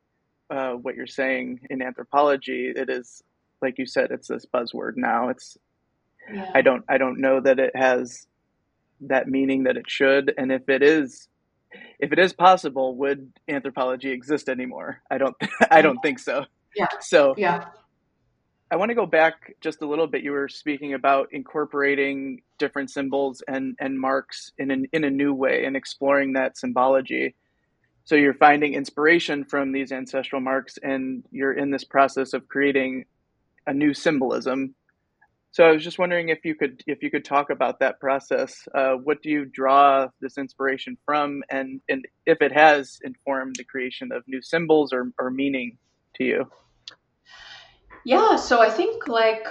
uh, 0.50 0.72
what 0.72 0.94
you're 0.94 1.06
saying 1.06 1.60
in 1.70 1.80
anthropology. 1.80 2.70
It 2.76 2.90
is 2.90 3.22
like 3.62 3.78
you 3.78 3.86
said, 3.86 4.10
it's 4.10 4.28
this 4.28 4.44
buzzword 4.44 4.96
now. 4.96 5.30
It's 5.30 5.56
yeah. 6.30 6.50
I 6.54 6.60
don't 6.60 6.84
I 6.86 6.98
don't 6.98 7.18
know 7.18 7.40
that 7.40 7.58
it 7.58 7.74
has 7.74 8.26
that 9.08 9.28
meaning 9.28 9.64
that 9.64 9.76
it 9.76 9.88
should. 9.88 10.32
And 10.36 10.52
if 10.52 10.68
it 10.68 10.82
is, 10.82 11.28
if 11.98 12.12
it 12.12 12.18
is 12.18 12.32
possible, 12.32 12.96
would 12.96 13.32
anthropology 13.48 14.10
exist 14.10 14.48
anymore? 14.48 15.00
I 15.10 15.18
don't. 15.18 15.36
I 15.70 15.82
don't 15.82 15.98
think 16.02 16.18
so. 16.18 16.44
Yeah. 16.76 16.88
So 17.00 17.34
yeah. 17.36 17.66
I 18.70 18.76
want 18.76 18.88
to 18.88 18.94
go 18.94 19.06
back 19.06 19.54
just 19.60 19.82
a 19.82 19.86
little 19.86 20.06
bit. 20.06 20.22
You 20.22 20.32
were 20.32 20.48
speaking 20.48 20.94
about 20.94 21.28
incorporating 21.32 22.40
different 22.58 22.90
symbols 22.90 23.42
and, 23.46 23.76
and 23.78 24.00
marks 24.00 24.52
in 24.58 24.70
an, 24.70 24.86
in 24.92 25.04
a 25.04 25.10
new 25.10 25.32
way 25.32 25.64
and 25.64 25.76
exploring 25.76 26.32
that 26.32 26.56
symbology. 26.56 27.36
So 28.04 28.16
you're 28.16 28.34
finding 28.34 28.74
inspiration 28.74 29.44
from 29.44 29.72
these 29.72 29.92
ancestral 29.92 30.40
marks, 30.40 30.78
and 30.82 31.24
you're 31.30 31.52
in 31.52 31.70
this 31.70 31.84
process 31.84 32.32
of 32.32 32.48
creating 32.48 33.04
a 33.66 33.72
new 33.72 33.94
symbolism. 33.94 34.74
So 35.54 35.62
I 35.62 35.70
was 35.70 35.84
just 35.84 36.00
wondering 36.00 36.30
if 36.30 36.44
you 36.44 36.56
could 36.56 36.82
if 36.88 37.00
you 37.00 37.12
could 37.12 37.24
talk 37.24 37.48
about 37.48 37.78
that 37.78 38.00
process. 38.00 38.66
Uh, 38.74 38.94
what 38.94 39.22
do 39.22 39.30
you 39.30 39.44
draw 39.44 40.08
this 40.20 40.36
inspiration 40.36 40.98
from, 41.06 41.44
and 41.48 41.80
and 41.88 42.04
if 42.26 42.42
it 42.42 42.50
has 42.50 42.98
informed 43.04 43.54
the 43.56 43.62
creation 43.62 44.10
of 44.10 44.24
new 44.26 44.42
symbols 44.42 44.92
or, 44.92 45.12
or 45.16 45.30
meaning 45.30 45.78
to 46.16 46.24
you? 46.24 46.50
Yeah, 48.04 48.34
so 48.34 48.60
I 48.60 48.68
think 48.68 49.06
like 49.06 49.46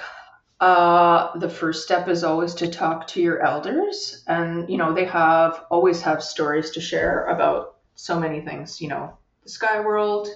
uh, 0.60 1.40
the 1.40 1.50
first 1.50 1.86
step 1.86 2.10
is 2.10 2.26
always 2.26 2.54
to 2.56 2.68
talk 2.68 3.08
to 3.08 3.22
your 3.22 3.42
elders, 3.42 4.26
and 4.28 4.70
you 4.70 4.78
know 4.78 4.94
they 4.94 5.06
have 5.06 5.64
always 5.72 6.02
have 6.02 6.22
stories 6.22 6.72
to 6.72 6.82
share 6.82 7.28
about 7.28 7.78
so 7.96 8.20
many 8.20 8.42
things. 8.42 8.82
You 8.82 8.90
know, 8.90 9.18
the 9.44 9.50
sky 9.50 9.80
world, 9.80 10.28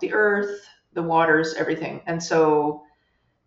the 0.00 0.12
earth, 0.12 0.68
the 0.92 1.02
waters, 1.02 1.54
everything, 1.54 2.02
and 2.06 2.22
so 2.22 2.83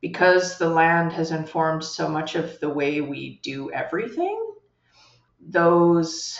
because 0.01 0.57
the 0.57 0.69
land 0.69 1.11
has 1.13 1.31
informed 1.31 1.83
so 1.83 2.07
much 2.07 2.35
of 2.35 2.59
the 2.59 2.69
way 2.69 3.01
we 3.01 3.39
do 3.43 3.71
everything, 3.71 4.43
those 5.39 6.39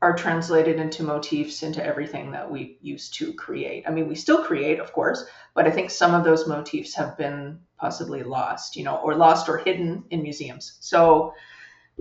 are 0.00 0.14
translated 0.14 0.78
into 0.78 1.02
motifs 1.02 1.62
into 1.62 1.84
everything 1.84 2.30
that 2.30 2.48
we 2.48 2.78
used 2.80 3.14
to 3.14 3.32
create. 3.32 3.84
I 3.86 3.90
mean, 3.90 4.06
we 4.08 4.14
still 4.14 4.44
create, 4.44 4.78
of 4.78 4.92
course, 4.92 5.24
but 5.54 5.66
I 5.66 5.70
think 5.70 5.90
some 5.90 6.14
of 6.14 6.22
those 6.22 6.46
motifs 6.46 6.94
have 6.94 7.18
been 7.18 7.58
possibly 7.78 8.22
lost, 8.22 8.76
you 8.76 8.84
know, 8.84 8.96
or 8.96 9.16
lost 9.16 9.48
or 9.48 9.58
hidden 9.58 10.04
in 10.10 10.22
museums. 10.22 10.78
So, 10.80 11.34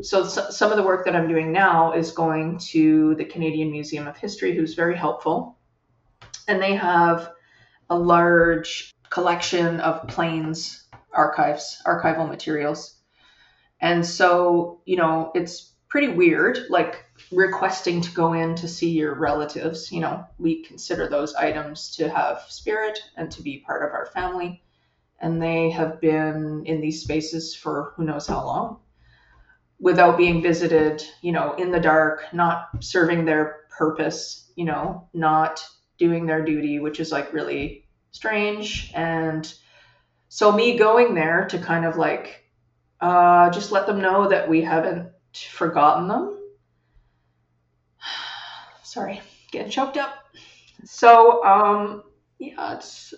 so 0.01 0.25
some 0.25 0.69
of 0.69 0.77
the 0.77 0.83
work 0.83 1.05
that 1.05 1.15
I'm 1.15 1.27
doing 1.27 1.51
now 1.51 1.93
is 1.93 2.11
going 2.11 2.59
to 2.69 3.15
the 3.15 3.25
Canadian 3.25 3.71
Museum 3.71 4.07
of 4.07 4.15
History, 4.15 4.55
who's 4.55 4.75
very 4.75 4.95
helpful, 4.95 5.57
and 6.47 6.61
they 6.61 6.75
have 6.75 7.31
a 7.89 7.97
large 7.97 8.93
collection 9.09 9.79
of 9.79 10.07
plains 10.07 10.86
archives, 11.17 11.81
archival 11.85 12.29
materials. 12.29 12.95
And 13.81 14.05
so, 14.05 14.81
you 14.85 14.95
know, 14.95 15.31
it's 15.35 15.73
pretty 15.89 16.09
weird, 16.09 16.59
like 16.69 17.05
requesting 17.31 18.01
to 18.01 18.11
go 18.11 18.33
in 18.33 18.55
to 18.55 18.67
see 18.67 18.91
your 18.91 19.15
relatives. 19.15 19.91
You 19.91 20.01
know, 20.01 20.25
we 20.37 20.63
consider 20.63 21.07
those 21.07 21.35
items 21.35 21.95
to 21.95 22.09
have 22.09 22.45
spirit 22.47 22.99
and 23.17 23.31
to 23.31 23.41
be 23.41 23.63
part 23.65 23.83
of 23.83 23.93
our 23.93 24.05
family. 24.07 24.63
And 25.19 25.41
they 25.41 25.71
have 25.71 25.99
been 25.99 26.63
in 26.65 26.79
these 26.79 27.01
spaces 27.01 27.55
for 27.55 27.93
who 27.95 28.05
knows 28.05 28.27
how 28.27 28.45
long 28.45 28.79
without 29.79 30.17
being 30.17 30.41
visited, 30.41 31.03
you 31.21 31.31
know, 31.31 31.53
in 31.53 31.71
the 31.71 31.79
dark, 31.79 32.23
not 32.33 32.69
serving 32.79 33.25
their 33.25 33.61
purpose, 33.69 34.51
you 34.55 34.65
know, 34.65 35.07
not 35.13 35.63
doing 35.97 36.25
their 36.25 36.43
duty, 36.43 36.79
which 36.79 36.99
is 36.99 37.11
like 37.11 37.33
really 37.33 37.85
strange. 38.11 38.91
And 38.95 39.51
so, 40.29 40.51
me 40.51 40.77
going 40.77 41.15
there 41.15 41.45
to 41.49 41.57
kind 41.57 41.85
of 41.85 41.97
like 41.97 42.43
uh, 42.99 43.49
just 43.49 43.71
let 43.71 43.87
them 43.87 44.01
know 44.01 44.27
that 44.27 44.47
we 44.47 44.61
haven't 44.61 45.09
forgotten 45.33 46.07
them. 46.07 46.37
Sorry, 48.83 49.21
getting 49.51 49.71
choked 49.71 49.97
up. 49.97 50.25
So, 50.83 51.43
um, 51.43 52.03
yeah, 52.39 52.75
it's, 52.75 53.13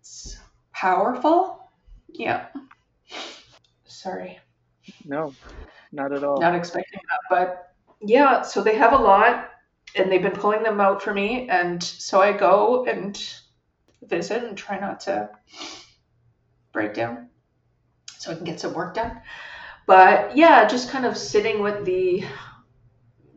it's 0.00 0.38
powerful. 0.72 1.68
Yeah. 2.08 2.46
Sorry. 3.84 4.38
No, 5.04 5.34
not 5.92 6.12
at 6.12 6.24
all. 6.24 6.40
Not 6.40 6.54
expecting 6.54 7.00
that, 7.08 7.20
but 7.28 7.74
yeah. 8.00 8.42
So 8.42 8.62
they 8.62 8.76
have 8.76 8.92
a 8.92 8.96
lot, 8.96 9.50
and 9.94 10.10
they've 10.10 10.22
been 10.22 10.32
pulling 10.32 10.62
them 10.62 10.80
out 10.80 11.02
for 11.02 11.12
me, 11.12 11.48
and 11.48 11.82
so 11.82 12.20
I 12.20 12.32
go 12.32 12.84
and 12.86 13.39
visit 14.02 14.44
and 14.44 14.56
try 14.56 14.78
not 14.78 15.00
to 15.00 15.30
break 16.72 16.94
down, 16.94 17.28
so 18.18 18.30
I 18.30 18.34
can 18.34 18.44
get 18.44 18.60
some 18.60 18.74
work 18.74 18.94
done. 18.94 19.20
But 19.86 20.36
yeah, 20.36 20.66
just 20.66 20.90
kind 20.90 21.04
of 21.04 21.16
sitting 21.16 21.62
with 21.62 21.84
the 21.84 22.24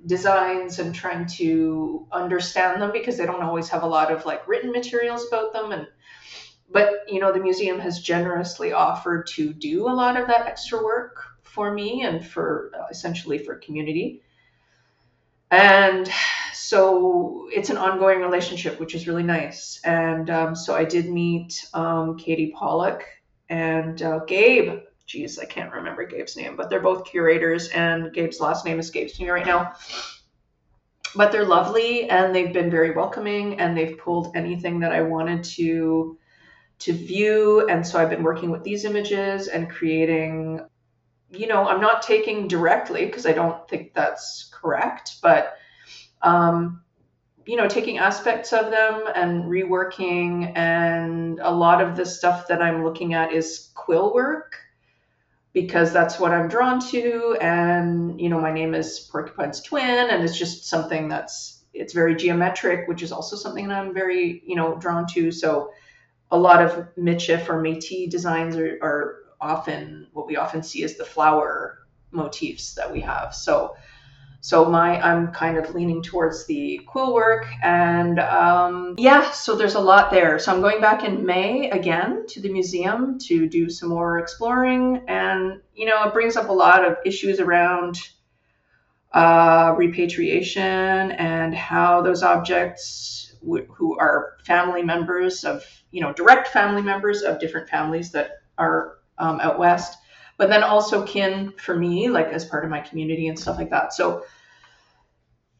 designs 0.06 0.80
and 0.80 0.94
trying 0.94 1.26
to 1.26 2.06
understand 2.12 2.82
them 2.82 2.92
because 2.92 3.18
they 3.18 3.26
don't 3.26 3.42
always 3.42 3.70
have 3.70 3.84
a 3.84 3.88
lot 3.88 4.12
of 4.12 4.26
like 4.26 4.48
written 4.48 4.72
materials 4.72 5.26
about 5.28 5.54
them. 5.54 5.72
And 5.72 5.88
but 6.72 6.90
you 7.08 7.20
know 7.20 7.32
the 7.32 7.40
museum 7.40 7.80
has 7.80 8.02
generously 8.02 8.74
offered 8.74 9.28
to 9.28 9.54
do 9.54 9.88
a 9.88 9.94
lot 9.94 10.18
of 10.18 10.28
that 10.28 10.48
extra 10.48 10.84
work 10.84 11.24
for 11.42 11.74
me 11.74 12.04
and 12.04 12.26
for 12.26 12.72
uh, 12.78 12.86
essentially 12.92 13.38
for 13.38 13.56
community. 13.56 14.22
And 15.52 16.10
so 16.68 17.48
it's 17.52 17.70
an 17.70 17.78
ongoing 17.78 18.20
relationship 18.20 18.80
which 18.80 18.96
is 18.96 19.08
really 19.08 19.24
nice 19.24 19.80
and 19.84 20.30
um, 20.30 20.56
so 20.56 20.76
i 20.76 20.84
did 20.84 21.10
meet 21.10 21.68
um, 21.74 22.18
katie 22.18 22.54
pollock 22.56 23.04
and 23.50 24.02
uh, 24.02 24.20
gabe 24.26 24.80
geez, 25.06 25.38
I 25.40 25.46
can't 25.46 25.74
remember 25.74 26.06
Gabe's 26.06 26.38
name, 26.38 26.56
but 26.56 26.70
they're 26.70 26.80
both 26.80 27.06
curators, 27.06 27.70
and 27.70 28.14
Gabe's 28.14 28.40
last 28.40 28.66
name 28.66 28.80
escapes 28.80 29.20
me 29.20 29.30
right 29.30 29.46
now. 29.46 29.74
But 31.16 31.32
they're 31.32 31.46
lovely, 31.46 32.10
and 32.10 32.34
they've 32.34 32.54
been 32.54 32.72
very 32.72 32.92
welcoming, 32.92 33.60
and 33.60 33.78
they've 33.78 33.98
pulled 33.98 34.36
anything 34.36 34.80
that 34.80 34.92
I 34.92 35.02
wanted 35.02 35.44
to 35.56 36.18
to 36.80 36.92
view, 36.92 37.68
and 37.70 37.86
so 37.86 38.00
I've 38.00 38.10
been 38.10 38.24
working 38.24 38.50
with 38.50 38.64
these 38.64 38.86
images 38.86 39.48
and 39.48 39.70
creating. 39.70 40.62
You 41.32 41.48
know, 41.48 41.68
I'm 41.68 41.82
not 41.82 42.02
taking 42.02 42.48
directly 42.48 43.06
because 43.06 43.26
I 43.26 43.34
don't 43.34 43.68
think 43.68 43.94
that's 43.94 44.52
correct, 44.54 45.18
but 45.22 45.56
um, 46.24 46.82
you 47.46 47.58
know, 47.58 47.68
taking 47.68 47.98
aspects 47.98 48.54
of 48.54 48.72
them 48.72 49.04
and 49.16 49.44
reworking. 49.44 50.56
And 50.56 51.40
a 51.40 51.52
lot 51.52 51.82
of 51.82 51.96
the 51.96 52.06
stuff 52.06 52.48
that 52.48 52.62
I'm 52.62 52.84
looking 52.84 53.14
at 53.14 53.34
is 53.34 53.72
quill 53.76 54.14
work 54.14 54.58
because 55.52 55.94
that's 55.94 56.20
what 56.20 56.32
I'm 56.32 56.48
drawn 56.48 56.80
to. 56.92 57.38
And, 57.40 58.20
you 58.20 58.30
know, 58.30 58.40
my 58.40 58.52
name 58.52 58.74
is 58.74 59.00
Porcupine's 59.12 59.62
twin, 59.62 60.10
and 60.10 60.24
it's 60.24 60.38
just 60.38 60.66
something 60.66 61.10
that's, 61.10 61.64
it's 61.74 61.94
very 61.94 62.16
geometric, 62.16 62.88
which 62.88 63.04
is 63.04 63.12
also 63.12 63.36
something 63.36 63.68
that 63.68 63.78
I'm 63.78 63.94
very, 63.94 64.42
you 64.46 64.56
know, 64.56 64.76
drawn 64.78 65.06
to. 65.14 65.32
So 65.32 65.72
a 66.32 66.38
lot 66.38 66.64
of 66.64 66.88
Michif 66.98 67.50
or 67.50 67.62
Métis 67.62 68.10
designs 68.10 68.56
are, 68.56 68.80
are 68.82 69.18
often 69.40 70.08
what 70.14 70.26
we 70.26 70.38
often 70.38 70.64
see 70.64 70.82
is 70.82 70.98
the 70.98 71.06
flower 71.06 71.80
motifs 72.12 72.74
that 72.76 72.92
we 72.92 73.02
have. 73.02 73.36
So 73.36 73.76
so 74.44 74.66
my 74.66 75.00
I'm 75.00 75.32
kind 75.32 75.58
of 75.58 75.74
leaning 75.74 76.04
towards 76.04 76.46
the 76.48 76.82
quill 76.86 77.14
work 77.14 77.48
and 77.64 78.20
um, 78.20 78.94
yeah, 78.98 79.32
so 79.32 79.56
there's 79.56 79.76
a 79.76 79.80
lot 79.80 80.12
there. 80.12 80.38
So 80.38 80.54
I'm 80.54 80.60
going 80.60 80.82
back 80.82 81.06
in 81.06 81.26
May 81.26 81.70
again 81.70 82.26
to 82.28 82.42
the 82.42 82.50
museum 82.50 83.18
to 83.20 83.48
do 83.48 83.70
some 83.70 83.88
more 83.88 84.20
exploring, 84.20 85.06
and 85.08 85.62
you 85.74 85.86
know 85.86 86.04
it 86.04 86.14
brings 86.14 86.36
up 86.36 86.50
a 86.50 86.52
lot 86.52 86.84
of 86.84 86.98
issues 87.06 87.40
around 87.40 87.98
uh, 89.14 89.76
repatriation 89.78 90.62
and 91.14 91.56
how 91.56 92.02
those 92.02 92.22
objects 92.22 93.36
w- 93.44 93.66
who 93.72 93.98
are 93.98 94.34
family 94.46 94.84
members 94.84 95.46
of 95.46 95.64
you 95.92 96.02
know 96.02 96.12
direct 96.12 96.50
family 96.50 96.82
members 96.82 97.22
of 97.22 97.40
different 97.40 97.70
families 97.70 98.12
that 98.12 98.42
are 98.58 98.98
um, 99.20 99.40
out 99.40 99.58
west 99.58 100.00
but 100.44 100.50
then 100.50 100.62
also 100.62 101.06
kin 101.06 101.54
for 101.56 101.74
me, 101.74 102.10
like 102.10 102.28
as 102.28 102.44
part 102.44 102.66
of 102.66 102.70
my 102.70 102.82
community 102.82 103.30
and 103.30 103.40
stuff 103.40 103.58
like 103.58 103.70
that. 103.70 103.94
So, 103.94 104.26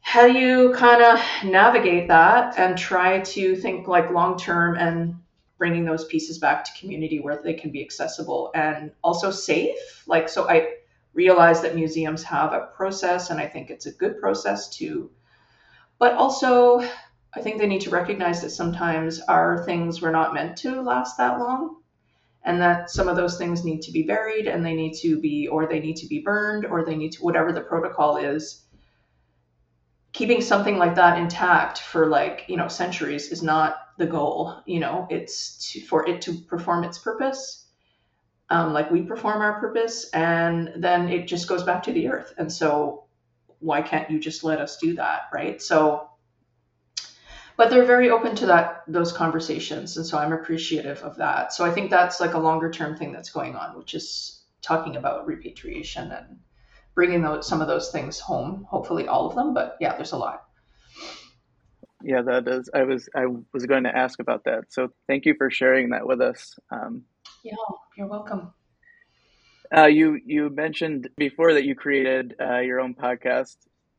how 0.02 0.26
do 0.30 0.38
you 0.38 0.74
kind 0.74 1.02
of 1.02 1.18
navigate 1.42 2.06
that 2.08 2.58
and 2.58 2.76
try 2.76 3.20
to 3.20 3.56
think 3.56 3.88
like 3.88 4.10
long 4.10 4.38
term 4.38 4.76
and 4.76 5.14
bringing 5.56 5.86
those 5.86 6.04
pieces 6.04 6.36
back 6.36 6.66
to 6.66 6.78
community 6.78 7.18
where 7.18 7.40
they 7.42 7.54
can 7.54 7.70
be 7.70 7.82
accessible 7.82 8.50
and 8.54 8.90
also 9.02 9.30
safe? 9.30 10.04
Like, 10.06 10.28
so 10.28 10.50
I 10.50 10.74
realize 11.14 11.62
that 11.62 11.74
museums 11.74 12.22
have 12.24 12.52
a 12.52 12.68
process, 12.76 13.30
and 13.30 13.40
I 13.40 13.46
think 13.46 13.70
it's 13.70 13.86
a 13.86 13.92
good 13.92 14.20
process 14.20 14.68
to, 14.76 15.10
but 15.98 16.12
also 16.12 16.86
I 17.34 17.40
think 17.40 17.56
they 17.56 17.66
need 17.66 17.80
to 17.80 17.90
recognize 17.90 18.42
that 18.42 18.50
sometimes 18.50 19.18
our 19.20 19.64
things 19.64 20.02
were 20.02 20.12
not 20.12 20.34
meant 20.34 20.58
to 20.58 20.82
last 20.82 21.16
that 21.16 21.38
long 21.38 21.76
and 22.44 22.60
that 22.60 22.90
some 22.90 23.08
of 23.08 23.16
those 23.16 23.38
things 23.38 23.64
need 23.64 23.80
to 23.82 23.92
be 23.92 24.02
buried 24.02 24.46
and 24.46 24.64
they 24.64 24.74
need 24.74 24.94
to 24.94 25.18
be 25.20 25.48
or 25.48 25.66
they 25.66 25.80
need 25.80 25.96
to 25.96 26.06
be 26.06 26.20
burned 26.20 26.64
or 26.66 26.84
they 26.84 26.96
need 26.96 27.12
to 27.12 27.22
whatever 27.22 27.52
the 27.52 27.60
protocol 27.60 28.16
is 28.16 28.64
keeping 30.12 30.40
something 30.40 30.78
like 30.78 30.94
that 30.94 31.18
intact 31.18 31.78
for 31.78 32.06
like 32.06 32.44
you 32.48 32.56
know 32.56 32.68
centuries 32.68 33.32
is 33.32 33.42
not 33.42 33.76
the 33.98 34.06
goal 34.06 34.62
you 34.66 34.80
know 34.80 35.06
it's 35.10 35.72
to, 35.72 35.80
for 35.80 36.08
it 36.08 36.20
to 36.22 36.34
perform 36.34 36.84
its 36.84 36.98
purpose 36.98 37.66
um, 38.50 38.72
like 38.72 38.90
we 38.90 39.02
perform 39.02 39.40
our 39.40 39.58
purpose 39.58 40.10
and 40.10 40.70
then 40.76 41.08
it 41.08 41.26
just 41.26 41.48
goes 41.48 41.62
back 41.62 41.82
to 41.82 41.92
the 41.92 42.08
earth 42.08 42.34
and 42.38 42.52
so 42.52 43.04
why 43.64 43.80
can't 43.80 44.10
you 44.10 44.20
just 44.20 44.44
let 44.44 44.60
us 44.60 44.76
do 44.76 44.94
that, 44.94 45.22
right? 45.32 45.60
So, 45.60 46.10
but 47.56 47.70
they're 47.70 47.84
very 47.84 48.10
open 48.10 48.34
to 48.36 48.46
that 48.46 48.82
those 48.88 49.12
conversations, 49.12 49.96
and 49.96 50.06
so 50.06 50.18
I'm 50.18 50.32
appreciative 50.32 50.98
of 50.98 51.16
that. 51.16 51.52
So 51.52 51.64
I 51.64 51.70
think 51.70 51.90
that's 51.90 52.20
like 52.20 52.34
a 52.34 52.38
longer 52.38 52.70
term 52.70 52.96
thing 52.96 53.12
that's 53.12 53.30
going 53.30 53.54
on, 53.54 53.76
which 53.76 53.94
is 53.94 54.42
talking 54.62 54.96
about 54.96 55.26
repatriation 55.26 56.10
and 56.10 56.38
bringing 56.94 57.22
those, 57.22 57.46
some 57.46 57.60
of 57.60 57.68
those 57.68 57.90
things 57.90 58.18
home. 58.18 58.66
Hopefully, 58.68 59.06
all 59.06 59.28
of 59.28 59.34
them, 59.34 59.54
but 59.54 59.76
yeah, 59.80 59.94
there's 59.96 60.12
a 60.12 60.16
lot. 60.16 60.44
Yeah, 62.02 62.22
that 62.22 62.46
is. 62.48 62.68
I 62.74 62.82
was 62.82 63.08
I 63.14 63.26
was 63.52 63.66
going 63.66 63.84
to 63.84 63.96
ask 63.96 64.20
about 64.20 64.44
that. 64.44 64.64
So 64.70 64.88
thank 65.06 65.24
you 65.24 65.34
for 65.36 65.50
sharing 65.50 65.90
that 65.90 66.06
with 66.06 66.20
us. 66.20 66.58
Um, 66.70 67.04
yeah, 67.42 67.54
you're 67.96 68.08
welcome. 68.08 68.52
Uh, 69.74 69.86
you 69.86 70.20
you 70.26 70.50
mentioned 70.50 71.08
before 71.16 71.54
that 71.54 71.64
you 71.64 71.74
created 71.74 72.34
uh, 72.40 72.58
your 72.58 72.80
own 72.80 72.94
podcast 72.94 73.56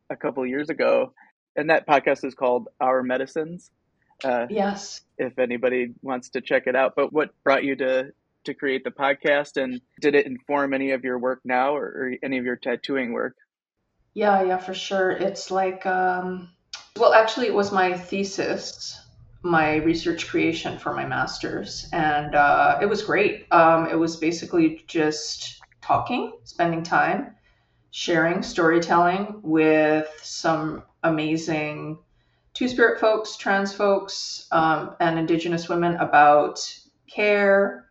a 0.09 0.15
couple 0.15 0.45
years 0.45 0.69
ago, 0.69 1.13
and 1.55 1.69
that 1.69 1.87
podcast 1.87 2.23
is 2.23 2.35
called 2.35 2.67
Our 2.79 3.03
Medicines. 3.03 3.71
Uh, 4.23 4.47
yes. 4.49 5.01
If 5.17 5.39
anybody 5.39 5.93
wants 6.01 6.29
to 6.29 6.41
check 6.41 6.67
it 6.67 6.75
out, 6.75 6.93
but 6.95 7.11
what 7.11 7.31
brought 7.43 7.63
you 7.63 7.75
to 7.77 8.13
to 8.45 8.53
create 8.53 8.83
the 8.83 8.91
podcast, 8.91 9.61
and 9.61 9.81
did 9.99 10.15
it 10.15 10.27
inform 10.27 10.73
any 10.73 10.91
of 10.91 11.03
your 11.03 11.17
work 11.17 11.41
now, 11.43 11.75
or, 11.75 11.83
or 11.83 12.11
any 12.23 12.37
of 12.37 12.45
your 12.45 12.55
tattooing 12.55 13.11
work? 13.11 13.35
Yeah, 14.13 14.43
yeah, 14.43 14.57
for 14.57 14.73
sure. 14.73 15.11
It's 15.11 15.51
like 15.51 15.85
um, 15.85 16.49
well, 16.97 17.13
actually, 17.13 17.47
it 17.47 17.53
was 17.53 17.71
my 17.71 17.97
thesis, 17.97 18.99
my 19.41 19.77
research 19.77 20.27
creation 20.27 20.79
for 20.79 20.93
my 20.93 21.05
master's, 21.05 21.89
and 21.91 22.35
uh, 22.35 22.79
it 22.81 22.85
was 22.85 23.03
great. 23.03 23.47
Um, 23.51 23.87
it 23.87 23.95
was 23.95 24.15
basically 24.15 24.83
just 24.87 25.59
talking, 25.81 26.31
spending 26.45 26.83
time, 26.83 27.34
sharing, 27.95 28.43
storytelling 28.43 29.39
with 29.41 30.09
some 30.21 30.83
amazing 31.03 31.97
Two 32.53 32.67
Spirit 32.69 32.99
folks, 33.01 33.35
trans 33.35 33.73
folks, 33.73 34.47
um, 34.51 34.95
and 35.01 35.19
Indigenous 35.19 35.67
women 35.67 35.97
about 35.97 36.59
care 37.07 37.89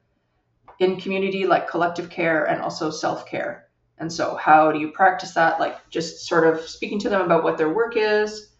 in 0.78 0.98
community, 0.98 1.46
like 1.46 1.68
collective 1.68 2.09
care, 2.09 2.44
and 2.44 2.62
also 2.62 2.90
self 2.90 3.26
care. 3.26 3.68
And 3.98 4.11
so, 4.11 4.36
how 4.36 4.72
do 4.72 4.78
you 4.78 4.90
practice 4.90 5.32
that? 5.34 5.61
Like, 5.61 5.76
just 5.90 6.26
sort 6.26 6.46
of 6.46 6.62
speaking 6.62 6.98
to 7.00 7.11
them 7.11 7.20
about 7.20 7.44
what 7.44 7.59
their 7.59 7.72
work 7.72 7.94
is 7.96 8.55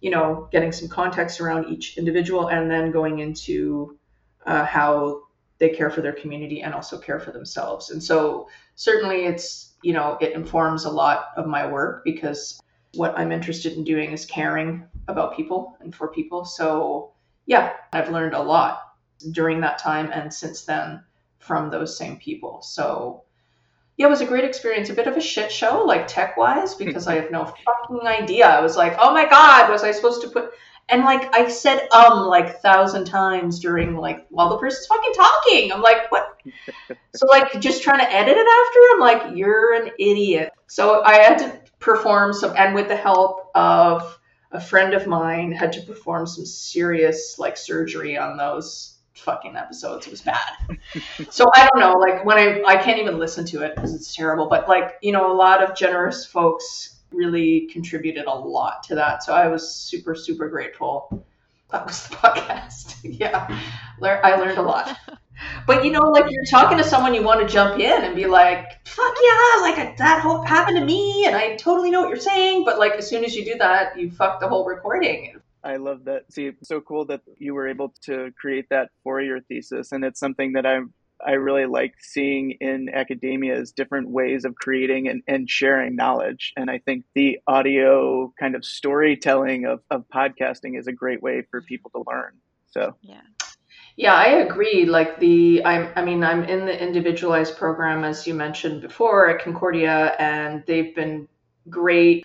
you 0.00 0.10
know, 0.10 0.48
getting 0.52 0.72
some 0.72 0.88
context 0.88 1.40
around 1.40 1.68
each 1.72 1.98
individual 1.98 2.48
and 2.48 2.70
then 2.70 2.90
going 2.90 3.18
into 3.18 3.98
uh, 4.46 4.64
how 4.64 5.22
they 5.58 5.70
care 5.70 5.90
for 5.90 6.00
their 6.00 6.12
community 6.12 6.62
and 6.62 6.72
also 6.72 6.98
care 6.98 7.18
for 7.18 7.32
themselves. 7.32 7.90
And 7.90 8.02
so 8.02 8.48
certainly 8.76 9.24
it's, 9.24 9.67
you 9.82 9.92
know, 9.92 10.18
it 10.20 10.32
informs 10.32 10.84
a 10.84 10.90
lot 10.90 11.28
of 11.36 11.46
my 11.46 11.66
work 11.66 12.04
because 12.04 12.60
what 12.94 13.16
I'm 13.18 13.32
interested 13.32 13.74
in 13.74 13.84
doing 13.84 14.12
is 14.12 14.24
caring 14.24 14.84
about 15.08 15.36
people 15.36 15.76
and 15.80 15.94
for 15.94 16.08
people. 16.08 16.44
So 16.44 17.12
yeah, 17.46 17.74
I've 17.92 18.10
learned 18.10 18.34
a 18.34 18.42
lot 18.42 18.94
during 19.32 19.60
that 19.60 19.78
time 19.78 20.10
and 20.12 20.32
since 20.32 20.64
then 20.64 21.02
from 21.38 21.70
those 21.70 21.96
same 21.96 22.16
people. 22.16 22.60
So 22.62 23.22
yeah, 23.96 24.06
it 24.06 24.10
was 24.10 24.20
a 24.20 24.26
great 24.26 24.44
experience. 24.44 24.90
A 24.90 24.94
bit 24.94 25.08
of 25.08 25.16
a 25.16 25.20
shit 25.20 25.50
show, 25.50 25.84
like 25.84 26.06
tech 26.06 26.36
wise, 26.36 26.74
because 26.74 27.08
I 27.08 27.16
have 27.16 27.32
no 27.32 27.44
fucking 27.44 28.06
idea. 28.06 28.46
I 28.46 28.60
was 28.60 28.76
like, 28.76 28.96
oh 28.98 29.12
my 29.12 29.28
god, 29.28 29.70
was 29.70 29.82
I 29.82 29.90
supposed 29.90 30.22
to 30.22 30.28
put? 30.28 30.52
And 30.90 31.04
like 31.04 31.34
I 31.34 31.48
said, 31.48 31.88
um, 31.92 32.26
like 32.26 32.60
thousand 32.60 33.04
times 33.04 33.58
during 33.58 33.96
like 33.96 34.26
while 34.30 34.48
the 34.48 34.58
person's 34.58 34.86
fucking 34.86 35.12
talking. 35.12 35.72
I'm 35.72 35.82
like, 35.82 36.10
what? 36.10 36.40
so 37.14 37.26
like 37.26 37.60
just 37.60 37.82
trying 37.82 37.98
to 37.98 38.12
edit 38.12 38.36
it 38.36 38.46
after. 38.46 38.80
I'm 38.94 39.00
like, 39.00 39.36
you're 39.36 39.74
an 39.74 39.90
idiot. 39.98 40.50
So 40.66 41.02
I 41.02 41.16
had 41.16 41.38
to 41.38 41.60
perform 41.78 42.32
some, 42.32 42.54
and 42.56 42.74
with 42.74 42.88
the 42.88 42.96
help 42.96 43.50
of 43.54 44.18
a 44.50 44.60
friend 44.60 44.94
of 44.94 45.06
mine, 45.06 45.52
had 45.52 45.72
to 45.72 45.82
perform 45.82 46.26
some 46.26 46.46
serious 46.46 47.38
like 47.38 47.56
surgery 47.56 48.16
on 48.16 48.36
those 48.38 48.98
fucking 49.14 49.56
episodes. 49.56 50.06
It 50.06 50.10
was 50.10 50.22
bad. 50.22 50.78
so 51.30 51.44
I 51.54 51.68
don't 51.68 51.80
know, 51.80 51.98
like 51.98 52.24
when 52.24 52.38
I 52.38 52.62
I 52.66 52.76
can't 52.76 52.98
even 52.98 53.18
listen 53.18 53.44
to 53.46 53.62
it 53.62 53.74
because 53.74 53.94
it's 53.94 54.14
terrible. 54.14 54.48
But 54.48 54.68
like 54.68 54.96
you 55.02 55.12
know, 55.12 55.30
a 55.30 55.36
lot 55.36 55.62
of 55.62 55.76
generous 55.76 56.24
folks 56.24 56.97
really 57.12 57.68
contributed 57.72 58.26
a 58.26 58.34
lot 58.34 58.82
to 58.84 58.94
that. 58.94 59.22
So 59.22 59.34
I 59.34 59.48
was 59.48 59.74
super 59.74 60.14
super 60.14 60.48
grateful. 60.48 61.24
That 61.70 61.86
was 61.86 62.08
the 62.08 62.16
podcast. 62.16 62.96
yeah, 63.02 63.46
I 64.02 64.36
learned 64.36 64.58
a 64.58 64.62
lot. 64.62 64.96
But 65.68 65.84
you 65.84 65.92
know, 65.92 66.00
like 66.00 66.24
you're 66.30 66.44
talking 66.50 66.78
to 66.78 66.82
someone, 66.84 67.14
you 67.14 67.22
want 67.22 67.40
to 67.40 67.46
jump 67.46 67.78
in 67.78 68.02
and 68.02 68.16
be 68.16 68.26
like, 68.26 68.84
"Fuck 68.88 69.14
yeah!" 69.22 69.60
Like 69.60 69.96
that 69.98 70.20
happened 70.48 70.78
to 70.78 70.84
me, 70.84 71.26
and 71.26 71.36
I 71.36 71.54
totally 71.54 71.92
know 71.92 72.00
what 72.00 72.08
you're 72.08 72.18
saying. 72.18 72.64
But 72.64 72.80
like 72.80 72.94
as 72.94 73.08
soon 73.08 73.24
as 73.24 73.36
you 73.36 73.44
do 73.44 73.56
that, 73.58 73.96
you 73.96 74.10
fuck 74.10 74.40
the 74.40 74.48
whole 74.48 74.66
recording. 74.66 75.40
I 75.62 75.76
love 75.76 76.04
that. 76.06 76.32
See, 76.32 76.46
it's 76.46 76.68
so 76.68 76.80
cool 76.80 77.04
that 77.06 77.20
you 77.36 77.54
were 77.54 77.68
able 77.68 77.94
to 78.06 78.32
create 78.40 78.66
that 78.70 78.90
for 79.04 79.20
your 79.20 79.40
thesis, 79.42 79.92
and 79.92 80.04
it's 80.04 80.18
something 80.18 80.54
that 80.54 80.66
I 80.66 80.80
I 81.24 81.32
really 81.32 81.66
like 81.66 81.94
seeing 82.00 82.56
in 82.60 82.88
academia 82.92 83.56
is 83.56 83.72
different 83.72 84.10
ways 84.10 84.44
of 84.44 84.54
creating 84.54 85.08
and, 85.08 85.22
and 85.26 85.50
sharing 85.50 85.96
knowledge. 85.96 86.52
And 86.56 86.70
I 86.70 86.78
think 86.78 87.04
the 87.14 87.38
audio 87.46 88.32
kind 88.38 88.54
of 88.54 88.64
storytelling 88.64 89.64
of, 89.64 89.80
of 89.90 90.04
podcasting 90.14 90.78
is 90.78 90.86
a 90.86 90.92
great 90.92 91.22
way 91.22 91.42
for 91.50 91.60
people 91.62 91.90
to 91.90 92.04
learn. 92.06 92.34
So 92.70 92.96
yeah. 93.02 93.20
Yeah, 93.96 94.14
I 94.14 94.26
agree. 94.26 94.84
Like 94.84 95.18
the, 95.18 95.64
I'm, 95.64 95.88
I 95.96 96.04
mean, 96.04 96.22
I'm 96.22 96.44
in 96.44 96.66
the 96.66 96.80
individualized 96.80 97.56
program, 97.56 98.04
as 98.04 98.28
you 98.28 98.34
mentioned 98.34 98.80
before 98.80 99.28
at 99.28 99.42
Concordia, 99.42 100.14
and 100.20 100.62
they've 100.68 100.94
been 100.94 101.26
great 101.68 102.24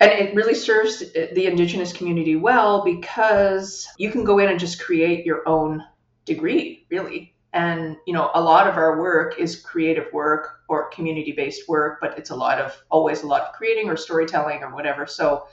and 0.00 0.10
it 0.10 0.34
really 0.34 0.54
serves 0.54 1.00
the 1.12 1.46
indigenous 1.46 1.92
community 1.92 2.34
well 2.34 2.82
because 2.84 3.86
you 3.98 4.10
can 4.10 4.24
go 4.24 4.38
in 4.38 4.48
and 4.48 4.58
just 4.58 4.80
create 4.80 5.26
your 5.26 5.46
own 5.46 5.84
degree 6.24 6.86
really 6.90 7.29
and 7.52 7.96
you 8.06 8.12
know 8.12 8.30
a 8.34 8.40
lot 8.40 8.66
of 8.66 8.76
our 8.76 9.00
work 9.00 9.38
is 9.38 9.56
creative 9.56 10.12
work 10.12 10.60
or 10.68 10.88
community 10.90 11.32
based 11.32 11.68
work 11.68 11.98
but 12.00 12.16
it's 12.18 12.30
a 12.30 12.36
lot 12.36 12.58
of 12.58 12.76
always 12.90 13.22
a 13.22 13.26
lot 13.26 13.42
of 13.42 13.52
creating 13.52 13.88
or 13.88 13.96
storytelling 13.96 14.62
or 14.62 14.74
whatever 14.74 15.06
so 15.06 15.46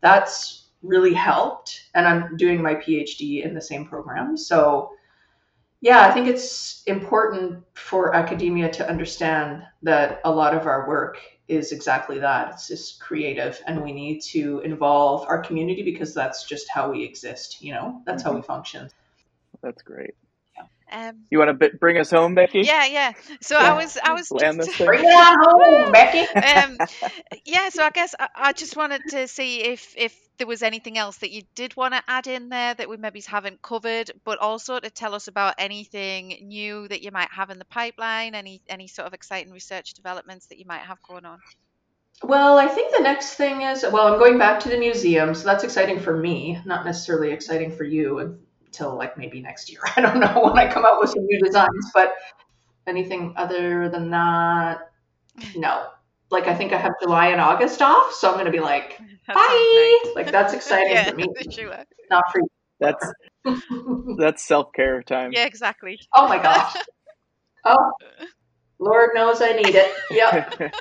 that's 0.00 0.66
really 0.82 1.14
helped 1.14 1.88
and 1.94 2.06
i'm 2.06 2.36
doing 2.36 2.62
my 2.62 2.74
phd 2.74 3.44
in 3.44 3.54
the 3.54 3.60
same 3.60 3.84
program 3.84 4.36
so 4.36 4.90
yeah 5.80 6.06
i 6.06 6.10
think 6.10 6.26
it's 6.26 6.82
important 6.86 7.62
for 7.74 8.14
academia 8.14 8.70
to 8.70 8.88
understand 8.88 9.62
that 9.82 10.20
a 10.24 10.30
lot 10.30 10.54
of 10.54 10.66
our 10.66 10.88
work 10.88 11.18
is 11.48 11.72
exactly 11.72 12.18
that. 12.18 12.52
It's 12.52 12.68
just 12.68 13.00
creative, 13.00 13.60
and 13.66 13.82
we 13.82 13.90
need 13.92 14.20
to 14.24 14.60
involve 14.60 15.26
our 15.26 15.40
community 15.40 15.82
because 15.82 16.14
that's 16.14 16.44
just 16.44 16.68
how 16.68 16.90
we 16.90 17.02
exist. 17.02 17.62
You 17.62 17.72
know, 17.72 18.02
that's 18.04 18.22
mm-hmm. 18.22 18.32
how 18.32 18.36
we 18.36 18.42
function. 18.42 18.90
That's 19.62 19.82
great. 19.82 20.14
Um, 20.90 21.24
you 21.30 21.38
want 21.38 21.60
to 21.60 21.70
bring 21.78 21.98
us 21.98 22.10
home, 22.10 22.34
Becky? 22.34 22.60
Yeah, 22.60 22.86
yeah. 22.86 23.12
So 23.40 23.58
yeah. 23.58 23.72
I 23.72 23.76
was, 23.76 23.98
I 24.02 24.12
was 24.12 24.30
Land 24.30 24.62
just, 24.64 24.78
bring 24.78 25.04
it 25.04 25.06
on 25.06 25.84
home, 25.84 25.92
Becky. 25.92 26.20
um, 26.34 26.78
yeah. 27.44 27.68
So 27.68 27.82
I 27.82 27.90
guess 27.90 28.14
I, 28.18 28.28
I, 28.34 28.52
just 28.52 28.76
wanted 28.76 29.02
to 29.10 29.28
see 29.28 29.62
if 29.62 29.94
if 29.96 30.16
there 30.38 30.46
was 30.46 30.62
anything 30.62 30.96
else 30.96 31.18
that 31.18 31.30
you 31.30 31.42
did 31.54 31.76
want 31.76 31.94
to 31.94 32.02
add 32.08 32.26
in 32.26 32.48
there 32.48 32.74
that 32.74 32.88
we 32.88 32.96
maybe 32.96 33.20
haven't 33.20 33.60
covered, 33.60 34.10
but 34.24 34.38
also 34.38 34.78
to 34.78 34.88
tell 34.88 35.14
us 35.14 35.28
about 35.28 35.54
anything 35.58 36.38
new 36.42 36.88
that 36.88 37.02
you 37.02 37.10
might 37.10 37.30
have 37.32 37.50
in 37.50 37.58
the 37.58 37.66
pipeline, 37.66 38.34
any 38.34 38.62
any 38.68 38.86
sort 38.86 39.06
of 39.06 39.14
exciting 39.14 39.52
research 39.52 39.94
developments 39.94 40.46
that 40.46 40.58
you 40.58 40.64
might 40.66 40.80
have 40.80 40.98
going 41.02 41.26
on. 41.26 41.38
Well, 42.22 42.58
I 42.58 42.66
think 42.66 42.96
the 42.96 43.02
next 43.02 43.34
thing 43.34 43.62
is 43.62 43.84
well, 43.92 44.12
I'm 44.12 44.18
going 44.18 44.38
back 44.38 44.60
to 44.60 44.68
the 44.68 44.78
museum, 44.78 45.34
so 45.34 45.44
that's 45.44 45.64
exciting 45.64 46.00
for 46.00 46.16
me, 46.16 46.60
not 46.64 46.84
necessarily 46.84 47.30
exciting 47.30 47.76
for 47.76 47.84
you. 47.84 48.18
And 48.20 48.38
till 48.72 48.96
like 48.96 49.16
maybe 49.16 49.40
next 49.40 49.70
year. 49.70 49.80
I 49.96 50.00
don't 50.00 50.20
know 50.20 50.42
when 50.44 50.58
I 50.58 50.70
come 50.70 50.84
out 50.84 51.00
with 51.00 51.10
some 51.10 51.24
new 51.24 51.40
designs, 51.40 51.90
but 51.94 52.14
anything 52.86 53.34
other 53.36 53.88
than 53.88 54.10
that, 54.10 54.90
no. 55.56 55.88
Like 56.30 56.46
I 56.46 56.54
think 56.54 56.72
I 56.72 56.78
have 56.78 56.92
July 57.02 57.28
and 57.28 57.40
August 57.40 57.80
off, 57.80 58.12
so 58.12 58.30
I'm 58.30 58.36
gonna 58.36 58.50
be 58.50 58.60
like, 58.60 58.98
that 59.26 59.34
bye. 59.34 59.98
Nice. 60.04 60.14
Like 60.14 60.30
that's 60.30 60.52
exciting 60.52 60.92
yeah, 60.92 61.10
for 61.10 61.16
me. 61.16 61.26
Sure. 61.50 61.84
Not 62.10 62.24
for 62.32 62.40
you. 62.40 62.48
That's 62.80 63.12
that's 64.18 64.46
self 64.46 64.72
care 64.74 65.02
time. 65.02 65.32
Yeah, 65.32 65.46
exactly. 65.46 65.98
Oh 66.14 66.28
my 66.28 66.40
gosh. 66.40 66.76
Oh, 67.64 67.92
Lord 68.78 69.10
knows 69.14 69.40
I 69.40 69.52
need 69.52 69.74
it. 69.74 69.92
Yep. 70.10 70.72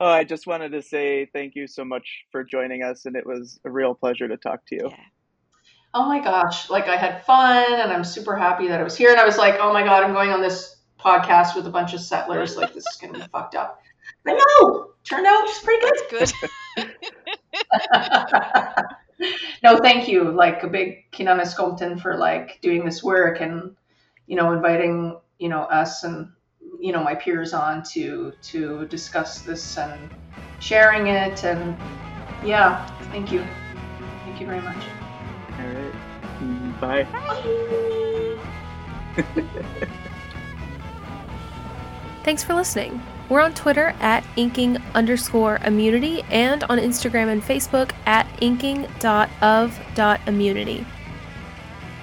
oh, 0.00 0.06
I 0.06 0.24
just 0.24 0.46
wanted 0.46 0.70
to 0.70 0.82
say 0.82 1.28
thank 1.32 1.54
you 1.56 1.66
so 1.66 1.84
much 1.84 2.24
for 2.30 2.44
joining 2.44 2.82
us, 2.82 3.06
and 3.06 3.16
it 3.16 3.26
was 3.26 3.60
a 3.64 3.70
real 3.70 3.94
pleasure 3.94 4.28
to 4.28 4.36
talk 4.36 4.64
to 4.68 4.76
you. 4.76 4.88
Yeah 4.88 4.96
oh 5.94 6.06
my 6.06 6.20
gosh, 6.20 6.70
like 6.70 6.88
I 6.88 6.96
had 6.96 7.24
fun 7.24 7.64
and 7.72 7.92
I'm 7.92 8.04
super 8.04 8.36
happy 8.36 8.68
that 8.68 8.80
I 8.80 8.82
was 8.82 8.96
here. 8.96 9.10
And 9.10 9.20
I 9.20 9.24
was 9.24 9.38
like, 9.38 9.56
oh 9.58 9.72
my 9.72 9.82
God, 9.82 10.04
I'm 10.04 10.12
going 10.12 10.30
on 10.30 10.40
this 10.40 10.76
podcast 10.98 11.56
with 11.56 11.66
a 11.66 11.70
bunch 11.70 11.94
of 11.94 12.00
settlers. 12.00 12.56
Like, 12.56 12.74
this 12.74 12.86
is 12.86 12.96
going 12.96 13.14
to 13.14 13.20
be 13.20 13.26
fucked 13.28 13.54
up. 13.54 13.82
But 14.24 14.34
no, 14.34 14.90
turned 15.04 15.26
out 15.26 15.44
it's 15.44 15.60
pretty 15.60 15.86
good. 16.10 16.32
good. 16.76 16.94
no, 19.62 19.78
thank 19.78 20.08
you. 20.08 20.30
Like 20.30 20.62
a 20.62 20.68
big 20.68 21.10
Kinanâskomitin 21.10 22.00
for 22.00 22.16
like 22.16 22.60
doing 22.60 22.84
this 22.84 23.02
work 23.02 23.40
and, 23.40 23.74
you 24.26 24.36
know, 24.36 24.52
inviting, 24.52 25.18
you 25.38 25.48
know, 25.48 25.62
us 25.62 26.04
and 26.04 26.30
you 26.78 26.92
know 26.92 27.02
my 27.02 27.14
peers 27.14 27.52
on 27.52 27.82
to 27.82 28.32
to 28.42 28.86
discuss 28.86 29.40
this 29.40 29.76
and 29.76 30.10
sharing 30.60 31.08
it 31.08 31.44
and 31.44 31.76
yeah 32.44 32.86
thank 33.10 33.30
you 33.30 33.44
thank 34.24 34.40
you 34.40 34.46
very 34.46 34.60
much 34.60 34.82
all 35.60 35.74
right 35.74 35.92
bye, 36.80 37.04
bye. 37.04 38.38
thanks 42.24 42.42
for 42.42 42.54
listening 42.54 43.00
we're 43.30 43.40
on 43.40 43.54
Twitter 43.54 43.94
at 44.00 44.22
inking 44.36 44.76
underscore 44.94 45.58
immunity 45.64 46.22
and 46.30 46.62
on 46.64 46.76
Instagram 46.78 47.28
and 47.28 47.42
Facebook 47.42 47.92
at 48.04 48.26
inking.of.immunity. 48.42 50.86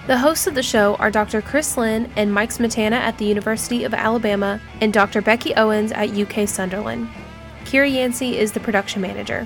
The 0.07 0.17
hosts 0.17 0.47
of 0.47 0.55
the 0.55 0.63
show 0.63 0.95
are 0.95 1.11
Dr. 1.11 1.41
Chris 1.41 1.75
Lynn 1.75 2.09
and 2.15 2.33
Mike 2.33 2.51
Smetana 2.51 2.93
at 2.93 3.17
the 3.17 3.25
University 3.25 3.83
of 3.83 3.93
Alabama 3.93 4.61
and 4.79 4.93
Dr. 4.93 5.21
Becky 5.21 5.53
Owens 5.55 5.91
at 5.91 6.11
UK 6.11 6.47
Sunderland. 6.47 7.09
Kira 7.65 7.93
Yancey 7.93 8.37
is 8.37 8.53
the 8.53 8.61
production 8.61 9.01
manager. 9.01 9.45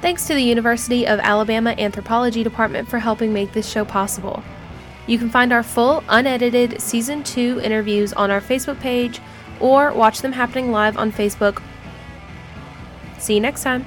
Thanks 0.00 0.26
to 0.28 0.34
the 0.34 0.42
University 0.42 1.06
of 1.06 1.20
Alabama 1.20 1.74
Anthropology 1.76 2.42
Department 2.42 2.88
for 2.88 2.98
helping 2.98 3.34
make 3.34 3.52
this 3.52 3.68
show 3.68 3.84
possible. 3.84 4.42
You 5.06 5.18
can 5.18 5.28
find 5.28 5.52
our 5.52 5.62
full, 5.62 6.02
unedited 6.08 6.80
Season 6.80 7.22
2 7.22 7.60
interviews 7.62 8.14
on 8.14 8.30
our 8.30 8.40
Facebook 8.40 8.80
page 8.80 9.20
or 9.60 9.92
watch 9.92 10.22
them 10.22 10.32
happening 10.32 10.72
live 10.72 10.96
on 10.96 11.12
Facebook. 11.12 11.62
See 13.18 13.34
you 13.34 13.40
next 13.40 13.62
time. 13.62 13.84